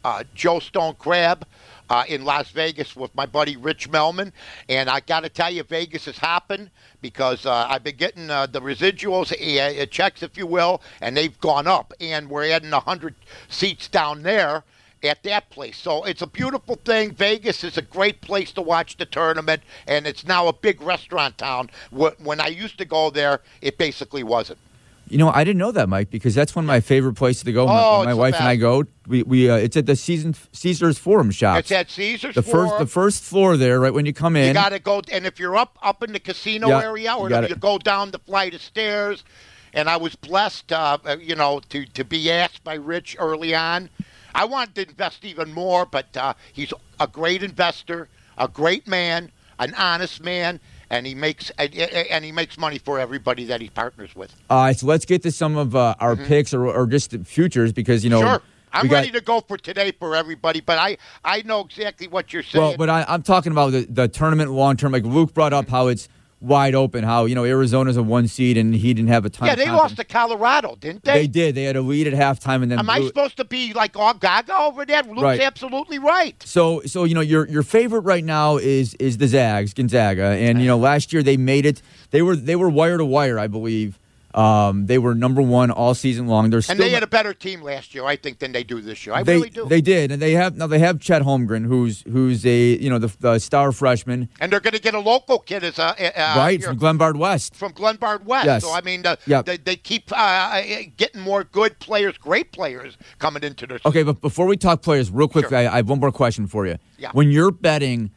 uh, 0.04 0.24
Joe 0.34 0.60
Stone 0.60 0.96
Crab 0.98 1.46
uh, 1.90 2.04
in 2.08 2.24
Las 2.24 2.52
Vegas 2.52 2.96
with 2.96 3.14
my 3.16 3.26
buddy 3.26 3.58
Rich 3.58 3.90
Melman. 3.90 4.32
And 4.68 4.90
I 4.90 5.00
got 5.02 5.22
to 5.22 5.30
tell 5.30 5.52
you, 5.52 5.64
Vegas 5.64 6.08
is 6.08 6.18
hopping 6.18 6.70
because 7.02 7.46
uh, 7.46 7.68
I've 7.70 7.84
been 7.84 7.98
getting 7.98 8.30
uh, 8.30 8.46
the 8.46 8.62
residuals, 8.62 9.32
uh, 9.34 9.86
checks, 9.88 10.24
if 10.24 10.38
you 10.38 10.48
will, 10.48 10.82
and 11.02 11.18
they've 11.18 11.38
gone 11.40 11.68
up. 11.68 11.94
And 12.00 12.30
we're 12.30 12.50
adding 12.50 12.72
100 12.72 13.16
seats 13.50 13.88
down 13.88 14.24
there 14.24 14.64
at 15.04 15.24
that 15.24 15.50
place. 15.50 15.78
So 15.78 16.04
it's 16.04 16.22
a 16.22 16.28
beautiful 16.28 16.76
thing. 16.76 17.12
Vegas 17.14 17.64
is 17.64 17.78
a 17.78 17.82
great 17.82 18.22
place 18.22 18.52
to 18.54 18.62
watch 18.62 18.98
the 18.98 19.06
tournament, 19.06 19.62
and 19.88 20.06
it's 20.08 20.26
now 20.26 20.48
a 20.48 20.54
big 20.54 20.82
restaurant 20.82 21.38
town. 21.38 21.70
When 21.92 22.40
I 22.40 22.48
used 22.48 22.78
to 22.80 22.86
go 22.86 23.10
there, 23.10 23.42
it 23.62 23.78
basically 23.78 24.24
wasn't. 24.24 24.60
You 25.08 25.18
know, 25.18 25.32
I 25.34 25.44
didn't 25.44 25.58
know 25.58 25.72
that, 25.72 25.90
Mike, 25.90 26.12
because 26.12 26.36
that's 26.36 26.56
one 26.56 26.66
of 26.66 26.68
my 26.68 26.82
favorite 26.82 27.16
places 27.16 27.42
to 27.44 27.52
go. 27.52 27.66
When- 27.66 27.74
Oh, 27.76 28.04
my 28.06 28.14
wife 28.14 28.36
and 28.36 28.48
I 28.48 28.56
go. 28.58 28.84
We, 29.08 29.24
we 29.24 29.50
uh, 29.50 29.56
it's 29.56 29.76
at 29.76 29.88
the 29.88 29.96
season 29.96 30.36
Caesar's 30.52 31.00
Forum 31.00 31.32
shop. 31.32 31.58
It's 31.58 31.72
at 31.72 31.90
Caesar's 31.90 32.36
the 32.36 32.44
first 32.44 32.78
the 32.78 32.86
first 32.86 33.24
floor 33.24 33.58
there, 33.58 33.80
right 33.80 33.92
when 33.94 34.06
you 34.06 34.14
come 34.14 34.36
in. 34.36 34.50
You 34.50 34.54
got 34.54 34.70
to 34.70 34.78
go, 34.78 35.02
and 35.12 35.26
if 35.26 35.40
you're 35.40 35.58
up 35.58 35.80
up 35.82 36.04
in 36.04 36.14
the 36.14 36.20
casino 36.20 36.68
Yeah, 36.68 36.82
area, 36.84 37.16
or 37.16 37.28
gotta- 37.28 37.50
you 37.50 37.56
go 37.56 37.80
down 37.80 38.12
the 38.12 38.20
flight 38.20 38.54
of 38.54 38.62
stairs. 38.62 39.24
And 39.72 39.88
I 39.88 39.98
was 39.98 40.16
blessed, 40.16 40.72
uh, 40.72 40.98
uh, 41.06 41.18
you 41.22 41.36
know, 41.36 41.60
to 41.70 41.86
to 41.86 42.04
be 42.04 42.32
asked 42.32 42.64
by 42.64 42.74
Rich 42.76 43.16
early 43.20 43.54
on. 43.56 43.90
I 44.34 44.46
wanted 44.46 44.76
to 44.76 44.89
invest 44.89 45.26
even 45.26 45.54
more, 45.54 45.86
but 45.86 46.15
uh, 46.15 46.34
he's 46.54 46.74
a 47.00 47.08
great 47.08 47.44
investor, 47.44 48.10
a 48.38 48.48
great 48.48 48.88
man, 48.88 49.32
an 49.60 49.74
honest 49.76 50.24
man, 50.24 50.60
and 50.89 51.06
he 51.06 51.15
makes 51.15 51.52
and, 51.58 52.26
he 52.26 52.32
makes 52.32 52.58
money 52.58 52.78
for 52.80 53.00
everybody 53.00 53.46
that 53.46 53.62
he 53.62 53.70
partners 53.70 54.15
with. 54.15 54.34
All 54.50 54.63
right, 54.63 54.78
so 54.78 54.88
let's 54.88 55.06
get 55.06 55.22
to 55.24 55.32
some 55.32 55.58
of 55.58 55.76
uh, 55.76 55.96
our 56.00 56.15
picks 56.15 56.54
or, 56.54 56.65
or 56.65 56.88
just 56.88 57.12
the 57.12 57.24
futures 57.24 57.72
because 57.74 58.04
you 58.04 58.10
know. 58.10 58.22
Mm-hmm. 58.22 58.28
sure, 58.28 58.42
I'm 58.72 58.88
got- 58.88 58.96
ready 58.96 59.12
to 59.12 59.22
go 59.22 59.42
for 59.42 59.58
today 59.58 59.92
for 59.92 60.15
everybody, 60.15 60.62
but 60.62 60.78
I 60.78 60.98
I 61.24 61.42
know 61.44 61.62
exactly 61.62 62.08
what 62.08 62.34
you're 62.34 62.44
saying. 62.44 62.63
Well, 62.63 62.78
but 62.78 62.89
I, 62.89 63.06
I'm 63.08 63.24
talking 63.24 63.52
about 63.52 63.72
the, 63.72 63.86
the 63.89 64.08
tournament 64.08 64.52
long 64.52 64.78
term. 64.78 64.92
Like 64.92 65.04
Luke 65.04 65.34
brought 65.34 65.54
up 65.54 65.70
how 65.70 65.88
it's 65.88 66.08
wide 66.41 66.75
open. 66.75 67.04
How 67.04 67.25
you 67.25 67.36
know 67.36 67.43
Arizona's 67.45 67.97
a 67.97 68.04
one 68.04 68.28
seed 68.28 68.58
and 68.58 68.73
he 68.73 68.93
didn't 68.93 69.10
have 69.10 69.25
a 69.25 69.30
ton. 69.30 69.47
yeah, 69.47 69.56
they 69.56 69.69
lost 69.69 69.97
to 69.97 70.04
Colorado, 70.04 70.75
didn't 70.80 71.04
they? 71.04 71.13
They 71.13 71.28
did. 71.28 71.56
They 71.56 71.63
had 71.63 71.75
a 71.75 71.82
lead 71.82 72.08
at 72.08 72.13
halftime 72.13 72.62
and 72.63 72.71
then. 72.71 72.80
Am 72.80 72.89
I 72.89 73.06
supposed 73.06 73.38
to 73.38 73.45
be 73.45 73.73
like 73.73 73.95
all 73.97 74.13
gaga 74.13 74.56
over 74.56 74.86
there? 74.86 75.04
Luke's 75.04 75.21
Right. 75.21 75.41
absolutely 75.41 75.99
right. 75.99 76.41
So, 76.45 76.82
so 76.86 77.04
you 77.04 77.15
know, 77.15 77.21
your 77.21 77.47
your 77.47 77.63
favorite 77.63 78.02
right 78.02 78.23
now 78.23 78.58
is 78.58 78.93
is 78.95 79.17
the 79.17 79.28
Zags, 79.28 79.73
Gonzaga, 79.73 80.23
and 80.23 80.62
you 80.62 80.67
know, 80.67 80.78
last 80.78 81.12
year 81.13 81.23
they 81.23 81.38
made 81.38 81.65
it. 81.65 81.82
They 82.12 82.21
were 82.21 82.36
they 82.36 82.56
were 82.56 82.69
wire 82.69 82.97
to 82.97 83.06
wire, 83.06 83.38
I 83.39 83.47
believe. 83.47 83.99
Um, 84.34 84.86
they 84.86 85.00
were 85.00 85.15
number 85.15 85.42
one 85.42 85.72
all 85.72 85.96
season 85.96 86.28
long. 86.28 86.52
They're 86.52 86.62
still 86.62 86.74
And 86.74 86.80
they 86.80 86.92
had 86.92 87.02
a 87.02 87.08
better 87.08 87.34
team 87.34 87.63
last 87.63 87.96
year, 87.96 88.06
I 88.06 88.15
think, 88.15 88.38
than 88.38 88.52
they 88.52 88.63
do 88.63 88.80
this 88.80 89.06
year. 89.06 89.15
I 89.15 89.24
they, 89.24 89.36
really 89.38 89.50
do. 89.50 89.65
They 89.65 89.82
did, 89.82 90.12
and 90.12 90.22
they 90.22 90.34
have 90.34 90.56
now. 90.56 90.68
They 90.68 90.78
have 90.80 91.00
Chet 91.00 91.24
Holmgren, 91.24 91.65
who's 91.65 92.04
who's 92.04 92.46
a 92.46 92.78
you 92.78 92.89
know 92.92 93.00
the, 93.00 93.12
the 93.20 93.39
star 93.39 93.72
freshman, 93.72 94.30
and 94.39 94.52
they're 94.52 94.60
going 94.60 94.76
to 94.76 94.82
get 94.82 94.94
a 94.94 95.00
local 95.00 95.39
kid 95.39 95.63
as 95.63 95.80
a 95.80 95.84
uh, 96.22 96.38
right 96.38 96.60
here 96.60 96.70
from 96.70 96.78
Glenbard 96.80 97.18
West. 97.18 97.56
from 97.56 97.74
Glenbard 97.74 98.24
West. 98.26 98.46
Yes. 98.46 98.63
So 98.63 98.72
I 98.72 98.82
mean, 98.82 99.02
the, 99.02 99.18
Yep. 99.26 99.46
they, 99.46 99.58
they 99.58 99.76
keep 99.76 100.12
uh, 100.15 100.62
getting 100.96 101.22
more 101.22 101.44
good 101.44 101.80
players, 101.80 102.18
great 102.18 102.52
players 102.52 102.98
coming 103.18 103.44
into 103.44 103.65
their. 103.65 103.80
Okay, 103.84 104.04
but 104.04 104.22
before 104.22 104.46
we 104.46 104.58
talk 104.58 104.82
players, 104.84 105.10
real 105.10 105.28
quick, 105.28 105.50
Sure. 105.50 105.58
I, 105.58 105.68
I 105.68 105.76
have 105.78 105.89
one 105.89 106.00
more 106.00 106.12
question 106.12 106.46
for 106.46 106.68
you. 106.68 106.78
Yeah. 107.00 107.10
When 107.13 107.32
you're 107.32 107.52
betting, 107.52 108.12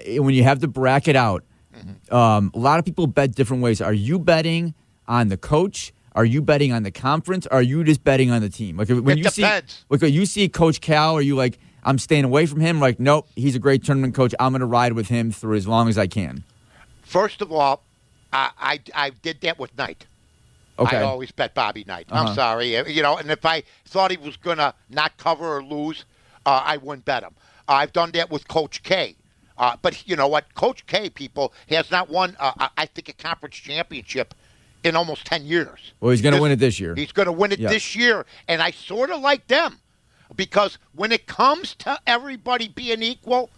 eh, 0.00 0.18
when 0.18 0.34
you 0.34 0.44
have 0.44 0.60
the 0.60 0.68
bracket 0.68 1.14
out, 1.16 1.44
Mm-hmm. 1.76 2.14
um, 2.14 2.50
a 2.54 2.58
lot 2.58 2.80
of 2.80 2.84
people 2.84 3.06
bet 3.06 3.32
different 3.36 3.62
ways. 3.62 3.80
Are 3.80 3.92
you 3.92 4.18
betting 4.18 4.74
on 5.08 5.28
the 5.28 5.36
coach? 5.36 5.92
Are 6.14 6.24
you 6.24 6.42
betting 6.42 6.72
on 6.72 6.82
the 6.82 6.90
conference? 6.90 7.46
Are 7.46 7.62
you 7.62 7.84
just 7.84 8.02
betting 8.04 8.30
on 8.30 8.40
the 8.42 8.48
team? 8.48 8.76
Like 8.76 8.88
when 8.88 9.08
It 9.10 9.18
you 9.18 9.24
depends. 9.24 9.72
see, 9.74 9.84
like 9.88 10.00
when 10.02 10.12
you 10.12 10.26
see 10.26 10.48
Coach 10.48 10.80
Cal, 10.80 11.14
are 11.16 11.20
you 11.22 11.36
like, 11.36 11.58
I'm 11.84 11.98
staying 11.98 12.24
away 12.24 12.46
from 12.46 12.60
him? 12.60 12.80
Like, 12.80 12.98
nope, 12.98 13.28
he's 13.36 13.54
a 13.54 13.58
great 13.60 13.84
tournament 13.84 14.14
coach. 14.14 14.34
I'm 14.40 14.52
going 14.52 14.60
to 14.60 14.66
ride 14.66 14.94
with 14.94 15.08
him 15.08 15.30
through 15.30 15.56
as 15.56 15.66
long 15.68 15.88
as 15.88 15.96
I 15.96 16.06
can. 16.08 16.44
First 17.02 17.40
of 17.40 17.52
all, 17.52 17.82
I, 18.32 18.50
I 18.58 18.80
I 18.94 19.10
did 19.10 19.40
that 19.42 19.58
with 19.58 19.76
Knight. 19.78 20.06
Okay. 20.78 20.98
I 20.98 21.02
always 21.02 21.30
bet 21.32 21.54
Bobby 21.54 21.84
Knight. 21.86 22.06
Uh-huh. 22.10 22.28
I'm 22.28 22.34
sorry, 22.34 22.76
uh, 22.76 22.84
you 22.84 23.02
know. 23.02 23.16
And 23.16 23.30
if 23.30 23.44
I 23.46 23.62
thought 23.86 24.10
he 24.10 24.16
was 24.16 24.36
gonna 24.36 24.74
not 24.90 25.16
cover 25.16 25.56
or 25.56 25.62
lose, 25.62 26.04
uh, 26.44 26.62
I 26.64 26.76
wouldn't 26.76 27.04
bet 27.04 27.22
him. 27.22 27.34
I've 27.68 27.92
done 27.92 28.10
that 28.12 28.30
with 28.30 28.46
Coach 28.48 28.82
K. 28.82 29.14
Uh, 29.56 29.76
but 29.82 30.06
you 30.08 30.14
know 30.16 30.28
what, 30.28 30.54
Coach 30.54 30.84
K, 30.86 31.10
people 31.10 31.52
has 31.68 31.90
not 31.90 32.08
won. 32.10 32.36
Uh, 32.38 32.68
I 32.76 32.86
think 32.86 33.08
a 33.08 33.12
conference 33.12 33.56
championship 33.56 34.34
in 34.84 34.94
almost 34.96 35.26
ten 35.26 35.44
years. 35.44 35.92
well, 36.00 36.10
he's 36.10 36.22
going 36.22 36.34
to 36.34 36.40
win 36.40 36.52
it 36.52 36.58
this 36.58 36.78
year. 36.80 36.94
He's 36.94 37.12
going 37.12 37.26
to 37.26 37.32
win 37.32 37.52
it 37.52 37.58
Yeah. 37.58 37.68
this 37.68 37.96
year, 37.96 38.24
and 38.46 38.62
I 38.62 38.70
sort 38.70 39.10
of 39.10 39.20
like 39.20 39.46
them 39.48 39.80
because 40.36 40.78
when 40.94 41.10
it 41.12 41.26
comes 41.26 41.74
to 41.76 41.98
everybody 42.06 42.68
being 42.68 43.02
equal, 43.02 43.50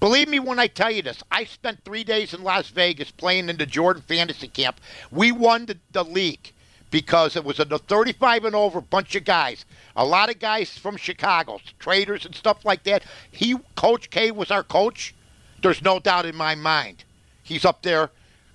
believe 0.00 0.28
me 0.28 0.38
when 0.40 0.58
I 0.58 0.66
tell 0.68 0.90
you 0.90 1.02
this, 1.02 1.22
I 1.30 1.44
spent 1.44 1.84
three 1.84 2.04
days 2.04 2.32
in 2.32 2.42
Las 2.42 2.68
Vegas 2.68 3.10
playing 3.10 3.48
in 3.48 3.56
the 3.56 3.66
Jordan 3.66 4.02
Fantasy 4.06 4.48
Camp. 4.48 4.80
We 5.10 5.30
won 5.32 5.66
the, 5.66 5.78
the 5.92 6.04
league 6.04 6.52
because 6.90 7.36
it 7.36 7.44
was 7.44 7.58
a 7.58 7.64
35 7.64 8.44
and 8.44 8.54
over 8.54 8.80
bunch 8.80 9.14
of 9.14 9.24
guys, 9.24 9.64
a 9.96 10.04
lot 10.04 10.30
of 10.30 10.38
guys 10.38 10.76
from 10.76 10.96
Chicago, 10.96 11.58
traders 11.78 12.24
and 12.26 12.34
stuff 12.34 12.64
like 12.64 12.82
that. 12.84 13.02
He, 13.30 13.56
Coach 13.76 14.10
K, 14.10 14.30
was 14.30 14.50
our 14.50 14.62
coach. 14.62 15.14
There's 15.62 15.82
no 15.82 15.98
doubt 15.98 16.26
in 16.26 16.36
my 16.36 16.54
mind. 16.54 17.04
He's 17.42 17.64
up 17.64 17.82
there, 17.82 18.10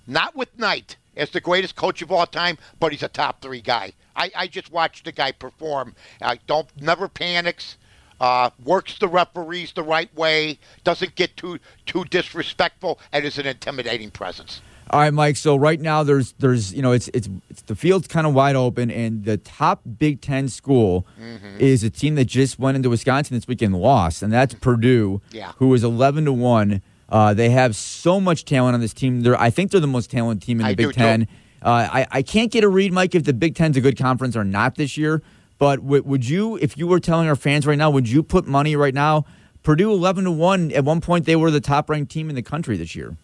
not 0.05 0.35
with 0.35 0.57
Knight 0.57 0.97
as 1.17 1.31
the 1.31 1.41
greatest 1.41 1.75
coach 1.75 2.01
of 2.01 2.11
all 2.11 2.25
time, 2.25 2.57
but 2.79 2.91
he's 2.91 3.03
a 3.03 3.07
top 3.09 3.41
three 3.41 3.61
guy. 3.61 3.93
I, 4.15 4.31
I 4.35 4.47
just 4.47 4.71
watched 4.71 5.05
the 5.05 5.11
guy 5.11 5.31
perform. 5.31 5.95
I 6.21 6.39
don't 6.47 6.67
never 6.81 7.07
panics, 7.07 7.77
uh, 8.21 8.49
works 8.63 8.97
the 8.99 9.07
referees 9.07 9.73
the 9.73 9.83
right 9.83 10.13
way, 10.15 10.59
doesn't 10.83 11.15
get 11.15 11.35
too 11.37 11.59
too 11.85 12.03
disrespectful, 12.05 12.99
and 13.11 13.25
is 13.25 13.37
an 13.37 13.45
intimidating 13.45 14.11
presence. 14.11 14.61
All 14.89 15.01
right, 15.01 15.13
Mike. 15.13 15.35
So 15.35 15.57
right 15.57 15.79
now 15.81 16.01
there's 16.03 16.31
there's 16.39 16.73
you 16.73 16.81
know 16.81 16.93
it's 16.93 17.09
it's, 17.09 17.27
it's 17.49 17.61
the 17.63 17.75
field's 17.75 18.07
kind 18.07 18.25
of 18.25 18.33
wide 18.33 18.55
open, 18.55 18.89
and 18.89 19.25
the 19.25 19.37
top 19.37 19.81
Big 19.99 20.21
Ten 20.21 20.47
school 20.49 21.05
Mm-hmm. 21.19 21.57
is 21.59 21.83
a 21.83 21.89
team 21.89 22.15
that 22.15 22.25
just 22.25 22.57
went 22.57 22.75
into 22.77 22.89
Wisconsin 22.89 23.35
this 23.35 23.47
weekend, 23.47 23.73
and 23.73 23.83
lost, 23.83 24.23
and 24.23 24.31
that's 24.31 24.53
Purdue, 24.53 25.21
Yeah. 25.31 25.51
who 25.57 25.73
is 25.73 25.83
eleven 25.83 26.23
to 26.25 26.33
one. 26.33 26.81
Uh, 27.09 27.33
they 27.33 27.49
have 27.49 27.75
so 27.75 28.19
much 28.19 28.45
talent 28.45 28.73
on 28.73 28.81
this 28.81 28.93
team. 28.93 29.21
They're 29.21 29.39
I 29.39 29.49
think 29.49 29.71
they're 29.71 29.79
the 29.79 29.87
most 29.87 30.11
talented 30.11 30.45
team 30.45 30.59
in 30.59 30.65
the 30.65 30.71
I 30.71 30.75
Big 30.75 30.87
do. 30.87 30.93
Ten. 30.93 31.27
Uh, 31.61 31.87
I 31.91 32.07
I 32.11 32.21
can't 32.21 32.51
get 32.51 32.63
a 32.63 32.69
read, 32.69 32.91
Mike, 32.91 33.15
if 33.15 33.23
the 33.23 33.33
Big 33.33 33.55
Ten's 33.55 33.77
a 33.77 33.81
good 33.81 33.97
conference 33.97 34.35
or 34.35 34.43
not 34.43 34.75
this 34.75 34.97
year. 34.97 35.21
But 35.59 35.77
w- 35.77 36.03
would 36.03 36.27
you, 36.27 36.57
if 36.57 36.77
you 36.77 36.85
were 36.85 36.99
telling 36.99 37.27
our 37.27 37.35
fans 37.35 37.65
right 37.65 37.77
now, 37.77 37.89
would 37.89 38.07
you 38.07 38.21
put 38.21 38.45
money 38.45 38.75
right 38.75 38.93
now? 38.93 39.25
Purdue 39.63 39.91
eleven 39.91 40.25
to 40.25 40.31
one. 40.31 40.71
At 40.71 40.83
one 40.83 41.01
point, 41.01 41.25
they 41.25 41.35
were 41.35 41.49
the 41.49 41.61
top 41.61 41.89
ranked 41.89 42.11
team 42.11 42.29
in 42.29 42.35
the 42.35 42.43
country 42.43 42.77
this 42.77 42.95
year. 42.95 43.15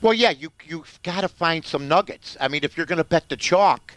Well, 0.00 0.14
yeah, 0.14 0.30
you 0.30 0.50
you've 0.64 0.98
got 1.02 1.22
to 1.22 1.28
find 1.28 1.64
some 1.64 1.88
nuggets. 1.88 2.36
I 2.40 2.48
mean, 2.48 2.64
if 2.64 2.76
you're 2.76 2.86
going 2.86 2.98
to 2.98 3.04
bet 3.04 3.28
the 3.28 3.36
chalk, 3.36 3.96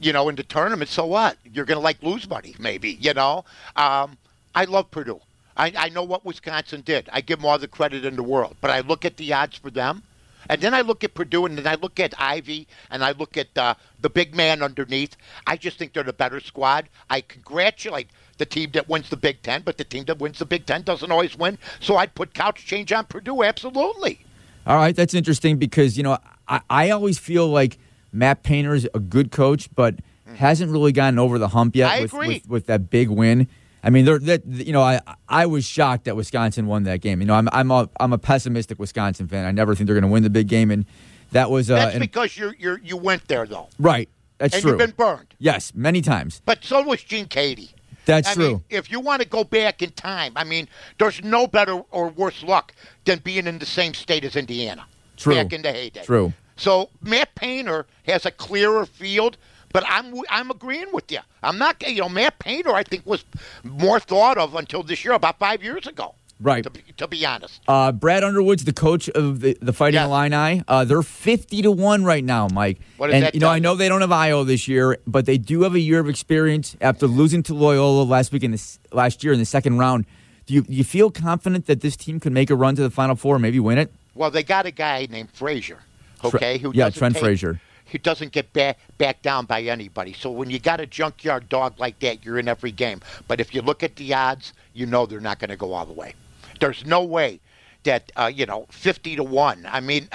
you 0.00 0.12
know, 0.12 0.28
in 0.28 0.36
the 0.36 0.42
tournament, 0.42 0.90
so 0.90 1.06
what? 1.06 1.36
You're 1.44 1.64
going 1.64 1.78
to 1.78 1.82
like 1.82 2.02
lose 2.02 2.28
money, 2.28 2.54
maybe. 2.58 2.92
You 3.00 3.14
know, 3.14 3.44
um, 3.76 4.18
I 4.54 4.64
love 4.64 4.90
Purdue. 4.90 5.20
I, 5.58 5.72
I 5.76 5.88
know 5.88 6.04
what 6.04 6.24
Wisconsin 6.24 6.82
did. 6.82 7.08
I 7.12 7.20
give 7.20 7.40
them 7.40 7.46
all 7.46 7.58
the 7.58 7.68
credit 7.68 8.04
in 8.04 8.16
the 8.16 8.22
world, 8.22 8.56
but 8.60 8.70
I 8.70 8.80
look 8.80 9.04
at 9.04 9.16
the 9.16 9.32
odds 9.32 9.56
for 9.56 9.70
them, 9.70 10.04
and 10.48 10.60
then 10.60 10.72
I 10.72 10.82
look 10.82 11.02
at 11.02 11.14
Purdue, 11.14 11.46
and 11.46 11.58
then 11.58 11.66
I 11.66 11.74
look 11.74 11.98
at 11.98 12.14
Ivey, 12.18 12.68
and 12.90 13.04
I 13.04 13.10
look 13.10 13.36
at 13.36 13.58
uh, 13.58 13.74
the 14.00 14.08
big 14.08 14.34
man 14.36 14.62
underneath. 14.62 15.16
I 15.46 15.56
just 15.56 15.76
think 15.76 15.92
they're 15.92 16.04
the 16.04 16.12
better 16.12 16.40
squad. 16.40 16.88
I 17.10 17.20
congratulate 17.20 18.08
the 18.38 18.46
team 18.46 18.70
that 18.72 18.88
wins 18.88 19.10
the 19.10 19.16
Big 19.16 19.42
Ten, 19.42 19.62
but 19.62 19.78
the 19.78 19.84
team 19.84 20.04
that 20.04 20.18
wins 20.18 20.38
the 20.38 20.46
Big 20.46 20.64
Ten 20.64 20.82
doesn't 20.82 21.10
always 21.10 21.36
win. 21.36 21.58
So 21.80 21.96
I'd 21.96 22.14
put 22.14 22.34
couch 22.34 22.64
change 22.64 22.92
on 22.92 23.06
Purdue, 23.06 23.42
absolutely. 23.42 24.20
All 24.64 24.76
right, 24.76 24.94
that's 24.94 25.14
interesting 25.14 25.56
because 25.56 25.96
you 25.96 26.04
know 26.04 26.18
I, 26.46 26.60
I 26.70 26.90
always 26.90 27.18
feel 27.18 27.48
like 27.48 27.78
Matt 28.12 28.44
Painter 28.44 28.74
is 28.74 28.88
a 28.94 29.00
good 29.00 29.32
coach, 29.32 29.68
but 29.74 29.96
hasn't 30.36 30.70
really 30.70 30.92
gotten 30.92 31.18
over 31.18 31.38
the 31.38 31.48
hump 31.48 31.74
yet. 31.74 31.90
I 31.90 32.02
with, 32.02 32.12
agree. 32.12 32.28
with 32.28 32.48
with 32.48 32.66
that 32.66 32.90
big 32.90 33.08
win. 33.08 33.48
I 33.82 33.90
mean, 33.90 34.04
they're, 34.04 34.18
that 34.18 34.44
you 34.46 34.72
know, 34.72 34.82
I 34.82 35.00
I 35.28 35.46
was 35.46 35.64
shocked 35.64 36.04
that 36.04 36.16
Wisconsin 36.16 36.66
won 36.66 36.82
that 36.84 37.00
game. 37.00 37.20
You 37.20 37.26
know, 37.26 37.34
I'm 37.34 37.48
I'm 37.52 37.70
a 37.70 37.88
I'm 38.00 38.12
a 38.12 38.18
pessimistic 38.18 38.78
Wisconsin 38.78 39.28
fan. 39.28 39.44
I 39.44 39.52
never 39.52 39.74
think 39.74 39.86
they're 39.86 39.94
going 39.94 40.02
to 40.02 40.12
win 40.12 40.22
the 40.22 40.30
big 40.30 40.48
game, 40.48 40.70
and 40.70 40.84
that 41.32 41.50
was 41.50 41.70
uh, 41.70 41.76
That's 41.76 41.94
and- 41.94 42.00
because 42.00 42.36
you're, 42.36 42.54
you're 42.58 42.78
you 42.82 42.96
went 42.96 43.28
there 43.28 43.46
though, 43.46 43.68
right. 43.78 44.08
That's 44.38 44.54
and 44.54 44.62
true. 44.62 44.70
you've 44.72 44.78
been 44.78 44.92
burned. 44.92 45.34
yes, 45.38 45.72
many 45.74 46.00
times. 46.00 46.42
But 46.44 46.64
so 46.64 46.80
was 46.82 47.02
Gene 47.02 47.26
Keady. 47.26 47.70
That's 48.04 48.28
I 48.30 48.34
true. 48.34 48.48
Mean, 48.48 48.64
if 48.70 48.90
you 48.90 49.00
want 49.00 49.20
to 49.20 49.28
go 49.28 49.42
back 49.44 49.82
in 49.82 49.90
time, 49.90 50.32
I 50.36 50.44
mean, 50.44 50.68
there's 50.98 51.22
no 51.22 51.46
better 51.46 51.82
or 51.90 52.08
worse 52.08 52.42
luck 52.42 52.72
than 53.04 53.18
being 53.18 53.46
in 53.46 53.58
the 53.58 53.66
same 53.66 53.94
state 53.94 54.24
as 54.24 54.34
Indiana. 54.36 54.86
True. 55.16 55.34
Back 55.34 55.52
in 55.52 55.62
the 55.62 55.72
heyday. 55.72 56.04
True. 56.04 56.32
So 56.56 56.88
Matt 57.02 57.34
Painter 57.34 57.86
has 58.04 58.24
a 58.24 58.30
clearer 58.30 58.86
field, 58.86 59.36
but 59.72 59.84
I'm 59.86 60.14
I'm 60.30 60.50
agreeing 60.50 60.92
with 60.92 61.10
you. 61.12 61.18
I'm 61.42 61.58
not. 61.58 61.82
You 61.86 62.02
know, 62.02 62.08
Matt 62.08 62.38
Painter 62.38 62.72
I 62.74 62.82
think 62.82 63.04
was 63.06 63.24
more 63.64 64.00
thought 64.00 64.38
of 64.38 64.54
until 64.54 64.82
this 64.82 65.04
year, 65.04 65.14
about 65.14 65.38
five 65.38 65.62
years 65.62 65.86
ago. 65.86 66.14
Right. 66.40 66.62
To 66.62 66.70
be, 66.70 66.82
to 66.98 67.08
be 67.08 67.26
honest. 67.26 67.60
Uh, 67.66 67.90
Brad 67.90 68.22
Underwood's 68.22 68.64
the 68.64 68.72
coach 68.72 69.08
of 69.08 69.40
the, 69.40 69.58
the 69.60 69.72
Fighting 69.72 69.98
Yes. 69.98 70.06
Illini. 70.06 70.62
Uh, 70.68 70.84
they're 70.84 71.02
fifty 71.02 71.62
to 71.62 71.72
one 71.72 72.04
right 72.04 72.22
now, 72.22 72.46
Mike. 72.52 72.78
What 72.96 73.10
and 73.10 73.24
that 73.24 73.34
you 73.34 73.40
know, 73.40 73.48
I 73.48 73.58
know 73.58 73.74
they 73.74 73.88
don't 73.88 74.02
have 74.02 74.10
Ayo 74.10 74.46
this 74.46 74.68
year, 74.68 74.98
but 75.04 75.26
they 75.26 75.36
do 75.36 75.62
have 75.62 75.74
a 75.74 75.80
year 75.80 75.98
of 75.98 76.08
experience 76.08 76.76
after 76.80 77.08
losing 77.08 77.42
to 77.44 77.54
Loyola 77.54 78.04
last 78.04 78.30
week 78.30 78.44
in 78.44 78.52
the 78.52 78.56
s- 78.56 78.78
last 78.92 79.24
year 79.24 79.32
in 79.32 79.40
the 79.40 79.44
second 79.44 79.78
round. 79.78 80.06
Do 80.46 80.54
you, 80.54 80.62
do 80.62 80.72
you 80.72 80.84
feel 80.84 81.10
confident 81.10 81.66
that 81.66 81.80
this 81.80 81.96
team 81.96 82.20
could 82.20 82.32
make 82.32 82.50
a 82.50 82.54
run 82.54 82.76
to 82.76 82.82
the 82.82 82.90
Final 82.90 83.16
Four, 83.16 83.40
maybe 83.40 83.58
win 83.58 83.76
it? 83.76 83.92
Well, 84.14 84.30
they 84.30 84.44
got 84.44 84.64
a 84.64 84.70
guy 84.70 85.08
named 85.10 85.30
Frazier, 85.32 85.80
Tre- 86.20 86.30
okay, 86.34 86.58
who 86.58 86.70
yeah, 86.72 86.88
Trent 86.90 87.16
take- 87.16 87.24
Frazier. 87.24 87.60
He 87.88 87.98
doesn't 87.98 88.32
get 88.32 88.52
back 88.52 88.78
back 88.98 89.22
down 89.22 89.46
by 89.46 89.62
anybody. 89.62 90.12
So 90.12 90.30
when 90.30 90.50
you 90.50 90.58
got 90.58 90.80
a 90.80 90.86
junkyard 90.86 91.48
dog 91.48 91.78
like 91.78 91.98
that, 92.00 92.24
you're 92.24 92.38
in 92.38 92.48
every 92.48 92.70
game. 92.70 93.00
But 93.26 93.40
if 93.40 93.54
you 93.54 93.62
look 93.62 93.82
at 93.82 93.96
the 93.96 94.12
odds, 94.14 94.52
you 94.74 94.86
know 94.86 95.06
they're 95.06 95.20
not 95.20 95.38
going 95.38 95.50
to 95.50 95.56
go 95.56 95.72
all 95.72 95.86
the 95.86 95.92
way. 95.92 96.14
There's 96.60 96.84
no 96.84 97.02
way 97.02 97.40
that 97.84 98.12
uh, 98.16 98.30
you 98.32 98.46
know 98.46 98.66
fifty 98.70 99.16
to 99.16 99.24
one. 99.24 99.66
I 99.68 99.80
mean, 99.80 100.08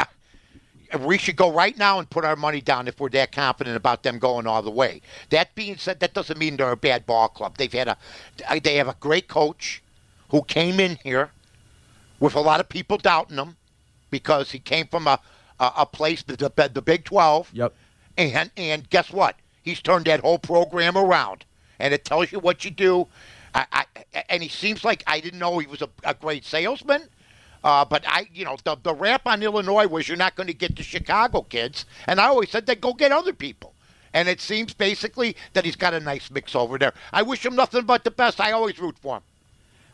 we 1.00 1.18
should 1.18 1.36
go 1.36 1.52
right 1.52 1.78
now 1.78 1.98
and 1.98 2.10
put 2.10 2.26
our 2.26 2.36
money 2.36 2.62
down 2.62 2.88
if 2.88 3.00
we're 3.00 3.10
that 3.10 3.32
confident 3.32 3.76
about 3.76 4.04
them 4.04 4.20
going 4.20 4.46
all 4.46 4.62
the 4.62 4.72
way. 4.72 5.02
That 5.32 5.56
being 5.56 5.78
said, 5.78 6.00
that 6.00 6.14
doesn't 6.14 6.38
mean 6.38 6.58
they're 6.58 6.72
a 6.72 6.78
bad 6.78 7.06
ball 7.06 7.30
club. 7.30 7.58
They've 7.58 7.74
had 7.74 7.88
a, 7.88 7.98
they 8.60 8.76
have 8.76 8.88
a 8.88 8.96
great 9.00 9.28
coach 9.28 9.82
who 10.30 10.44
came 10.44 10.80
in 10.80 10.98
here 11.04 11.32
with 12.20 12.36
a 12.36 12.40
lot 12.40 12.60
of 12.60 12.70
people 12.70 12.98
doubting 12.98 13.38
him 13.38 13.58
because 14.12 14.52
he 14.52 14.60
came 14.60 14.88
from 14.88 15.08
a 15.08 15.20
a, 15.64 15.82
a 15.82 15.86
place 15.86 16.24
the, 16.24 16.36
the 16.36 16.70
the 16.74 16.82
Big 16.82 17.06
Twelve. 17.06 17.50
Yep. 17.54 17.74
And 18.18 18.52
and 18.58 18.90
guess 18.90 19.12
what? 19.12 19.36
He's 19.64 19.82
turned 19.82 20.06
that 20.06 20.20
whole 20.20 20.40
program 20.40 20.98
around, 20.98 21.46
and 21.80 21.94
it 21.94 22.06
tells 22.06 22.32
you 22.32 22.40
what 22.40 22.66
you 22.66 22.72
do. 22.72 23.08
I, 23.56 23.66
I, 23.72 23.86
and 24.30 24.42
he 24.44 24.50
seems 24.50 24.84
like 24.84 25.04
I 25.08 25.20
didn't 25.20 25.40
know 25.40 25.60
he 25.60 25.68
was 25.68 25.82
a, 25.82 25.90
a 26.04 26.14
great 26.14 26.44
salesman. 26.44 27.04
Uh, 27.64 27.86
but 27.86 28.04
I, 28.06 28.28
you 28.34 28.44
know, 28.44 28.58
the, 28.66 28.76
the 28.84 28.94
rap 28.94 29.22
on 29.26 29.42
Illinois 29.42 29.88
was 29.88 30.08
you're 30.08 30.18
not 30.18 30.36
going 30.36 30.48
to 30.48 30.54
get 30.54 30.76
the 30.76 30.84
Chicago 30.84 31.44
kids, 31.44 31.86
and 32.08 32.20
I 32.20 32.26
always 32.26 32.50
said 32.50 32.66
that 32.66 32.82
go 32.82 32.94
get 32.94 33.12
other 33.12 33.32
people. 33.32 33.74
And 34.14 34.28
it 34.28 34.42
seems 34.42 34.74
basically 34.74 35.36
that 35.54 35.66
he's 35.66 35.78
got 35.78 35.94
a 35.94 36.00
nice 36.00 36.30
mix 36.30 36.56
over 36.56 36.78
there. 36.78 36.94
I 37.14 37.22
wish 37.24 37.46
him 37.46 37.56
nothing 37.56 37.86
but 37.86 38.04
the 38.04 38.12
best. 38.12 38.42
I 38.42 38.52
always 38.52 38.78
root 38.80 38.98
for 39.00 39.18
him. 39.18 39.24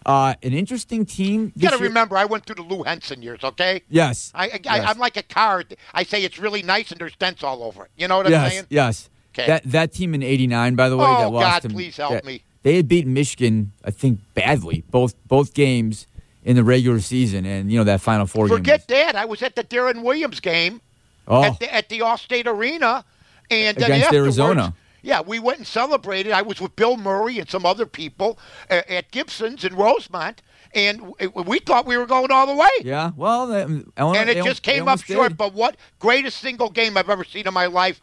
Uh, 0.06 0.34
an 0.41 0.54
interesting 0.54 1.06
team. 1.06 1.52
You 1.56 1.70
got 1.70 1.78
to 1.78 1.84
remember, 1.84 2.18
I 2.18 2.26
went 2.26 2.45
through 2.45 2.56
the 2.56 2.62
Lou 2.64 2.84
Henson 2.84 3.22
years. 3.22 3.43
Okay. 3.43 3.82
Yes. 3.89 4.32
I, 4.34 4.45
I, 4.45 4.60
yes. 4.64 4.89
Am 4.89 4.97
like 4.97 5.18
a 5.18 5.24
car. 5.24 5.64
I 5.93 6.04
say 6.04 6.24
it's 6.24 6.39
really 6.39 6.64
nice, 6.64 6.91
and 6.91 7.00
there's 7.00 7.16
dents 7.18 7.43
all 7.43 7.64
over 7.64 7.86
it. 7.86 7.91
You 7.97 8.08
know 8.08 8.18
what 8.18 8.26
I'm 8.26 8.32
yes, 8.32 8.52
saying? 8.52 8.66
Yes. 8.70 9.10
Okay. 9.34 9.47
That 9.47 9.64
that 9.66 9.93
team 9.93 10.14
in 10.14 10.24
'89, 10.24 10.76
by 10.76 10.89
the 10.89 10.97
way, 10.97 11.06
Oh, 11.08 11.20
that 11.20 11.30
lost 11.30 11.64
God, 11.64 11.72
please 11.74 11.97
help 11.97 12.12
that- 12.14 12.26
me. 12.26 12.41
They 12.62 12.76
had 12.76 12.89
beaten 12.89 13.14
Michigan, 13.14 13.72
I 13.86 13.91
think, 13.91 14.20
badly 14.34 14.84
both 14.91 15.16
both 15.28 15.54
games 15.54 16.08
in 16.43 16.56
the 16.58 16.64
regular 16.64 17.00
season, 17.00 17.45
and 17.45 17.72
you 17.72 17.78
know 17.78 17.84
that 17.86 18.02
Final 18.02 18.26
Four 18.26 18.47
Forget 18.47 18.88
that. 18.89 19.16
I 19.16 19.26
was 19.26 19.41
at 19.43 19.56
the 19.56 19.64
Deron 19.64 20.04
Williams 20.04 20.39
game 20.39 20.82
was- 21.28 21.45
at 21.54 21.60
the 21.60 21.74
at 21.74 21.89
the 21.89 22.00
Allstate 22.00 22.47
Arena, 22.47 23.06
and 23.52 23.78
Against 23.78 24.12
Arizona. 24.14 24.74
Yeah, 25.02 25.22
we 25.22 25.39
went 25.39 25.60
and 25.60 25.68
celebrated. 25.68 26.32
I 26.34 26.41
was 26.41 26.60
with 26.60 26.76
Bill 26.76 26.97
Murray 26.97 27.39
and 27.39 27.50
some 27.50 27.66
other 27.66 27.86
people 27.86 28.38
uh, 28.70 28.82
at 28.89 29.12
Gibson's 29.12 29.64
in 29.64 29.76
Rosemont, 29.76 30.41
and 30.76 31.14
we 31.45 31.60
thought 31.60 31.86
we 31.86 31.97
were 31.97 32.06
going 32.06 32.32
all 32.32 32.45
the 32.47 32.56
way. 32.56 32.70
yeah. 32.84 33.12
Well, 33.16 33.47
they, 33.47 33.62
Illinois- 33.64 34.16
and 34.20 34.30
it 34.30 34.43
just 34.43 34.62
came 34.62 34.84
up 34.84 34.88
almost 34.89 35.06
short. 35.06 35.30
did. 35.30 35.38
But 35.38 35.54
what 35.54 35.78
greatest 36.00 36.39
single 36.39 36.70
game 36.70 36.97
I've 36.97 37.10
ever 37.10 37.24
seen 37.24 37.47
in 37.47 37.54
my 37.54 37.66
life? 37.68 38.02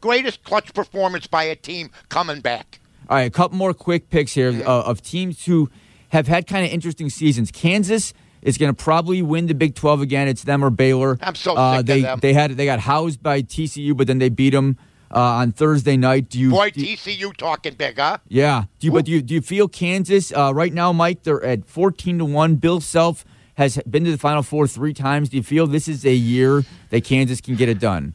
Greatest 0.00 0.44
clutch 0.44 0.72
performance 0.74 1.26
by 1.26 1.44
a 1.44 1.56
team 1.56 1.90
coming 2.08 2.40
back. 2.40 2.80
All 3.08 3.16
right, 3.16 3.22
a 3.26 3.30
couple 3.30 3.56
more 3.58 3.74
quick 3.74 4.08
picks 4.10 4.32
here 4.32 4.50
uh, 4.66 4.82
of 4.82 5.02
teams 5.02 5.44
who 5.44 5.70
have 6.10 6.26
had 6.28 6.46
kind 6.46 6.64
of 6.64 6.72
interesting 6.72 7.10
seasons. 7.10 7.50
Kansas 7.50 8.14
is 8.42 8.56
going 8.58 8.74
to 8.74 8.82
probably 8.84 9.20
win 9.22 9.46
the 9.46 9.54
Big 9.54 9.74
12 9.74 10.00
again. 10.02 10.28
It's 10.28 10.44
them 10.44 10.64
or 10.64 10.70
Baylor. 10.70 11.18
I'm 11.20 11.34
so 11.34 11.54
uh, 11.56 11.78
sick 11.78 11.80
of 11.80 11.86
they. 12.20 12.28
They 12.28 12.32
had 12.34 12.52
they 12.52 12.64
got 12.66 12.80
housed 12.80 13.22
by 13.22 13.42
TCU, 13.42 13.96
but 13.96 14.06
then 14.06 14.18
they 14.18 14.28
beat 14.28 14.50
them 14.50 14.78
uh, 15.10 15.18
on 15.18 15.52
Thursday 15.52 15.96
night. 15.96 16.28
Do 16.28 16.38
you? 16.38 16.50
Boy, 16.50 16.70
do 16.70 16.80
TCU 16.80 17.36
talking 17.36 17.74
big, 17.74 17.98
huh? 17.98 18.18
yeah. 18.28 18.64
Do 18.78 18.86
you, 18.86 18.92
but 18.92 19.04
do 19.04 19.12
you 19.12 19.22
do 19.22 19.34
you 19.34 19.40
feel 19.40 19.68
Kansas 19.68 20.32
uh, 20.32 20.52
right 20.54 20.72
now, 20.72 20.92
Mike? 20.92 21.22
They're 21.22 21.44
at 21.44 21.66
14 21.66 22.18
to 22.18 22.24
one. 22.24 22.56
Bill 22.56 22.80
Self 22.80 23.24
has 23.54 23.78
been 23.88 24.04
to 24.04 24.10
the 24.10 24.18
Final 24.18 24.42
Four 24.42 24.66
three 24.66 24.92
times. 24.94 25.28
Do 25.28 25.36
you 25.36 25.42
feel 25.42 25.66
this 25.66 25.86
is 25.88 26.04
a 26.04 26.14
year 26.14 26.64
that 26.90 27.04
Kansas 27.04 27.40
can 27.40 27.54
get 27.56 27.68
it 27.68 27.78
done? 27.78 28.14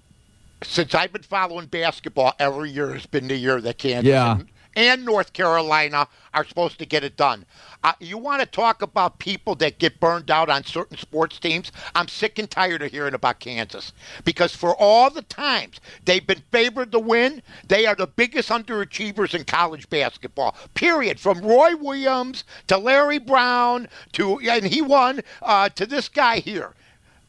since 0.62 0.94
I've 0.94 1.14
been 1.14 1.24
following 1.24 1.68
basketball, 1.68 2.34
every 2.38 2.70
year 2.70 2.92
has 2.92 3.06
been 3.06 3.30
the 3.30 3.38
year 3.38 3.62
that 3.62 3.78
Kansas 3.78 4.10
Yeah. 4.10 4.34
and, 4.40 4.50
and 4.76 5.06
North 5.06 5.34
Carolina 5.34 6.08
are 6.34 6.46
supposed 6.46 6.80
to 6.80 6.86
get 6.86 7.04
it 7.04 7.18
done. 7.18 7.46
Uh, 7.84 7.94
you 8.00 8.18
want 8.18 8.42
to 8.42 8.46
talk 8.46 8.82
about 8.82 9.20
people 9.20 9.56
that 9.56 9.80
get 9.80 10.00
burned 10.00 10.30
out 10.30 10.50
on 10.50 10.64
certain 10.64 10.98
sports 10.98 11.40
teams? 11.40 11.72
I'm 11.96 12.08
sick 12.08 12.38
and 12.40 12.50
tired 12.50 12.82
of 12.82 12.92
hearing 12.92 13.14
about 13.14 13.40
Kansas 13.40 13.94
because 14.26 14.56
for 14.56 14.76
all 14.76 15.10
the 15.10 15.22
times 15.24 15.80
they've 16.06 16.26
been 16.26 16.44
favored 16.52 16.92
to 16.92 17.00
win, 17.00 17.42
they 17.68 17.86
are 17.86 17.96
the 17.96 18.08
biggest 18.08 18.50
underachievers 18.50 19.34
in 19.34 19.46
college 19.46 19.90
basketball. 19.90 20.56
Period. 20.74 21.20
From 21.20 21.42
Roy 21.42 21.76
Williams 21.76 22.44
to 22.68 22.78
Larry 22.78 23.18
Brown 23.18 23.88
to 24.14 24.40
and 24.40 24.66
he 24.66 24.82
won 24.82 25.22
uh, 25.42 25.70
to 25.70 25.86
this 25.86 26.10
guy 26.10 26.40
here. 26.40 26.74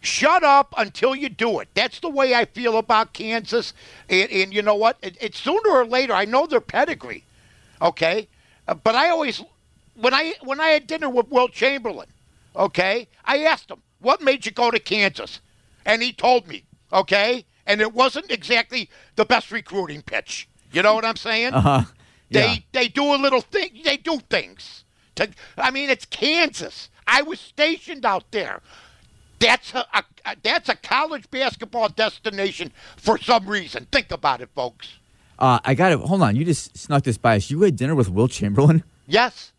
Shut 0.00 0.42
up 0.42 0.72
until 0.78 1.14
you 1.14 1.28
do 1.28 1.60
it. 1.60 1.68
That's 1.74 2.00
the 2.00 2.08
way 2.08 2.34
I 2.34 2.46
feel 2.46 2.78
about 2.78 3.12
Kansas. 3.12 3.74
And, 4.08 4.30
and 4.30 4.54
you 4.54 4.62
know 4.62 4.74
what? 4.74 4.96
It, 5.02 5.16
it's 5.20 5.38
sooner 5.38 5.70
or 5.70 5.84
later. 5.84 6.14
I 6.14 6.24
know 6.24 6.46
their 6.46 6.60
pedigree, 6.60 7.24
okay, 7.80 8.28
Uh, 8.68 8.74
but 8.74 8.94
I 8.94 9.08
always 9.10 9.42
when 9.94 10.14
I 10.14 10.34
when 10.42 10.60
I 10.60 10.68
had 10.68 10.86
dinner 10.86 11.08
with 11.08 11.28
Wilt 11.28 11.52
Chamberlain, 11.52 12.08
okay, 12.54 13.08
I 13.24 13.38
asked 13.44 13.70
him 13.70 13.82
what 14.00 14.20
made 14.22 14.46
you 14.46 14.52
go 14.52 14.70
to 14.70 14.78
Kansas, 14.78 15.40
and 15.84 16.02
he 16.02 16.12
told 16.12 16.46
me, 16.46 16.64
okay, 16.92 17.44
and 17.66 17.80
it 17.80 17.92
wasn't 17.94 18.30
exactly 18.30 18.88
the 19.16 19.24
best 19.24 19.50
recruiting 19.50 20.02
pitch. 20.02 20.48
You 20.72 20.82
know 20.82 20.94
what 20.94 21.04
I'm 21.04 21.16
saying? 21.16 21.54
Uh, 21.54 21.84
They 22.30 22.46
yeah. 22.46 22.56
they 22.72 22.88
do 22.88 23.14
a 23.14 23.16
little 23.16 23.40
thing. 23.40 23.80
They 23.84 23.96
do 23.96 24.20
things. 24.30 24.84
To, 25.16 25.28
I 25.58 25.70
mean, 25.72 25.90
it's 25.90 26.04
Kansas. 26.06 26.88
I 27.06 27.22
was 27.22 27.40
stationed 27.40 28.04
out 28.06 28.30
there. 28.30 28.60
That's 29.40 29.74
a, 29.74 29.84
a 29.94 30.04
that's 30.42 30.68
a 30.68 30.76
college 30.76 31.28
basketball 31.30 31.88
destination 31.88 32.72
for 32.96 33.18
some 33.18 33.46
reason. 33.48 33.86
Think 33.90 34.12
about 34.12 34.40
it, 34.40 34.50
folks. 34.54 34.98
Uh, 35.40 35.58
I 35.64 35.74
got 35.74 35.92
it. 35.92 35.98
Hold 36.00 36.22
on. 36.22 36.36
You 36.36 36.44
just 36.44 36.76
snuck 36.76 37.04
this 37.04 37.16
by 37.16 37.36
us. 37.36 37.50
You 37.50 37.62
had 37.62 37.76
dinner 37.76 37.94
with 37.94 38.10
Wilt 38.10 38.30
Chamberlain. 38.30 38.84
Yes, 39.06 39.52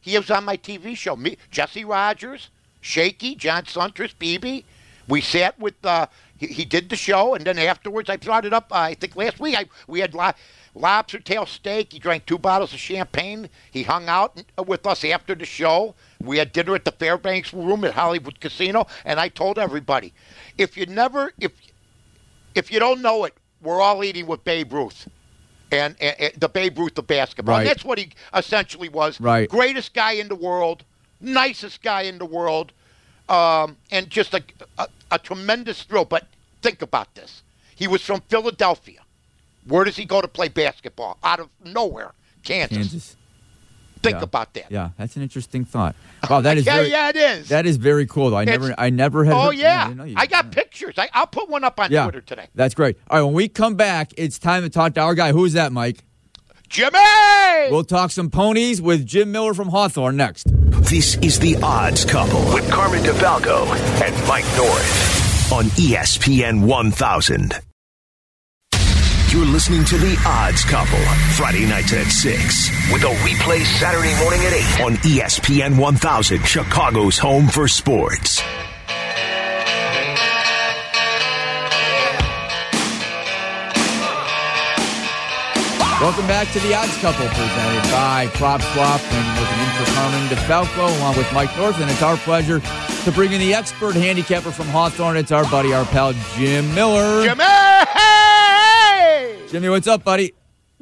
he 0.00 0.18
was 0.18 0.30
on 0.30 0.44
my 0.44 0.56
TV 0.56 0.96
show. 0.96 1.16
Me, 1.16 1.38
Jesse 1.50 1.84
Rogers, 1.84 2.50
Shaky, 2.80 3.34
John 3.36 3.64
Suntress, 3.64 4.14
BB. 4.18 4.64
We 5.06 5.20
sat 5.20 5.58
with. 5.58 5.74
Uh, 5.84 6.06
he, 6.36 6.48
he 6.48 6.64
did 6.64 6.88
the 6.90 6.96
show, 6.96 7.34
and 7.34 7.44
then 7.44 7.58
afterwards, 7.58 8.10
I 8.10 8.16
brought 8.16 8.44
it 8.44 8.52
up. 8.52 8.70
Uh, 8.70 8.76
I 8.76 8.94
think 8.94 9.16
last 9.16 9.40
week 9.40 9.56
I 9.56 9.66
we 9.86 10.00
had 10.00 10.12
lo- 10.12 10.32
lobster 10.74 11.20
tail 11.20 11.46
steak. 11.46 11.92
He 11.92 11.98
drank 11.98 12.26
two 12.26 12.38
bottles 12.38 12.72
of 12.72 12.80
champagne. 12.80 13.48
He 13.70 13.82
hung 13.82 14.08
out 14.08 14.42
with 14.66 14.86
us 14.86 15.04
after 15.04 15.34
the 15.34 15.46
show. 15.46 15.94
We 16.20 16.38
had 16.38 16.52
dinner 16.52 16.74
at 16.74 16.84
the 16.84 16.92
Fairbanks 16.92 17.54
Room 17.54 17.84
at 17.84 17.94
Hollywood 17.94 18.40
Casino, 18.40 18.86
and 19.04 19.18
I 19.18 19.28
told 19.28 19.58
everybody, 19.58 20.12
if 20.58 20.76
you 20.76 20.86
never, 20.86 21.32
if 21.40 21.52
if 22.54 22.70
you 22.72 22.78
don't 22.78 23.00
know 23.00 23.24
it, 23.24 23.34
we're 23.62 23.80
all 23.80 24.04
eating 24.04 24.26
with 24.26 24.44
Babe 24.44 24.72
Ruth. 24.72 25.08
And, 25.70 25.96
and, 26.00 26.16
and 26.18 26.32
the 26.38 26.48
Babe 26.48 26.78
Ruth 26.78 26.96
of 26.98 27.06
basketball. 27.06 27.56
Right. 27.56 27.66
That's 27.66 27.84
what 27.84 27.98
he 27.98 28.10
essentially 28.34 28.88
was. 28.88 29.20
Right. 29.20 29.48
Greatest 29.48 29.94
guy 29.94 30.12
in 30.12 30.28
the 30.28 30.34
world, 30.34 30.84
nicest 31.20 31.82
guy 31.82 32.02
in 32.02 32.18
the 32.18 32.24
world, 32.24 32.72
um, 33.28 33.76
and 33.90 34.08
just 34.08 34.32
a, 34.34 34.42
a, 34.78 34.88
a 35.10 35.18
tremendous 35.18 35.82
thrill. 35.82 36.04
But 36.04 36.26
think 36.62 36.82
about 36.82 37.14
this. 37.14 37.42
He 37.74 37.86
was 37.86 38.02
from 38.02 38.22
Philadelphia. 38.28 39.00
Where 39.66 39.84
does 39.84 39.96
he 39.96 40.04
go 40.04 40.20
to 40.20 40.28
play 40.28 40.48
basketball? 40.48 41.18
Out 41.22 41.40
of 41.40 41.48
nowhere. 41.64 42.12
Kansas. 42.42 42.76
Kansas. 42.78 43.16
Think 44.02 44.16
Yeah. 44.18 44.22
about 44.22 44.54
that. 44.54 44.70
Yeah, 44.70 44.90
that's 44.96 45.16
an 45.16 45.22
interesting 45.22 45.64
thought. 45.64 45.94
Wow, 46.28 46.40
that 46.40 46.56
is 46.58 46.66
yeah, 46.66 46.76
very, 46.76 46.90
yeah, 46.90 47.08
it 47.10 47.16
is. 47.16 47.48
that 47.48 47.66
is 47.66 47.76
very 47.76 48.06
cool. 48.06 48.30
Though. 48.30 48.36
I 48.36 48.42
It's- 48.42 48.58
never, 48.60 48.74
I 48.78 48.90
never 48.90 49.24
had. 49.24 49.34
oh, 49.34 49.46
heard- 49.46 49.56
yeah. 49.56 49.86
I, 49.90 49.94
know 49.94 50.04
you- 50.04 50.14
I 50.16 50.26
got 50.26 50.46
yeah. 50.46 50.50
pictures. 50.50 50.94
I, 50.98 51.08
I'll 51.12 51.26
put 51.26 51.48
one 51.48 51.64
up 51.64 51.78
on 51.80 51.90
Yeah, 51.90 52.04
Twitter 52.04 52.20
today. 52.20 52.46
That's 52.54 52.74
great. 52.74 52.96
All 53.10 53.18
right, 53.18 53.24
when 53.24 53.34
we 53.34 53.48
come 53.48 53.74
back, 53.74 54.12
it's 54.16 54.38
time 54.38 54.62
to 54.62 54.68
talk 54.70 54.94
to 54.94 55.00
our 55.00 55.14
guy. 55.14 55.32
Who's 55.32 55.52
that, 55.54 55.72
Mike? 55.72 56.04
Jimmy! 56.68 56.98
We'll 57.70 57.84
talk 57.84 58.10
some 58.10 58.28
ponies 58.30 58.82
with 58.82 59.06
Jim 59.06 59.32
Miller 59.32 59.54
from 59.54 59.68
Hawthorne 59.68 60.16
next. 60.16 60.44
This 60.88 61.16
is 61.16 61.38
The 61.38 61.56
Odds 61.62 62.04
Couple 62.04 62.40
with 62.52 62.70
Carmen 62.70 63.02
DeFalco 63.02 63.66
and 64.02 64.28
Mike 64.28 64.44
North 64.56 65.52
on 65.52 65.64
ESPN 65.76 66.66
1000. 66.66 67.54
You're 69.30 69.44
listening 69.44 69.84
to 69.84 69.98
The 69.98 70.16
Odds 70.26 70.64
Couple, 70.64 70.98
Friday 71.36 71.66
nights 71.66 71.92
at 71.92 72.06
6, 72.06 72.90
with 72.90 73.02
a 73.02 73.14
replay 73.20 73.62
Saturday 73.62 74.18
morning 74.22 74.40
at 74.46 74.54
8 74.54 74.80
on 74.86 74.94
ESPN 75.04 75.76
1000, 75.76 76.46
Chicago's 76.46 77.18
home 77.18 77.46
for 77.46 77.68
sports. 77.68 78.40
Welcome 86.00 86.26
back 86.26 86.50
to 86.52 86.60
the 86.60 86.74
Odds 86.74 86.96
Couple, 86.96 87.26
presented 87.26 87.90
by 87.92 88.28
PropSwap, 88.32 89.12
and 89.12 89.40
looking 89.40 89.58
in 89.58 89.70
for 89.76 89.92
Carmen 89.92 90.28
DeFalco 90.28 90.98
along 91.00 91.18
with 91.18 91.30
Mike 91.34 91.54
North, 91.58 91.78
and 91.78 91.90
it's 91.90 92.02
our 92.02 92.16
pleasure 92.16 92.60
to 93.04 93.12
bring 93.12 93.32
in 93.32 93.40
the 93.40 93.52
expert 93.52 93.94
handicapper 93.94 94.52
from 94.52 94.68
Hawthorne. 94.68 95.18
It's 95.18 95.32
our 95.32 95.44
buddy, 95.50 95.74
our 95.74 95.84
pal 95.84 96.14
Jim 96.34 96.74
Miller. 96.74 97.24
Jimmy! 97.26 97.67
Hey! 99.48 99.52
Jimmy, 99.52 99.70
what's 99.70 99.86
up, 99.86 100.04
buddy? 100.04 100.34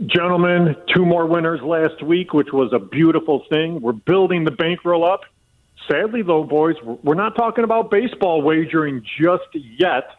Gentlemen, 0.06 0.74
two 0.92 1.06
more 1.06 1.24
winners 1.26 1.60
last 1.62 2.02
week, 2.02 2.32
which 2.32 2.48
was 2.52 2.72
a 2.72 2.80
beautiful 2.80 3.44
thing. 3.48 3.80
We're 3.80 3.92
building 3.92 4.44
the 4.44 4.50
bankroll 4.50 5.04
up. 5.04 5.20
Sadly, 5.88 6.22
though, 6.22 6.42
boys, 6.42 6.74
we're 6.82 7.14
not 7.14 7.36
talking 7.36 7.62
about 7.62 7.92
baseball 7.92 8.42
wagering 8.42 9.04
just 9.18 9.44
yet. 9.54 10.10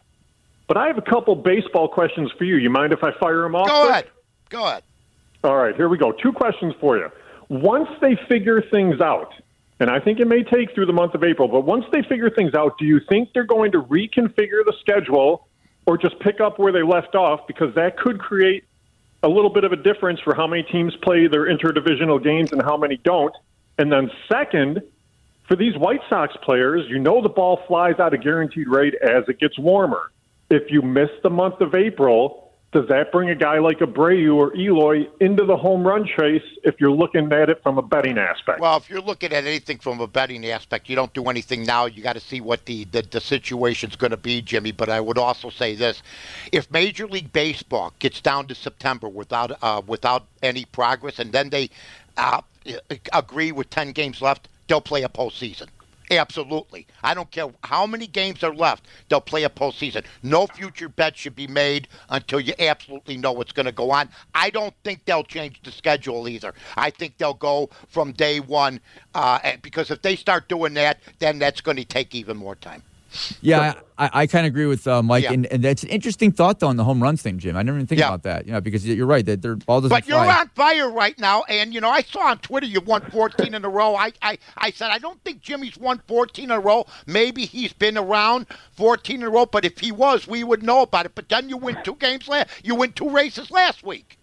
But 0.66 0.78
I 0.78 0.86
have 0.86 0.96
a 0.96 1.02
couple 1.02 1.36
baseball 1.36 1.88
questions 1.88 2.32
for 2.38 2.44
you. 2.44 2.56
You 2.56 2.70
mind 2.70 2.92
if 2.94 3.04
I 3.04 3.10
fire 3.20 3.42
them 3.42 3.54
off? 3.54 3.68
Go 3.68 3.82
quick? 3.82 3.90
ahead. 3.90 4.06
Go 4.48 4.66
ahead. 4.66 4.82
All 5.44 5.56
right, 5.56 5.76
here 5.76 5.88
we 5.88 5.98
go. 5.98 6.12
Two 6.12 6.32
questions 6.32 6.74
for 6.80 6.96
you. 6.96 7.10
Once 7.50 7.88
they 8.00 8.18
figure 8.28 8.62
things 8.62 9.00
out, 9.00 9.32
and 9.78 9.90
I 9.90 10.00
think 10.00 10.20
it 10.20 10.26
may 10.26 10.42
take 10.42 10.74
through 10.74 10.86
the 10.86 10.92
month 10.92 11.14
of 11.14 11.22
April, 11.22 11.48
but 11.48 11.60
once 11.60 11.84
they 11.92 12.02
figure 12.02 12.30
things 12.30 12.54
out, 12.54 12.78
do 12.78 12.86
you 12.86 13.00
think 13.08 13.30
they're 13.34 13.44
going 13.44 13.72
to 13.72 13.82
reconfigure 13.82 14.64
the 14.64 14.74
schedule 14.80 15.47
or 15.88 15.96
just 15.96 16.20
pick 16.20 16.38
up 16.38 16.58
where 16.58 16.70
they 16.70 16.82
left 16.82 17.14
off 17.14 17.46
because 17.46 17.74
that 17.74 17.96
could 17.96 18.18
create 18.18 18.62
a 19.22 19.28
little 19.28 19.48
bit 19.48 19.64
of 19.64 19.72
a 19.72 19.76
difference 19.76 20.20
for 20.20 20.34
how 20.34 20.46
many 20.46 20.62
teams 20.62 20.94
play 20.96 21.26
their 21.28 21.46
interdivisional 21.46 22.22
games 22.22 22.52
and 22.52 22.60
how 22.60 22.76
many 22.76 22.98
don't. 22.98 23.34
And 23.78 23.90
then, 23.90 24.10
second, 24.30 24.82
for 25.44 25.56
these 25.56 25.78
White 25.78 26.02
Sox 26.10 26.36
players, 26.42 26.86
you 26.90 26.98
know 26.98 27.22
the 27.22 27.30
ball 27.30 27.62
flies 27.66 27.98
out 27.98 28.12
a 28.12 28.18
guaranteed 28.18 28.68
rate 28.68 28.96
as 28.96 29.24
it 29.28 29.40
gets 29.40 29.58
warmer. 29.58 30.12
If 30.50 30.70
you 30.70 30.82
miss 30.82 31.08
the 31.22 31.30
month 31.30 31.62
of 31.62 31.74
April, 31.74 32.47
does 32.70 32.86
that 32.88 33.10
bring 33.12 33.30
a 33.30 33.34
guy 33.34 33.58
like 33.58 33.78
Abreu 33.78 34.34
or 34.36 34.54
Eloy 34.54 35.08
into 35.20 35.46
the 35.46 35.56
home 35.56 35.86
run 35.86 36.06
chase 36.06 36.42
if 36.64 36.78
you're 36.78 36.92
looking 36.92 37.32
at 37.32 37.48
it 37.48 37.62
from 37.62 37.78
a 37.78 37.82
betting 37.82 38.18
aspect? 38.18 38.60
Well, 38.60 38.76
if 38.76 38.90
you're 38.90 39.00
looking 39.00 39.32
at 39.32 39.44
anything 39.44 39.78
from 39.78 40.00
a 40.00 40.06
betting 40.06 40.44
aspect, 40.46 40.90
you 40.90 40.94
don't 40.94 41.12
do 41.14 41.24
anything 41.24 41.62
now. 41.64 41.86
You 41.86 42.02
got 42.02 42.12
to 42.12 42.20
see 42.20 42.42
what 42.42 42.66
the, 42.66 42.84
the, 42.84 43.00
the 43.00 43.20
situation's 43.22 43.96
going 43.96 44.10
to 44.10 44.18
be, 44.18 44.42
Jimmy. 44.42 44.72
But 44.72 44.90
I 44.90 45.00
would 45.00 45.16
also 45.16 45.48
say 45.48 45.74
this: 45.76 46.02
if 46.52 46.70
Major 46.70 47.06
League 47.06 47.32
Baseball 47.32 47.94
gets 48.00 48.20
down 48.20 48.46
to 48.48 48.54
September 48.54 49.08
without 49.08 49.56
uh, 49.62 49.80
without 49.86 50.26
any 50.42 50.66
progress, 50.66 51.18
and 51.18 51.32
then 51.32 51.48
they 51.48 51.70
uh, 52.18 52.42
agree 53.14 53.50
with 53.50 53.70
ten 53.70 53.92
games 53.92 54.20
left, 54.20 54.46
they'll 54.66 54.82
play 54.82 55.04
a 55.04 55.08
postseason. 55.08 55.68
Absolutely. 56.10 56.86
I 57.02 57.14
don't 57.14 57.30
care 57.30 57.48
how 57.64 57.86
many 57.86 58.06
games 58.06 58.42
are 58.42 58.54
left, 58.54 58.86
they'll 59.08 59.20
play 59.20 59.44
a 59.44 59.50
postseason. 59.50 60.04
No 60.22 60.46
future 60.46 60.88
bets 60.88 61.18
should 61.20 61.36
be 61.36 61.46
made 61.46 61.88
until 62.08 62.40
you 62.40 62.54
absolutely 62.58 63.16
know 63.16 63.32
what's 63.32 63.52
going 63.52 63.66
to 63.66 63.72
go 63.72 63.90
on. 63.90 64.08
I 64.34 64.50
don't 64.50 64.74
think 64.84 65.04
they'll 65.04 65.24
change 65.24 65.60
the 65.62 65.72
schedule 65.72 66.28
either. 66.28 66.54
I 66.76 66.90
think 66.90 67.18
they'll 67.18 67.34
go 67.34 67.70
from 67.88 68.12
day 68.12 68.40
one 68.40 68.80
uh, 69.14 69.38
because 69.62 69.90
if 69.90 70.02
they 70.02 70.16
start 70.16 70.48
doing 70.48 70.74
that, 70.74 71.00
then 71.18 71.38
that's 71.38 71.60
going 71.60 71.76
to 71.76 71.84
take 71.84 72.14
even 72.14 72.36
more 72.36 72.56
time. 72.56 72.82
Yeah, 73.40 73.74
I, 73.96 74.10
I 74.12 74.26
kind 74.26 74.46
of 74.46 74.50
agree 74.50 74.66
with 74.66 74.86
uh, 74.86 75.02
Mike, 75.02 75.24
yeah. 75.24 75.32
and, 75.32 75.46
and, 75.46 75.64
that's 75.64 75.82
an 75.82 75.88
interesting 75.88 76.30
thought 76.30 76.60
though 76.60 76.68
on 76.68 76.76
the 76.76 76.84
home 76.84 77.02
runs 77.02 77.22
thing, 77.22 77.38
Jim. 77.38 77.56
I 77.56 77.62
never 77.62 77.78
even 77.78 77.86
think 77.86 78.00
yeah. 78.00 78.08
about 78.08 78.22
that, 78.24 78.46
you 78.46 78.52
know, 78.52 78.60
because 78.60 78.86
you're 78.86 79.06
right 79.06 79.24
that 79.26 79.42
their 79.42 79.56
ball 79.56 79.80
doesn't. 79.80 79.94
But 79.94 80.06
you're 80.06 80.18
on 80.18 80.48
fire 80.50 80.90
right 80.90 81.18
now, 81.18 81.42
and 81.48 81.72
you 81.72 81.80
know 81.80 81.88
I 81.88 82.02
saw 82.02 82.28
on 82.28 82.38
Twitter 82.38 82.66
you 82.66 82.80
won 82.80 83.02
14 83.10 83.54
in 83.54 83.64
a 83.64 83.68
row. 83.68 83.96
I, 83.96 84.12
I 84.22 84.38
I 84.56 84.70
said 84.70 84.90
I 84.90 84.98
don't 84.98 85.22
think 85.24 85.40
Jimmy's 85.40 85.76
won 85.78 86.00
14 86.06 86.44
in 86.44 86.50
a 86.50 86.60
row. 86.60 86.86
Maybe 87.06 87.46
he's 87.46 87.72
been 87.72 87.96
around 87.96 88.46
14 88.72 89.16
in 89.16 89.22
a 89.26 89.30
row, 89.30 89.46
but 89.46 89.64
if 89.64 89.78
he 89.78 89.90
was, 89.90 90.26
we 90.26 90.44
would 90.44 90.62
know 90.62 90.82
about 90.82 91.06
it. 91.06 91.14
But 91.14 91.28
then 91.28 91.48
you 91.48 91.56
win 91.56 91.78
two 91.82 91.94
games 91.96 92.28
last. 92.28 92.50
You 92.62 92.74
win 92.74 92.92
two 92.92 93.10
races 93.10 93.50
last 93.50 93.82
week. 93.82 94.18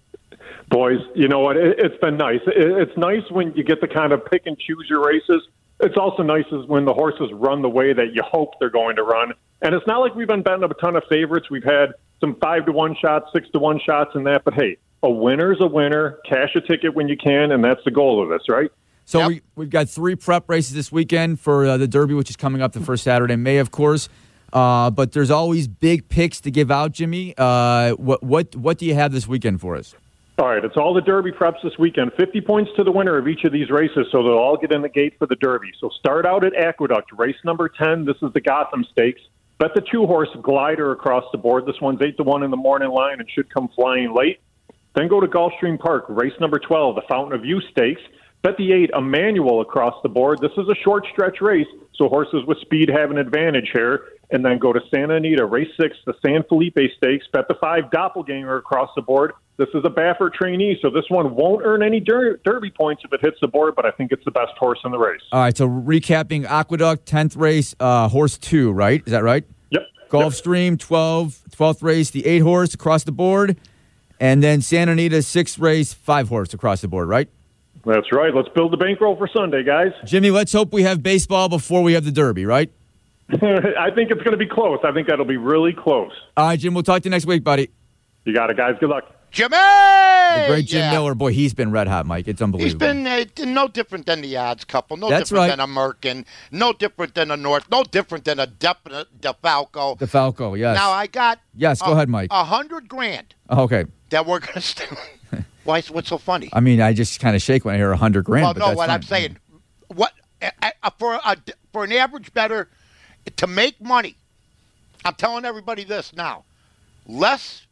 Boys, 0.69 0.99
you 1.15 1.27
know 1.27 1.39
what? 1.39 1.57
It, 1.57 1.79
has 1.81 1.99
been 1.99 2.17
nice. 2.17 2.41
it's 2.47 2.95
nice 2.97 3.23
when 3.29 3.53
you 3.55 3.63
get 3.63 3.81
to 3.81 3.87
kind 3.87 4.13
of 4.13 4.25
pick 4.25 4.43
and 4.45 4.57
choose 4.57 4.85
your 4.89 5.05
races 5.05 5.41
it's 5.79 5.97
also 5.97 6.23
nice 6.23 6.45
is 6.51 6.65
when 6.67 6.85
the 6.85 6.93
horses 6.93 7.29
run 7.33 7.61
the 7.61 7.69
way 7.69 7.93
that 7.93 8.13
you 8.13 8.21
hope 8.23 8.53
they're 8.59 8.69
going 8.69 8.95
to 8.95 9.03
run. 9.03 9.33
And 9.61 9.73
it's 9.73 9.85
not 9.87 9.99
like 9.99 10.15
we've 10.15 10.27
been 10.27 10.43
betting 10.43 10.63
up 10.63 10.71
a 10.71 10.75
ton 10.75 10.95
of 10.95 11.03
favorites. 11.09 11.49
We've 11.49 11.63
had 11.63 11.93
some 12.21 12.35
five 12.35 12.65
to 12.65 12.71
one 12.71 12.95
shots, 12.95 13.29
six 13.33 13.49
to 13.51 13.59
one 13.59 13.79
shots, 13.79 14.11
and 14.13 14.25
that. 14.27 14.43
But 14.43 14.53
hey, 14.53 14.77
a 15.03 15.09
winner's 15.09 15.57
a 15.59 15.67
winner. 15.67 16.19
Cash 16.27 16.55
a 16.55 16.61
ticket 16.61 16.93
when 16.93 17.07
you 17.07 17.17
can, 17.17 17.51
and 17.51 17.63
that's 17.63 17.83
the 17.83 17.91
goal 17.91 18.21
of 18.23 18.29
this, 18.29 18.47
right? 18.49 18.71
So 19.05 19.19
yep. 19.19 19.27
we, 19.27 19.41
we've 19.55 19.69
got 19.69 19.89
three 19.89 20.15
prep 20.15 20.49
races 20.49 20.73
this 20.73 20.91
weekend 20.91 21.39
for 21.39 21.65
uh, 21.65 21.77
the 21.77 21.87
Derby, 21.87 22.15
which 22.15 22.29
is 22.29 22.35
coming 22.35 22.61
up 22.61 22.73
the 22.73 22.79
first 22.79 23.03
Saturday 23.03 23.35
in 23.35 23.43
May, 23.43 23.57
of 23.57 23.71
course. 23.71 24.09
Uh, 24.51 24.89
but 24.89 25.11
there's 25.11 25.31
always 25.31 25.67
big 25.67 26.07
picks 26.09 26.41
to 26.41 26.51
give 26.51 26.71
out, 26.71 26.91
Jimmy. 26.91 27.33
Uh, 27.37 27.91
what 27.93 28.23
what 28.23 28.55
what 28.55 28.77
do 28.77 28.85
you 28.85 28.95
have 28.95 29.11
this 29.11 29.27
weekend 29.27 29.61
for 29.61 29.75
us? 29.75 29.93
All 30.37 30.47
right, 30.47 30.65
it's 30.65 30.75
all 30.75 30.93
the 30.93 30.99
Derby 31.01 31.31
preps 31.31 31.63
this 31.63 31.71
weekend. 31.79 32.11
50 32.17 32.41
points 32.41 32.69
to 32.75 32.83
the 32.83 32.91
winner 32.91 33.17
of 33.17 33.25
each 33.25 33.45
of 33.45 33.53
these 33.53 33.69
races, 33.69 34.05
so 34.11 34.21
they'll 34.21 34.33
all 34.33 34.57
get 34.57 34.73
in 34.73 34.81
the 34.81 34.89
gate 34.89 35.13
for 35.17 35.27
the 35.27 35.37
Derby. 35.37 35.71
So 35.79 35.89
start 35.97 36.25
out 36.25 36.43
at 36.43 36.53
Aqueduct, 36.53 37.13
race 37.13 37.37
number 37.45 37.69
10. 37.69 38.03
This 38.03 38.17
is 38.21 38.33
the 38.33 38.41
Gotham 38.41 38.83
Stakes. 38.91 39.21
Bet 39.59 39.71
the 39.73 39.81
two 39.89 40.05
horse 40.05 40.27
glider 40.41 40.91
across 40.91 41.23
the 41.31 41.37
board. 41.37 41.65
This 41.65 41.79
one's 41.79 42.01
8 42.01 42.17
to 42.17 42.23
1 42.23 42.43
in 42.43 42.51
the 42.51 42.57
morning 42.57 42.89
line 42.89 43.21
and 43.21 43.29
should 43.29 43.49
come 43.53 43.69
flying 43.73 44.13
late. 44.13 44.41
Then 44.93 45.07
go 45.07 45.21
to 45.21 45.27
Gulfstream 45.27 45.79
Park, 45.79 46.03
race 46.09 46.33
number 46.41 46.59
12, 46.59 46.95
the 46.95 47.01
Fountain 47.07 47.39
of 47.39 47.45
Youth 47.45 47.63
Stakes. 47.71 48.01
Bet 48.41 48.57
the 48.57 48.73
8, 48.73 48.89
Emmanuel 48.93 49.61
across 49.61 49.95
the 50.03 50.09
board. 50.09 50.39
This 50.41 50.51
is 50.57 50.67
a 50.67 50.75
short 50.83 51.07
stretch 51.13 51.39
race, 51.39 51.65
so 51.95 52.09
horses 52.09 52.43
with 52.45 52.59
speed 52.59 52.89
have 52.89 53.09
an 53.09 53.17
advantage 53.17 53.69
here 53.73 54.03
and 54.35 54.43
then 54.43 54.59
go 54.59 54.73
to 54.73 54.81
Santa 54.93 55.15
Anita, 55.15 55.45
race 55.45 55.69
six, 55.79 55.95
the 56.05 56.13
San 56.23 56.43
Felipe 56.43 56.77
Stakes, 56.97 57.25
bet 57.31 57.47
the 57.47 57.55
five 57.55 57.89
doppelganger 57.89 58.57
across 58.57 58.89
the 58.95 59.01
board. 59.01 59.31
This 59.57 59.69
is 59.73 59.85
a 59.85 59.89
Baffert 59.89 60.33
trainee, 60.33 60.77
so 60.81 60.89
this 60.89 61.05
one 61.07 61.33
won't 61.33 61.61
earn 61.63 61.81
any 61.81 62.01
der- 62.01 62.37
Derby 62.43 62.69
points 62.69 63.03
if 63.05 63.13
it 63.13 63.21
hits 63.21 63.37
the 63.41 63.47
board, 63.47 63.73
but 63.75 63.85
I 63.85 63.91
think 63.91 64.11
it's 64.11 64.25
the 64.25 64.31
best 64.31 64.51
horse 64.59 64.79
in 64.83 64.91
the 64.91 64.97
race. 64.97 65.21
All 65.31 65.39
right, 65.39 65.55
so 65.55 65.69
recapping 65.69 66.43
Aqueduct, 66.43 67.09
10th 67.09 67.37
race, 67.37 67.73
uh, 67.79 68.09
horse 68.09 68.37
two, 68.37 68.73
right? 68.73 69.01
Is 69.05 69.11
that 69.11 69.23
right? 69.23 69.45
Yep. 69.69 69.83
Gulfstream, 70.09 70.71
yep. 70.71 70.79
12, 70.79 71.41
12th 71.51 71.81
race, 71.81 72.09
the 72.09 72.25
eight 72.25 72.39
horse 72.39 72.73
across 72.73 73.05
the 73.05 73.13
board. 73.13 73.57
And 74.19 74.43
then 74.43 74.61
Santa 74.61 74.91
Anita, 74.91 75.21
sixth 75.21 75.57
race, 75.57 75.93
five 75.93 76.27
horse 76.27 76.53
across 76.53 76.81
the 76.81 76.89
board, 76.89 77.07
right? 77.07 77.29
That's 77.85 78.11
right. 78.11 78.33
Let's 78.33 78.49
build 78.49 78.73
the 78.73 78.77
bankroll 78.77 79.15
for 79.15 79.29
Sunday, 79.33 79.63
guys. 79.63 79.91
Jimmy, 80.05 80.31
let's 80.31 80.51
hope 80.51 80.73
we 80.73 80.83
have 80.83 81.01
baseball 81.03 81.47
before 81.47 81.81
we 81.81 81.93
have 81.93 82.03
the 82.03 82.11
Derby, 82.11 82.45
right? 82.45 82.71
I 83.31 83.89
think 83.91 84.11
it's 84.11 84.21
going 84.21 84.31
to 84.31 84.37
be 84.37 84.47
close. 84.47 84.79
I 84.83 84.91
think 84.91 85.07
that'll 85.07 85.25
be 85.25 85.37
really 85.37 85.73
close. 85.73 86.11
All 86.37 86.47
right, 86.47 86.59
Jim. 86.59 86.73
We'll 86.73 86.83
talk 86.83 87.01
to 87.01 87.07
you 87.07 87.11
next 87.11 87.25
week, 87.25 87.43
buddy. 87.43 87.69
You 88.23 88.33
got 88.33 88.49
it, 88.49 88.57
guys. 88.57 88.75
Good 88.79 88.89
luck. 88.89 89.05
Jimmy! 89.31 89.57
The 89.57 90.45
great 90.47 90.65
Jim 90.65 90.79
yeah. 90.79 90.91
Miller. 90.91 91.13
Boy, 91.13 91.33
he's 91.33 91.53
been 91.53 91.69
red 91.69 91.87
hot, 91.87 92.05
Mike. 92.05 92.27
It's 92.27 92.41
unbelievable. 92.41 92.87
He's 92.87 92.95
been 92.95 93.05
uh, 93.05 93.51
no 93.51 93.67
different 93.67 94.05
than 94.05 94.21
the 94.21 94.37
odds 94.37 94.63
couple. 94.63 94.95
No 94.95 95.09
That's 95.09 95.29
different 95.29 95.49
right. 95.49 95.57
than 95.57 95.59
a 95.59 95.67
Merkin. 95.67 96.25
No 96.51 96.71
different 96.71 97.15
than 97.15 97.31
a 97.31 97.37
North. 97.37 97.69
No 97.69 97.83
different 97.83 98.23
than 98.23 98.39
a 98.39 98.47
De- 98.47 98.77
DeFalco. 99.19 99.97
DeFalco, 99.99 100.57
yes. 100.57 100.77
Now, 100.77 100.91
I 100.91 101.07
got. 101.07 101.41
Yes, 101.53 101.81
go 101.81 101.87
a, 101.87 101.91
ahead, 101.95 102.07
Mike. 102.07 102.29
A 102.31 102.45
hundred 102.45 102.87
grand. 102.87 103.35
Oh, 103.49 103.63
okay. 103.63 103.85
That 104.11 104.25
we're 104.25 104.39
going 104.39 104.53
to 104.53 104.61
steal. 104.61 104.97
Why? 105.65 105.81
What's 105.81 106.07
so 106.07 106.17
funny? 106.17 106.49
I 106.53 106.61
mean, 106.61 106.79
I 106.79 106.93
just 106.93 107.19
kind 107.19 107.35
of 107.35 107.41
shake 107.41 107.65
when 107.65 107.73
I 107.73 107.77
hear 107.77 107.91
a 107.91 107.97
hundred 107.97 108.23
grand. 108.23 108.45
Well, 108.57 108.69
no, 108.69 108.75
what 108.77 108.87
fine. 108.87 108.95
I'm 108.95 109.01
saying, 109.01 109.37
what 109.87 110.13
for 110.97 111.15
a 111.15 111.37
for 111.73 111.83
an 111.83 111.91
average 111.91 112.33
better 112.33 112.69
to 113.37 113.47
make 113.47 113.81
money, 113.81 114.15
I'm 115.03 115.15
telling 115.15 115.45
everybody 115.45 115.83
this 115.83 116.13
now, 116.13 116.43
less, 117.07 117.65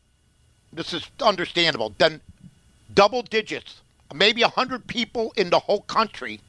this 0.71 0.93
is 0.93 1.07
understandable, 1.21 1.93
than 1.97 2.21
double 2.93 3.21
digits, 3.23 3.81
maybe 4.13 4.41
100 4.41 4.87
people 4.87 5.33
in 5.37 5.49
the 5.49 5.59
whole 5.59 5.81
country, 5.81 6.39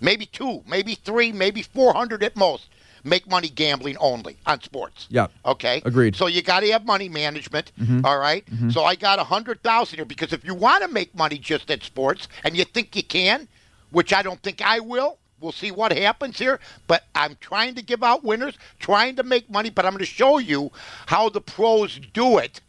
maybe 0.00 0.26
two, 0.26 0.62
maybe 0.68 0.94
three, 0.94 1.32
maybe 1.32 1.62
400 1.62 2.22
at 2.22 2.36
most, 2.36 2.68
make 3.04 3.28
money 3.28 3.48
gambling 3.48 3.96
only 3.98 4.36
on 4.46 4.60
sports. 4.62 5.06
Yeah. 5.10 5.28
Okay. 5.44 5.82
Agreed. 5.84 6.16
So 6.16 6.26
you 6.26 6.42
got 6.42 6.60
to 6.60 6.70
have 6.72 6.84
money 6.84 7.08
management. 7.08 7.72
Mm-hmm. 7.80 8.04
All 8.04 8.18
right? 8.18 8.44
mm-hmm. 8.46 8.70
So 8.70 8.84
I 8.84 8.94
got 8.94 9.18
a 9.18 9.24
hundred 9.24 9.62
thousand 9.62 9.96
here 9.96 10.04
because 10.04 10.32
if 10.32 10.44
you 10.44 10.54
want 10.54 10.82
to 10.82 10.88
make 10.88 11.14
money 11.14 11.38
just 11.38 11.70
at 11.70 11.82
sports 11.82 12.28
and 12.44 12.56
you 12.56 12.64
think 12.64 12.94
you 12.94 13.02
can, 13.02 13.48
which 13.90 14.12
I 14.12 14.22
don't 14.22 14.42
think 14.42 14.60
I 14.62 14.80
will, 14.80 15.18
We'll 15.40 15.52
see 15.52 15.70
what 15.70 15.92
happens 15.92 16.38
here, 16.38 16.58
but 16.86 17.04
I'm 17.14 17.36
trying 17.40 17.74
to 17.76 17.82
give 17.82 18.02
out 18.02 18.24
winners, 18.24 18.58
trying 18.80 19.16
to 19.16 19.22
make 19.22 19.48
money, 19.50 19.70
but 19.70 19.84
I'm 19.84 19.92
going 19.92 20.00
to 20.00 20.06
show 20.06 20.38
you 20.38 20.70
how 21.06 21.28
the 21.28 21.40
pros 21.40 22.00
do 22.12 22.38
it. 22.38 22.60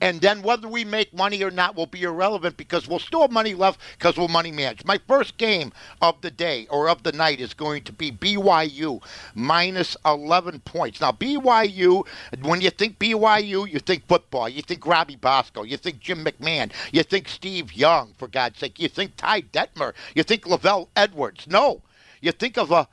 And 0.00 0.20
then 0.20 0.42
whether 0.42 0.68
we 0.68 0.84
make 0.84 1.14
money 1.14 1.42
or 1.42 1.50
not 1.50 1.74
will 1.74 1.86
be 1.86 2.02
irrelevant 2.02 2.56
because 2.56 2.86
we'll 2.86 2.98
still 2.98 3.22
have 3.22 3.30
money 3.30 3.54
left 3.54 3.80
because 3.96 4.16
we'll 4.16 4.28
money 4.28 4.52
manage. 4.52 4.84
My 4.84 5.00
first 5.08 5.38
game 5.38 5.72
of 6.02 6.20
the 6.20 6.30
day 6.30 6.66
or 6.68 6.88
of 6.88 7.02
the 7.02 7.12
night 7.12 7.40
is 7.40 7.54
going 7.54 7.82
to 7.84 7.92
be 7.92 8.12
BYU 8.12 9.02
minus 9.34 9.96
11 10.04 10.60
points. 10.60 11.00
Now, 11.00 11.12
BYU, 11.12 12.06
when 12.42 12.60
you 12.60 12.70
think 12.70 12.98
BYU, 12.98 13.70
you 13.70 13.78
think 13.78 14.06
football. 14.06 14.48
You 14.48 14.60
think 14.60 14.86
Robbie 14.86 15.16
Bosco. 15.16 15.62
You 15.62 15.78
think 15.78 16.00
Jim 16.00 16.24
McMahon. 16.24 16.72
You 16.92 17.02
think 17.02 17.28
Steve 17.28 17.72
Young, 17.72 18.12
for 18.18 18.28
God's 18.28 18.58
sake. 18.58 18.78
You 18.78 18.88
think 18.88 19.16
Ty 19.16 19.42
Detmer. 19.42 19.94
You 20.14 20.22
think 20.22 20.42
LaVell 20.42 20.88
Edwards. 20.94 21.46
No. 21.46 21.80
You 22.26 22.32
think 22.32 22.58
of 22.58 22.72
a, 22.72 22.88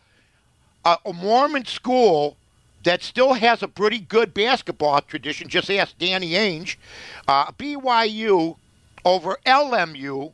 a, 0.85 0.97
a 1.07 1.11
Mormon 1.11 1.65
school 1.65 2.37
that 2.83 3.01
still 3.01 3.33
has 3.33 3.63
a 3.63 3.67
pretty 3.67 3.97
good 3.97 4.31
basketball 4.31 5.01
tradition. 5.01 5.49
Just 5.49 5.71
ask 5.71 5.97
Danny 5.97 6.33
Ainge. 6.33 6.75
Uh, 7.27 7.51
BYU 7.53 8.57
over 9.03 9.39
LMU 9.43 10.33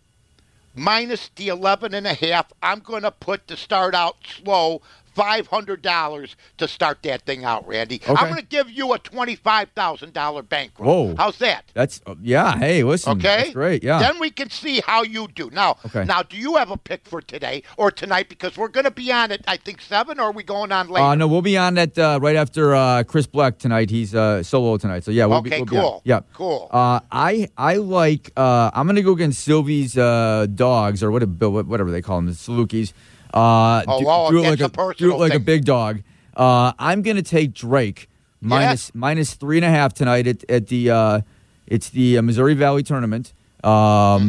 minus 0.76 1.30
the 1.38 1.48
11 1.48 1.94
and 1.94 2.08
a 2.08 2.14
half. 2.14 2.52
I'm 2.62 2.80
going 2.80 3.04
to 3.04 3.12
put 3.12 3.48
to 3.48 3.56
start 3.56 3.96
out 3.96 4.18
slow 4.28 4.82
$500 5.20 6.36
to 6.58 6.68
start 6.68 7.04
that 7.04 7.24
thing 7.24 7.44
out, 7.44 7.68
Randy. 7.68 7.98
Okay. 7.98 8.14
I'm 8.16 8.30
going 8.30 8.42
to 8.42 8.48
give 8.48 8.70
you 8.70 8.94
a 8.94 9.00
$25,000 9.00 10.50
bankroll. 10.50 11.08
Whoa. 11.10 11.16
How's 11.18 11.38
that? 11.40 11.66
That's, 11.74 12.02
uh, 12.06 12.16
yeah, 12.22 12.58
hey, 12.58 12.84
listen. 12.84 13.18
Okay. 13.18 13.22
That's 13.22 13.50
great, 13.52 13.84
yeah. 13.84 14.00
Then 14.00 14.20
we 14.20 14.32
can 14.32 14.50
see 14.50 14.82
how 14.86 15.04
you 15.04 15.28
do. 15.28 15.50
Now, 15.52 15.78
okay. 15.86 16.06
now, 16.06 16.24
do 16.24 16.38
you 16.38 16.56
have 16.56 16.72
a 16.72 16.78
pick 16.78 17.06
for 17.06 17.22
today 17.22 17.64
or 17.78 17.92
tonight? 17.92 18.30
Because 18.30 18.58
we're 18.58 18.70
going 18.70 18.86
to 18.86 18.92
be 18.92 19.12
on 19.12 19.32
at, 19.32 19.42
I 19.48 19.58
think, 19.58 19.82
7, 19.82 20.20
or 20.20 20.24
are 20.24 20.32
we 20.32 20.44
going 20.44 20.72
on 20.72 20.88
later? 20.88 21.06
Uh, 21.06 21.16
no, 21.16 21.28
we'll 21.28 21.42
be 21.42 21.58
on 21.58 21.78
at 21.78 21.98
uh, 21.98 22.20
right 22.22 22.38
after 22.38 22.74
uh, 22.74 23.04
Chris 23.04 23.28
Black 23.28 23.58
tonight. 23.58 23.90
He's 23.90 24.16
uh, 24.16 24.42
solo 24.44 24.78
tonight. 24.78 25.04
So, 25.04 25.12
yeah, 25.12 25.26
we'll 25.26 25.40
okay, 25.40 25.64
be, 25.64 25.72
we'll 25.72 25.82
cool. 25.82 26.02
Be 26.04 26.10
yeah. 26.10 26.22
Cool. 26.34 26.70
Uh, 26.72 27.02
I, 27.12 27.50
I 27.58 27.76
like, 27.76 28.32
uh, 28.38 28.72
I'm 28.74 28.86
going 28.86 28.96
to 28.96 29.02
go 29.02 29.12
against 29.12 29.44
Sylvie's 29.44 29.94
dogs, 29.96 31.04
or 31.04 31.12
what, 31.12 31.28
whatever 31.28 31.92
they 31.92 32.02
call 32.02 32.18
them, 32.18 32.28
the 32.28 32.32
Salukis. 32.32 32.94
Uh, 33.34 33.84
oh, 33.88 34.30
do, 34.32 34.38
do 34.38 34.44
it 34.46 34.50
like 34.50 34.60
a, 34.62 34.66
a 34.82 34.94
do 34.96 35.14
it 35.14 35.18
like 35.18 35.32
thing. 35.32 35.42
a 35.42 35.44
big 35.44 35.66
dog. 35.66 36.02
Uh, 36.36 36.72
I'm 36.80 37.02
going 37.02 37.18
to 37.18 37.24
take 37.24 37.54
Drake 37.54 38.10
minus, 38.42 38.94
minus 38.96 39.34
three 39.34 39.58
and 39.58 39.66
a 39.66 39.70
half 39.70 39.94
tonight 39.94 40.26
at, 40.28 40.50
at 40.50 40.68
the 40.68 40.90
uh, 40.90 41.22
it's 41.68 41.90
the 41.90 42.18
uh, 42.18 42.22
Missouri 42.22 42.54
Valley 42.56 42.82
tournament 42.84 43.34
um, 43.64 43.70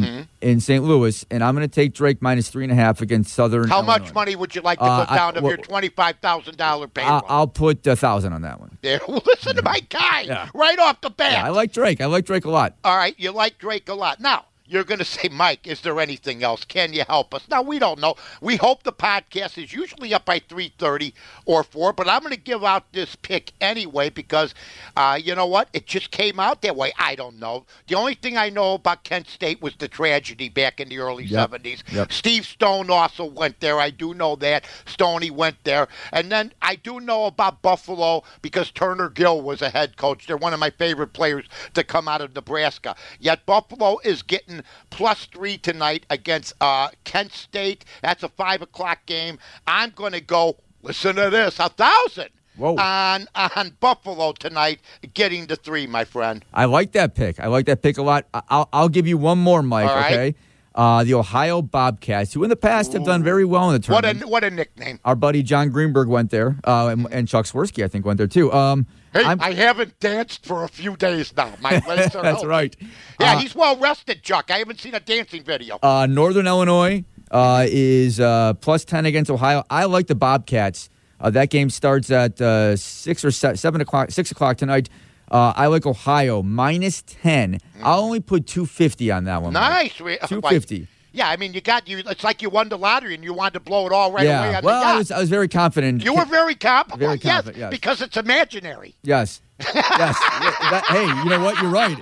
Mm-hmm. 0.03 0.21
in 0.41 0.59
St. 0.59 0.83
Louis, 0.83 1.25
and 1.31 1.41
I'm 1.43 1.55
going 1.55 1.67
to 1.67 1.73
take 1.73 1.93
Drake 1.93 2.21
minus 2.21 2.49
three 2.49 2.63
and 2.63 2.71
a 2.71 2.75
half 2.75 3.01
against 3.01 3.33
Southern. 3.33 3.69
How 3.69 3.77
Illinois. 3.77 3.99
much 3.99 4.13
money 4.13 4.35
would 4.35 4.53
you 4.53 4.61
like 4.61 4.77
to 4.79 4.83
Uh, 4.83 5.05
put 5.05 5.11
I- 5.13 5.15
down 5.15 5.37
of 5.37 5.43
well- 5.43 5.51
your 5.53 5.57
twenty-five 5.57 6.17
thousand 6.21 6.57
dollar 6.57 6.87
payroll? 6.89 7.21
I'll, 7.29 7.47
put 7.47 7.87
a 7.87 7.95
thousand 7.95 8.33
on 8.33 8.41
that 8.41 8.59
one. 8.59 8.77
there. 8.81 8.99
Listen 9.07 9.55
to 9.55 9.63
my 9.63 9.79
guy 9.89 10.21
Yeah. 10.23 10.49
right 10.53 10.77
off 10.79 10.99
the 11.01 11.09
bat. 11.09 11.31
Yeah, 11.31 11.45
I 11.45 11.49
like 11.49 11.71
Drake. 11.71 12.01
I 12.01 12.05
like 12.07 12.25
Drake 12.25 12.43
a 12.45 12.51
lot. 12.51 12.75
All 12.83 12.97
right, 12.97 13.15
you 13.17 13.31
like 13.31 13.57
Drake 13.57 13.87
a 13.89 13.93
lot. 13.95 14.19
Now, 14.19 14.45
you're 14.71 14.85
going 14.85 14.99
to 14.99 15.05
say, 15.05 15.27
Mike, 15.29 15.67
is 15.67 15.81
there 15.81 15.99
anything 15.99 16.43
else? 16.43 16.63
Can 16.63 16.93
you 16.93 17.03
help 17.07 17.33
us? 17.33 17.45
Now, 17.49 17.61
we 17.61 17.77
don't 17.77 17.99
know. 17.99 18.15
We 18.39 18.55
hope 18.55 18.83
the 18.83 18.93
podcast 18.93 19.61
is 19.61 19.73
usually 19.73 20.13
up 20.13 20.23
by 20.23 20.39
3.30 20.39 21.11
or 21.45 21.63
4, 21.63 21.91
but 21.91 22.07
I'm 22.07 22.21
going 22.21 22.33
to 22.33 22.39
give 22.39 22.63
out 22.63 22.91
this 22.93 23.15
pick 23.17 23.51
anyway 23.59 24.09
because, 24.09 24.53
uh, 24.95 25.19
you 25.21 25.35
know 25.35 25.45
what? 25.45 25.67
It 25.73 25.87
just 25.87 26.11
came 26.11 26.39
out 26.39 26.61
that 26.61 26.75
way. 26.77 26.93
I 26.97 27.15
don't 27.15 27.37
know. 27.37 27.65
The 27.87 27.95
only 27.95 28.13
thing 28.13 28.37
I 28.37 28.49
know 28.49 28.75
about 28.75 29.03
Kent 29.03 29.27
State 29.27 29.61
was 29.61 29.75
the 29.75 29.89
tragedy 29.89 30.47
back 30.47 30.79
in 30.79 30.87
the 30.87 30.99
early 30.99 31.25
Yep. 31.25 31.51
70s. 31.51 31.83
Yep. 31.91 32.11
Steve 32.13 32.45
Stone 32.45 32.89
also 32.89 33.25
went 33.25 33.59
there. 33.59 33.77
I 33.79 33.89
do 33.89 34.13
know 34.13 34.37
that. 34.37 34.65
Stoney 34.85 35.31
went 35.31 35.57
there. 35.65 35.89
And 36.13 36.31
then 36.31 36.53
I 36.61 36.75
do 36.75 37.01
know 37.01 37.25
about 37.25 37.61
Buffalo 37.61 38.23
because 38.41 38.71
Turner 38.71 39.09
Gill 39.09 39.41
was 39.41 39.61
a 39.61 39.69
head 39.69 39.97
coach. 39.97 40.27
They're 40.27 40.37
one 40.37 40.53
of 40.53 40.59
my 40.61 40.69
favorite 40.69 41.11
players 41.11 41.45
to 41.73 41.83
come 41.83 42.07
out 42.07 42.21
of 42.21 42.33
Nebraska. 42.33 42.95
Yet 43.19 43.45
Buffalo 43.45 43.99
is 44.05 44.21
getting 44.21 44.60
plus 44.89 45.25
three 45.25 45.57
tonight 45.57 46.05
against 46.09 46.53
uh, 46.61 46.89
Kent 47.03 47.31
State. 47.31 47.85
That's 48.01 48.23
a 48.23 48.29
5 48.29 48.61
o'clock 48.63 49.05
game. 49.05 49.39
I'm 49.67 49.91
going 49.91 50.13
to 50.13 50.21
go, 50.21 50.57
listen 50.81 51.15
to 51.15 51.29
this, 51.29 51.59
a 51.59 51.69
thousand. 51.69 52.29
Whoa. 52.57 52.75
On 52.77 53.27
on 53.33 53.77
Buffalo 53.79 54.33
tonight, 54.33 54.81
getting 55.13 55.47
the 55.47 55.55
three, 55.55 55.87
my 55.87 56.03
friend. 56.03 56.43
I 56.53 56.65
like 56.65 56.91
that 56.91 57.15
pick. 57.15 57.39
I 57.39 57.47
like 57.47 57.65
that 57.67 57.81
pick 57.81 57.97
a 57.97 58.01
lot. 58.01 58.25
I'll, 58.33 58.67
I'll 58.73 58.89
give 58.89 59.07
you 59.07 59.17
one 59.17 59.37
more, 59.39 59.63
Mike. 59.63 59.87
Right. 59.89 60.13
Okay. 60.13 60.35
Uh, 60.73 61.03
the 61.03 61.13
Ohio 61.13 61.61
Bobcats, 61.61 62.33
who 62.33 62.43
in 62.43 62.49
the 62.49 62.55
past 62.55 62.93
have 62.93 63.03
done 63.03 63.21
very 63.23 63.43
well 63.43 63.69
in 63.71 63.81
the 63.81 63.91
What 63.91 64.05
a 64.05 64.07
tournament. 64.07 64.31
what 64.31 64.43
a 64.45 64.49
nickname. 64.49 64.99
Our 65.03 65.15
buddy 65.15 65.43
John 65.43 65.69
Greenberg 65.69 66.07
went 66.07 66.31
there, 66.31 66.57
uh, 66.63 66.87
and, 66.87 67.07
and 67.11 67.27
Chuck 67.27 67.45
Swirsky, 67.45 67.83
I 67.83 67.89
think, 67.89 68.05
went 68.05 68.17
there 68.17 68.27
too. 68.27 68.51
Um, 68.53 68.85
Hey, 69.13 69.23
I'm- 69.25 69.39
I 69.41 69.51
haven't 69.51 69.99
danced 69.99 70.45
for 70.45 70.63
a 70.63 70.69
few 70.69 70.95
days 70.95 71.33
now. 71.35 71.51
My 71.59 71.81
legs 71.87 72.15
are 72.15 72.23
That's 72.23 72.45
right. 72.45 72.73
Yeah, 73.19 73.33
Uh, 73.33 73.39
he's 73.39 73.53
well 73.53 73.75
rested, 73.75 74.23
Chuck. 74.23 74.49
I 74.49 74.59
haven't 74.59 74.79
seen 74.79 74.95
a 74.95 75.01
dancing 75.01 75.43
video. 75.43 75.77
Uh, 75.83 76.05
Northern 76.09 76.47
Illinois 76.47 77.03
uh, 77.29 77.65
is 77.67 78.21
uh, 78.21 78.53
plus 78.53 78.85
10 78.85 79.05
against 79.05 79.29
Ohio. 79.29 79.65
I 79.69 79.83
like 79.83 80.07
the 80.07 80.15
Bobcats. 80.15 80.89
Uh, 81.19 81.29
that 81.31 81.49
game 81.49 81.69
starts 81.69 82.09
at 82.09 82.39
uh, 82.39 82.77
6 82.77 83.25
or 83.25 83.31
se- 83.31 83.55
7 83.55 83.81
o'clock, 83.81 84.11
6 84.11 84.31
o'clock 84.31 84.55
tonight. 84.55 84.87
Uh, 85.31 85.53
I 85.55 85.67
like 85.67 85.85
Ohio 85.85 86.43
minus 86.43 87.03
10. 87.03 87.59
I'll 87.81 88.01
only 88.01 88.19
put 88.19 88.45
250 88.47 89.11
on 89.11 89.23
that 89.23 89.41
one. 89.41 89.53
Nice. 89.53 89.99
Re- 90.01 90.17
250. 90.17 90.87
Yeah, 91.13 91.29
I 91.29 91.37
mean, 91.37 91.53
you 91.53 91.61
got 91.61 91.87
you. 91.87 91.99
It's 92.05 92.23
like 92.23 92.41
you 92.41 92.49
won 92.49 92.69
the 92.69 92.77
lottery 92.77 93.15
and 93.15 93.23
you 93.23 93.33
wanted 93.33 93.53
to 93.53 93.59
blow 93.61 93.85
it 93.85 93.93
all 93.93 94.11
right 94.11 94.25
away 94.25 94.51
yeah. 94.51 94.57
on 94.57 94.63
Well, 94.63 94.81
the 94.81 94.87
I 94.87 94.97
was, 94.97 95.11
I 95.11 95.19
was 95.19 95.29
very 95.29 95.47
confident. 95.47 96.03
you 96.03 96.13
were 96.13 96.25
very 96.25 96.55
confident. 96.55 96.99
Very 96.99 97.17
confident, 97.17 97.57
yes. 97.57 97.69
because 97.71 98.01
it's 98.01 98.17
imaginary. 98.17 98.95
Yes. 99.03 99.41
Yes. 99.59 100.17
That- 100.71 100.85
hey, 100.87 101.05
you 101.05 101.25
know 101.29 101.43
what? 101.43 101.61
You're 101.61 101.71
right. 101.71 101.97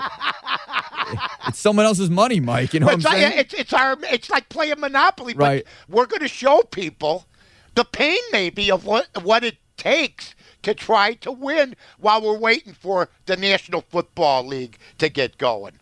It's 1.47 1.59
someone 1.59 1.85
else's 1.85 2.09
money, 2.09 2.39
Mike. 2.39 2.73
You 2.73 2.79
know 2.81 2.85
what 2.87 2.95
I'm 2.95 3.01
saying? 3.01 3.33
it's, 3.39 3.53
it's 3.53 3.73
our. 3.73 3.97
It's 4.03 4.29
like 4.29 4.49
playing 4.49 4.79
Monopoly. 4.79 5.33
But 5.33 5.43
Right. 5.43 5.67
We're 5.87 6.05
going 6.05 6.21
to 6.21 6.27
show 6.27 6.61
people 6.61 7.25
the 7.73 7.83
pain, 7.83 8.19
maybe, 8.31 8.69
of 8.69 8.85
what 8.85 9.07
what 9.23 9.43
it 9.43 9.57
takes 9.75 10.35
to 10.63 10.73
try 10.73 11.13
to 11.15 11.31
win 11.31 11.75
while 11.99 12.21
we're 12.21 12.37
waiting 12.37 12.73
for 12.73 13.09
the 13.25 13.37
National 13.37 13.81
Football 13.81 14.45
League 14.45 14.77
to 14.97 15.09
get 15.09 15.37
going. 15.37 15.73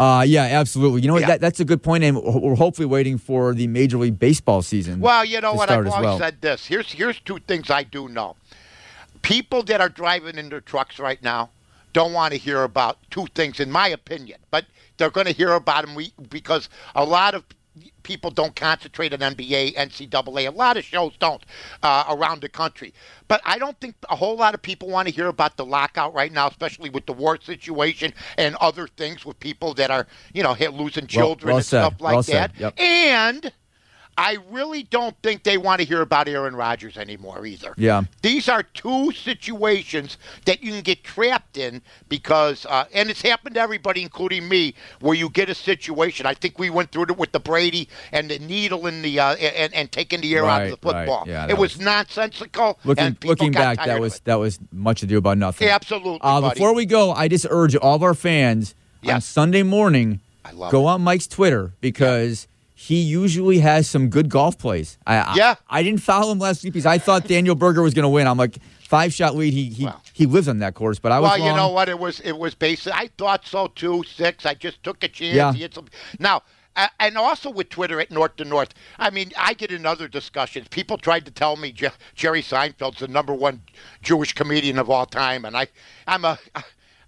Uh, 0.00 0.22
yeah, 0.22 0.42
absolutely. 0.42 1.00
You 1.02 1.08
know? 1.08 1.18
Yeah. 1.18 1.28
That, 1.28 1.40
that's 1.40 1.60
a 1.60 1.64
good 1.64 1.82
point, 1.82 2.02
and 2.02 2.16
we're 2.16 2.56
hopefully 2.56 2.86
waiting 2.86 3.18
for 3.18 3.54
the 3.54 3.68
Major 3.68 3.98
League 3.98 4.18
Baseball 4.18 4.62
season. 4.62 5.00
Well, 5.00 5.24
you 5.24 5.40
know 5.40 5.54
what? 5.54 5.70
I've 5.70 5.86
always 5.86 6.04
well. 6.04 6.18
said 6.18 6.40
this. 6.40 6.66
Here's 6.66 6.90
here's 6.90 7.20
two 7.20 7.38
things 7.46 7.70
I 7.70 7.84
do 7.84 8.08
know. 8.08 8.36
People 9.22 9.62
that 9.64 9.80
are 9.80 9.88
driving 9.88 10.38
in 10.38 10.48
their 10.48 10.60
trucks 10.60 10.98
right 10.98 11.22
now 11.22 11.50
don't 11.92 12.12
want 12.12 12.32
to 12.32 12.38
hear 12.38 12.64
about 12.64 12.98
two 13.10 13.26
things, 13.34 13.60
in 13.60 13.70
my 13.70 13.88
opinion. 13.88 14.40
But 14.50 14.66
they're 14.96 15.10
going 15.10 15.26
to 15.26 15.32
hear 15.32 15.52
about 15.52 15.86
them 15.86 15.94
we, 15.94 16.12
because 16.30 16.68
a 16.96 17.04
lot 17.04 17.34
of 17.34 17.44
people 18.02 18.30
don't 18.30 18.54
concentrate 18.54 19.12
on 19.12 19.20
NBA, 19.20 19.74
NCAA. 19.74 20.48
A 20.48 20.50
lot 20.50 20.76
of 20.76 20.84
shows 20.84 21.12
don't 21.18 21.44
uh, 21.82 22.04
around 22.08 22.40
the 22.40 22.48
country. 22.48 22.92
But 23.28 23.40
I 23.44 23.58
don't 23.58 23.78
think 23.80 23.94
a 24.10 24.16
whole 24.16 24.36
lot 24.36 24.54
of 24.54 24.62
people 24.62 24.88
want 24.88 25.08
to 25.08 25.14
hear 25.14 25.28
about 25.28 25.56
the 25.56 25.64
lockout 25.64 26.14
right 26.14 26.32
now, 26.32 26.48
especially 26.48 26.90
with 26.90 27.06
the 27.06 27.12
war 27.12 27.38
situation 27.40 28.12
and 28.36 28.56
other 28.56 28.86
things 28.86 29.24
with 29.24 29.38
people 29.40 29.74
that 29.74 29.90
are, 29.90 30.06
you 30.32 30.42
know, 30.42 30.54
losing 30.72 31.06
children 31.06 31.48
well 31.48 31.56
and 31.56 31.64
said. 31.66 31.80
stuff 31.82 32.00
like 32.00 32.14
Well 32.14 32.22
that. 32.22 32.58
Yep. 32.58 32.80
And 32.80 33.52
I 34.18 34.36
really 34.50 34.82
don't 34.82 35.16
think 35.22 35.42
they 35.42 35.56
want 35.56 35.80
to 35.80 35.86
hear 35.86 36.02
about 36.02 36.28
Aaron 36.28 36.54
Rodgers 36.54 36.96
anymore 36.98 37.46
either. 37.46 37.72
Yeah. 37.78 38.02
These 38.20 38.48
are 38.48 38.62
two 38.62 39.10
situations 39.12 40.18
that 40.44 40.62
you 40.62 40.72
can 40.72 40.82
get 40.82 41.02
trapped 41.02 41.56
in 41.56 41.80
because, 42.08 42.66
uh, 42.66 42.84
and 42.94 43.08
it's 43.10 43.22
happened 43.22 43.54
to 43.54 43.60
everybody, 43.60 44.02
including 44.02 44.48
me, 44.48 44.74
where 45.00 45.14
you 45.14 45.30
get 45.30 45.48
a 45.48 45.54
situation. 45.54 46.26
I 46.26 46.34
think 46.34 46.58
we 46.58 46.68
went 46.70 46.92
through 46.92 47.04
it 47.04 47.16
with 47.16 47.32
the 47.32 47.40
Brady 47.40 47.88
and 48.12 48.30
the 48.30 48.38
needle 48.38 48.86
in 48.86 49.00
the 49.02 49.18
uh, 49.18 49.34
and, 49.36 49.72
and 49.74 49.90
taking 49.90 50.20
the 50.20 50.34
air 50.34 50.44
out 50.44 50.62
of 50.62 50.68
the 50.70 50.72
Right, 50.86 50.92
right. 50.94 51.06
football. 51.06 51.24
Yeah, 51.26 51.46
it 51.48 51.56
was, 51.58 51.76
was- 51.76 51.84
nonsensical. 51.84 52.78
Looking 52.84 53.04
and 53.04 53.24
looking 53.24 53.52
back, 53.52 53.78
that 53.84 54.00
was 54.00 54.20
that 54.20 54.36
was 54.36 54.58
much 54.72 55.02
ado 55.02 55.18
about 55.18 55.38
nothing. 55.38 55.68
absolutely. 55.68 56.20
Uh, 56.22 56.50
before 56.50 56.74
we 56.74 56.84
go, 56.86 57.12
I 57.12 57.28
just 57.28 57.46
urge 57.48 57.74
all 57.76 57.96
of 57.96 58.02
our 58.02 58.14
fans 58.14 58.74
on 59.08 59.20
Sunday 59.20 59.62
morning, 59.62 60.20
go 60.70 60.82
it. 60.88 60.92
on 60.92 61.02
Mike's 61.02 61.26
Twitter 61.26 61.72
because 61.80 62.46
he 62.82 63.00
usually 63.00 63.60
has 63.60 63.88
some 63.88 64.08
good 64.08 64.28
golf 64.28 64.58
plays. 64.58 64.98
I, 65.06 65.16
I- 65.16 65.34
Yeah. 65.36 65.54
I, 65.70 65.82
didn't 65.84 66.00
follow 66.02 66.32
him 66.32 66.38
last 66.40 66.64
week 66.64 66.72
because 66.72 66.86
I 66.86 66.98
thought 66.98 67.28
Daniel 67.28 67.54
Berger 67.54 67.80
was 67.82 67.94
going 67.94 68.02
to 68.02 68.08
win. 68.08 68.26
I'm 68.26 68.36
like 68.38 68.58
five 68.88 69.12
shot 69.14 69.36
lead. 69.36 69.52
He 69.54 69.66
he, 69.70 69.88
he 70.12 70.26
lives 70.26 70.48
on 70.48 70.58
that 70.58 70.74
course, 70.74 70.98
but 70.98 71.12
I 71.12 71.20
was 71.20 71.30
Well, 71.30 71.38
you 71.48 71.54
know 71.54 71.68
what? 71.68 71.88
It 71.88 71.98
was 71.98 72.18
it 72.20 72.36
was 72.36 72.54
basic. 72.56 72.92
I 72.92 73.08
thought 73.18 73.46
so 73.46 73.68
too. 73.68 74.02
Six. 74.06 74.44
I 74.46 74.54
just 74.54 74.82
took 74.82 75.04
a 75.04 75.08
chance. 75.08 75.36
Yeah. 75.36 75.52
He 75.52 75.60
hit 75.60 75.74
some- 75.74 75.86
Now, 76.18 76.42
a- 76.74 76.90
and 76.98 77.16
also 77.16 77.50
with 77.50 77.68
Twitter 77.68 78.00
at 78.00 78.10
North 78.10 78.34
to 78.36 78.44
North. 78.44 78.74
I 78.98 79.10
mean, 79.10 79.30
I 79.38 79.54
get 79.54 79.70
in 79.70 79.86
other 79.86 80.08
discussions. 80.08 80.66
People 80.68 80.98
tried 80.98 81.24
to 81.26 81.30
tell 81.30 81.54
me 81.56 81.70
Je- 81.70 81.88
Jerry 82.16 82.42
Seinfeld's 82.42 82.98
the 82.98 83.06
number 83.08 83.32
one 83.32 83.62
Jewish 84.02 84.32
comedian 84.32 84.76
of 84.78 84.90
all 84.90 85.06
time, 85.06 85.44
and 85.44 85.56
I, 85.56 85.68
I'm 86.08 86.24
a, 86.24 86.36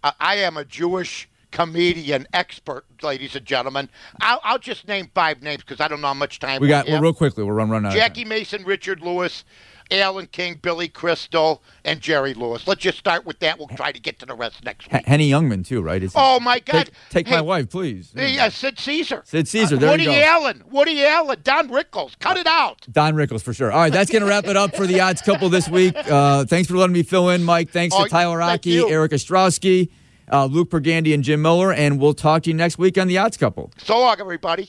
I- 0.05 0.13
I 0.21 0.35
am 0.37 0.57
a 0.57 0.65
Jewish 0.65 1.29
comedian 1.55 2.27
expert, 2.35 2.85
ladies 3.03 3.37
and 3.37 3.47
gentlemen. 3.47 3.89
I'll, 4.21 4.41
I'll 4.43 4.59
just 4.59 4.87
name 4.89 5.09
five 5.15 5.41
names 5.41 5.63
because 5.63 5.81
I 5.81 5.87
don't 5.89 6.01
know 6.01 6.09
how 6.09 6.15
much 6.15 6.41
time 6.41 6.61
we 6.61 6.67
got 6.69 6.89
well, 6.89 7.01
real 7.01 7.15
quickly. 7.15 7.45
We'll 7.45 7.55
run 7.55 7.71
run 7.71 7.87
out. 7.87 7.93
Jackie 7.93 8.25
Mason, 8.25 8.65
Richard 8.65 9.01
Lewis, 9.01 9.45
Alan 9.93 10.27
King, 10.27 10.59
Billy 10.61 10.89
Crystal, 10.89 11.63
and 11.85 12.01
Jerry 12.01 12.35
Lewis. 12.35 12.67
Let's 12.67 12.81
just 12.81 12.99
start 12.99 13.25
with 13.25 13.39
that. 13.39 13.57
We'll 13.57 13.69
try 13.69 13.93
to 13.93 14.01
get 14.01 14.19
to 14.19 14.27
the 14.27 14.35
rest 14.35 14.65
next 14.65 14.87
H- 14.89 14.93
week. 14.95 15.07
Henny 15.07 15.31
Youngman 15.31 15.65
too, 15.65 15.81
right? 15.81 16.03
Is- 16.03 16.13
Oh 16.17 16.41
my 16.41 16.59
God! 16.59 16.87
Take, 16.87 16.95
take 17.11 17.29
Hey, 17.29 17.37
my 17.37 17.41
wife, 17.41 17.71
please. 17.71 18.11
Hey, 18.17 18.37
uh, 18.39 18.51
Sid 18.51 18.81
Caesar. 18.81 19.23
Sid 19.25 19.47
Caesar, 19.47 19.77
Uh, 19.77 19.79
there 19.79 19.89
you 19.91 19.93
Woody 19.93 20.05
go. 20.21 20.25
Allen. 20.27 20.65
Woody 20.73 21.05
Allen. 21.05 21.39
Don 21.45 21.69
Rickles. 21.69 22.19
Cut 22.19 22.37
it 22.37 22.49
out. 22.49 22.85
Don 22.91 23.15
Rickles 23.15 23.43
for 23.43 23.55
sure. 23.55 23.71
All 23.71 23.79
right, 23.79 23.93
that's 23.93 24.11
going 24.11 24.23
to 24.23 24.29
wrap 24.29 24.47
it 24.49 24.57
up 24.57 24.75
for 24.75 24.89
the 24.89 24.99
odds 25.01 25.23
couple 25.23 25.49
this 25.51 25.69
week. 25.69 25.95
Uh, 25.97 26.45
thanks 26.47 26.69
for 26.69 26.77
letting 26.77 26.95
me 26.95 27.05
fill 27.05 27.29
in, 27.29 27.45
Mike. 27.45 27.71
Thanks 27.71 27.95
Oh, 27.97 28.03
to 28.05 28.11
Tyler 28.11 28.41
thank 28.41 28.51
Rocky, 28.51 28.71
you. 28.71 28.89
Eric 28.91 29.13
Ostrowski, 29.13 29.91
uh, 30.31 30.47
Luke 30.47 30.71
Pergande, 30.71 31.13
and 31.15 31.23
Jim 31.23 31.43
Miller. 31.43 31.73
And 31.73 32.01
we'll 32.01 32.15
talk 32.15 32.45
to 32.45 32.51
you 32.51 32.55
next 32.55 32.79
week 32.79 32.99
on 32.99 33.09
the 33.09 33.19
odds 33.19 33.37
couple. 33.37 33.73
So 33.79 33.99
long, 33.99 34.17
everybody. 34.21 34.67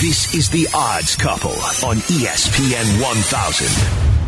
This 0.00 0.34
is 0.34 0.48
The 0.48 0.66
Odds 0.74 1.14
Couple 1.14 1.50
on 1.50 1.96
ESPN 2.08 3.02
1000. 3.02 4.19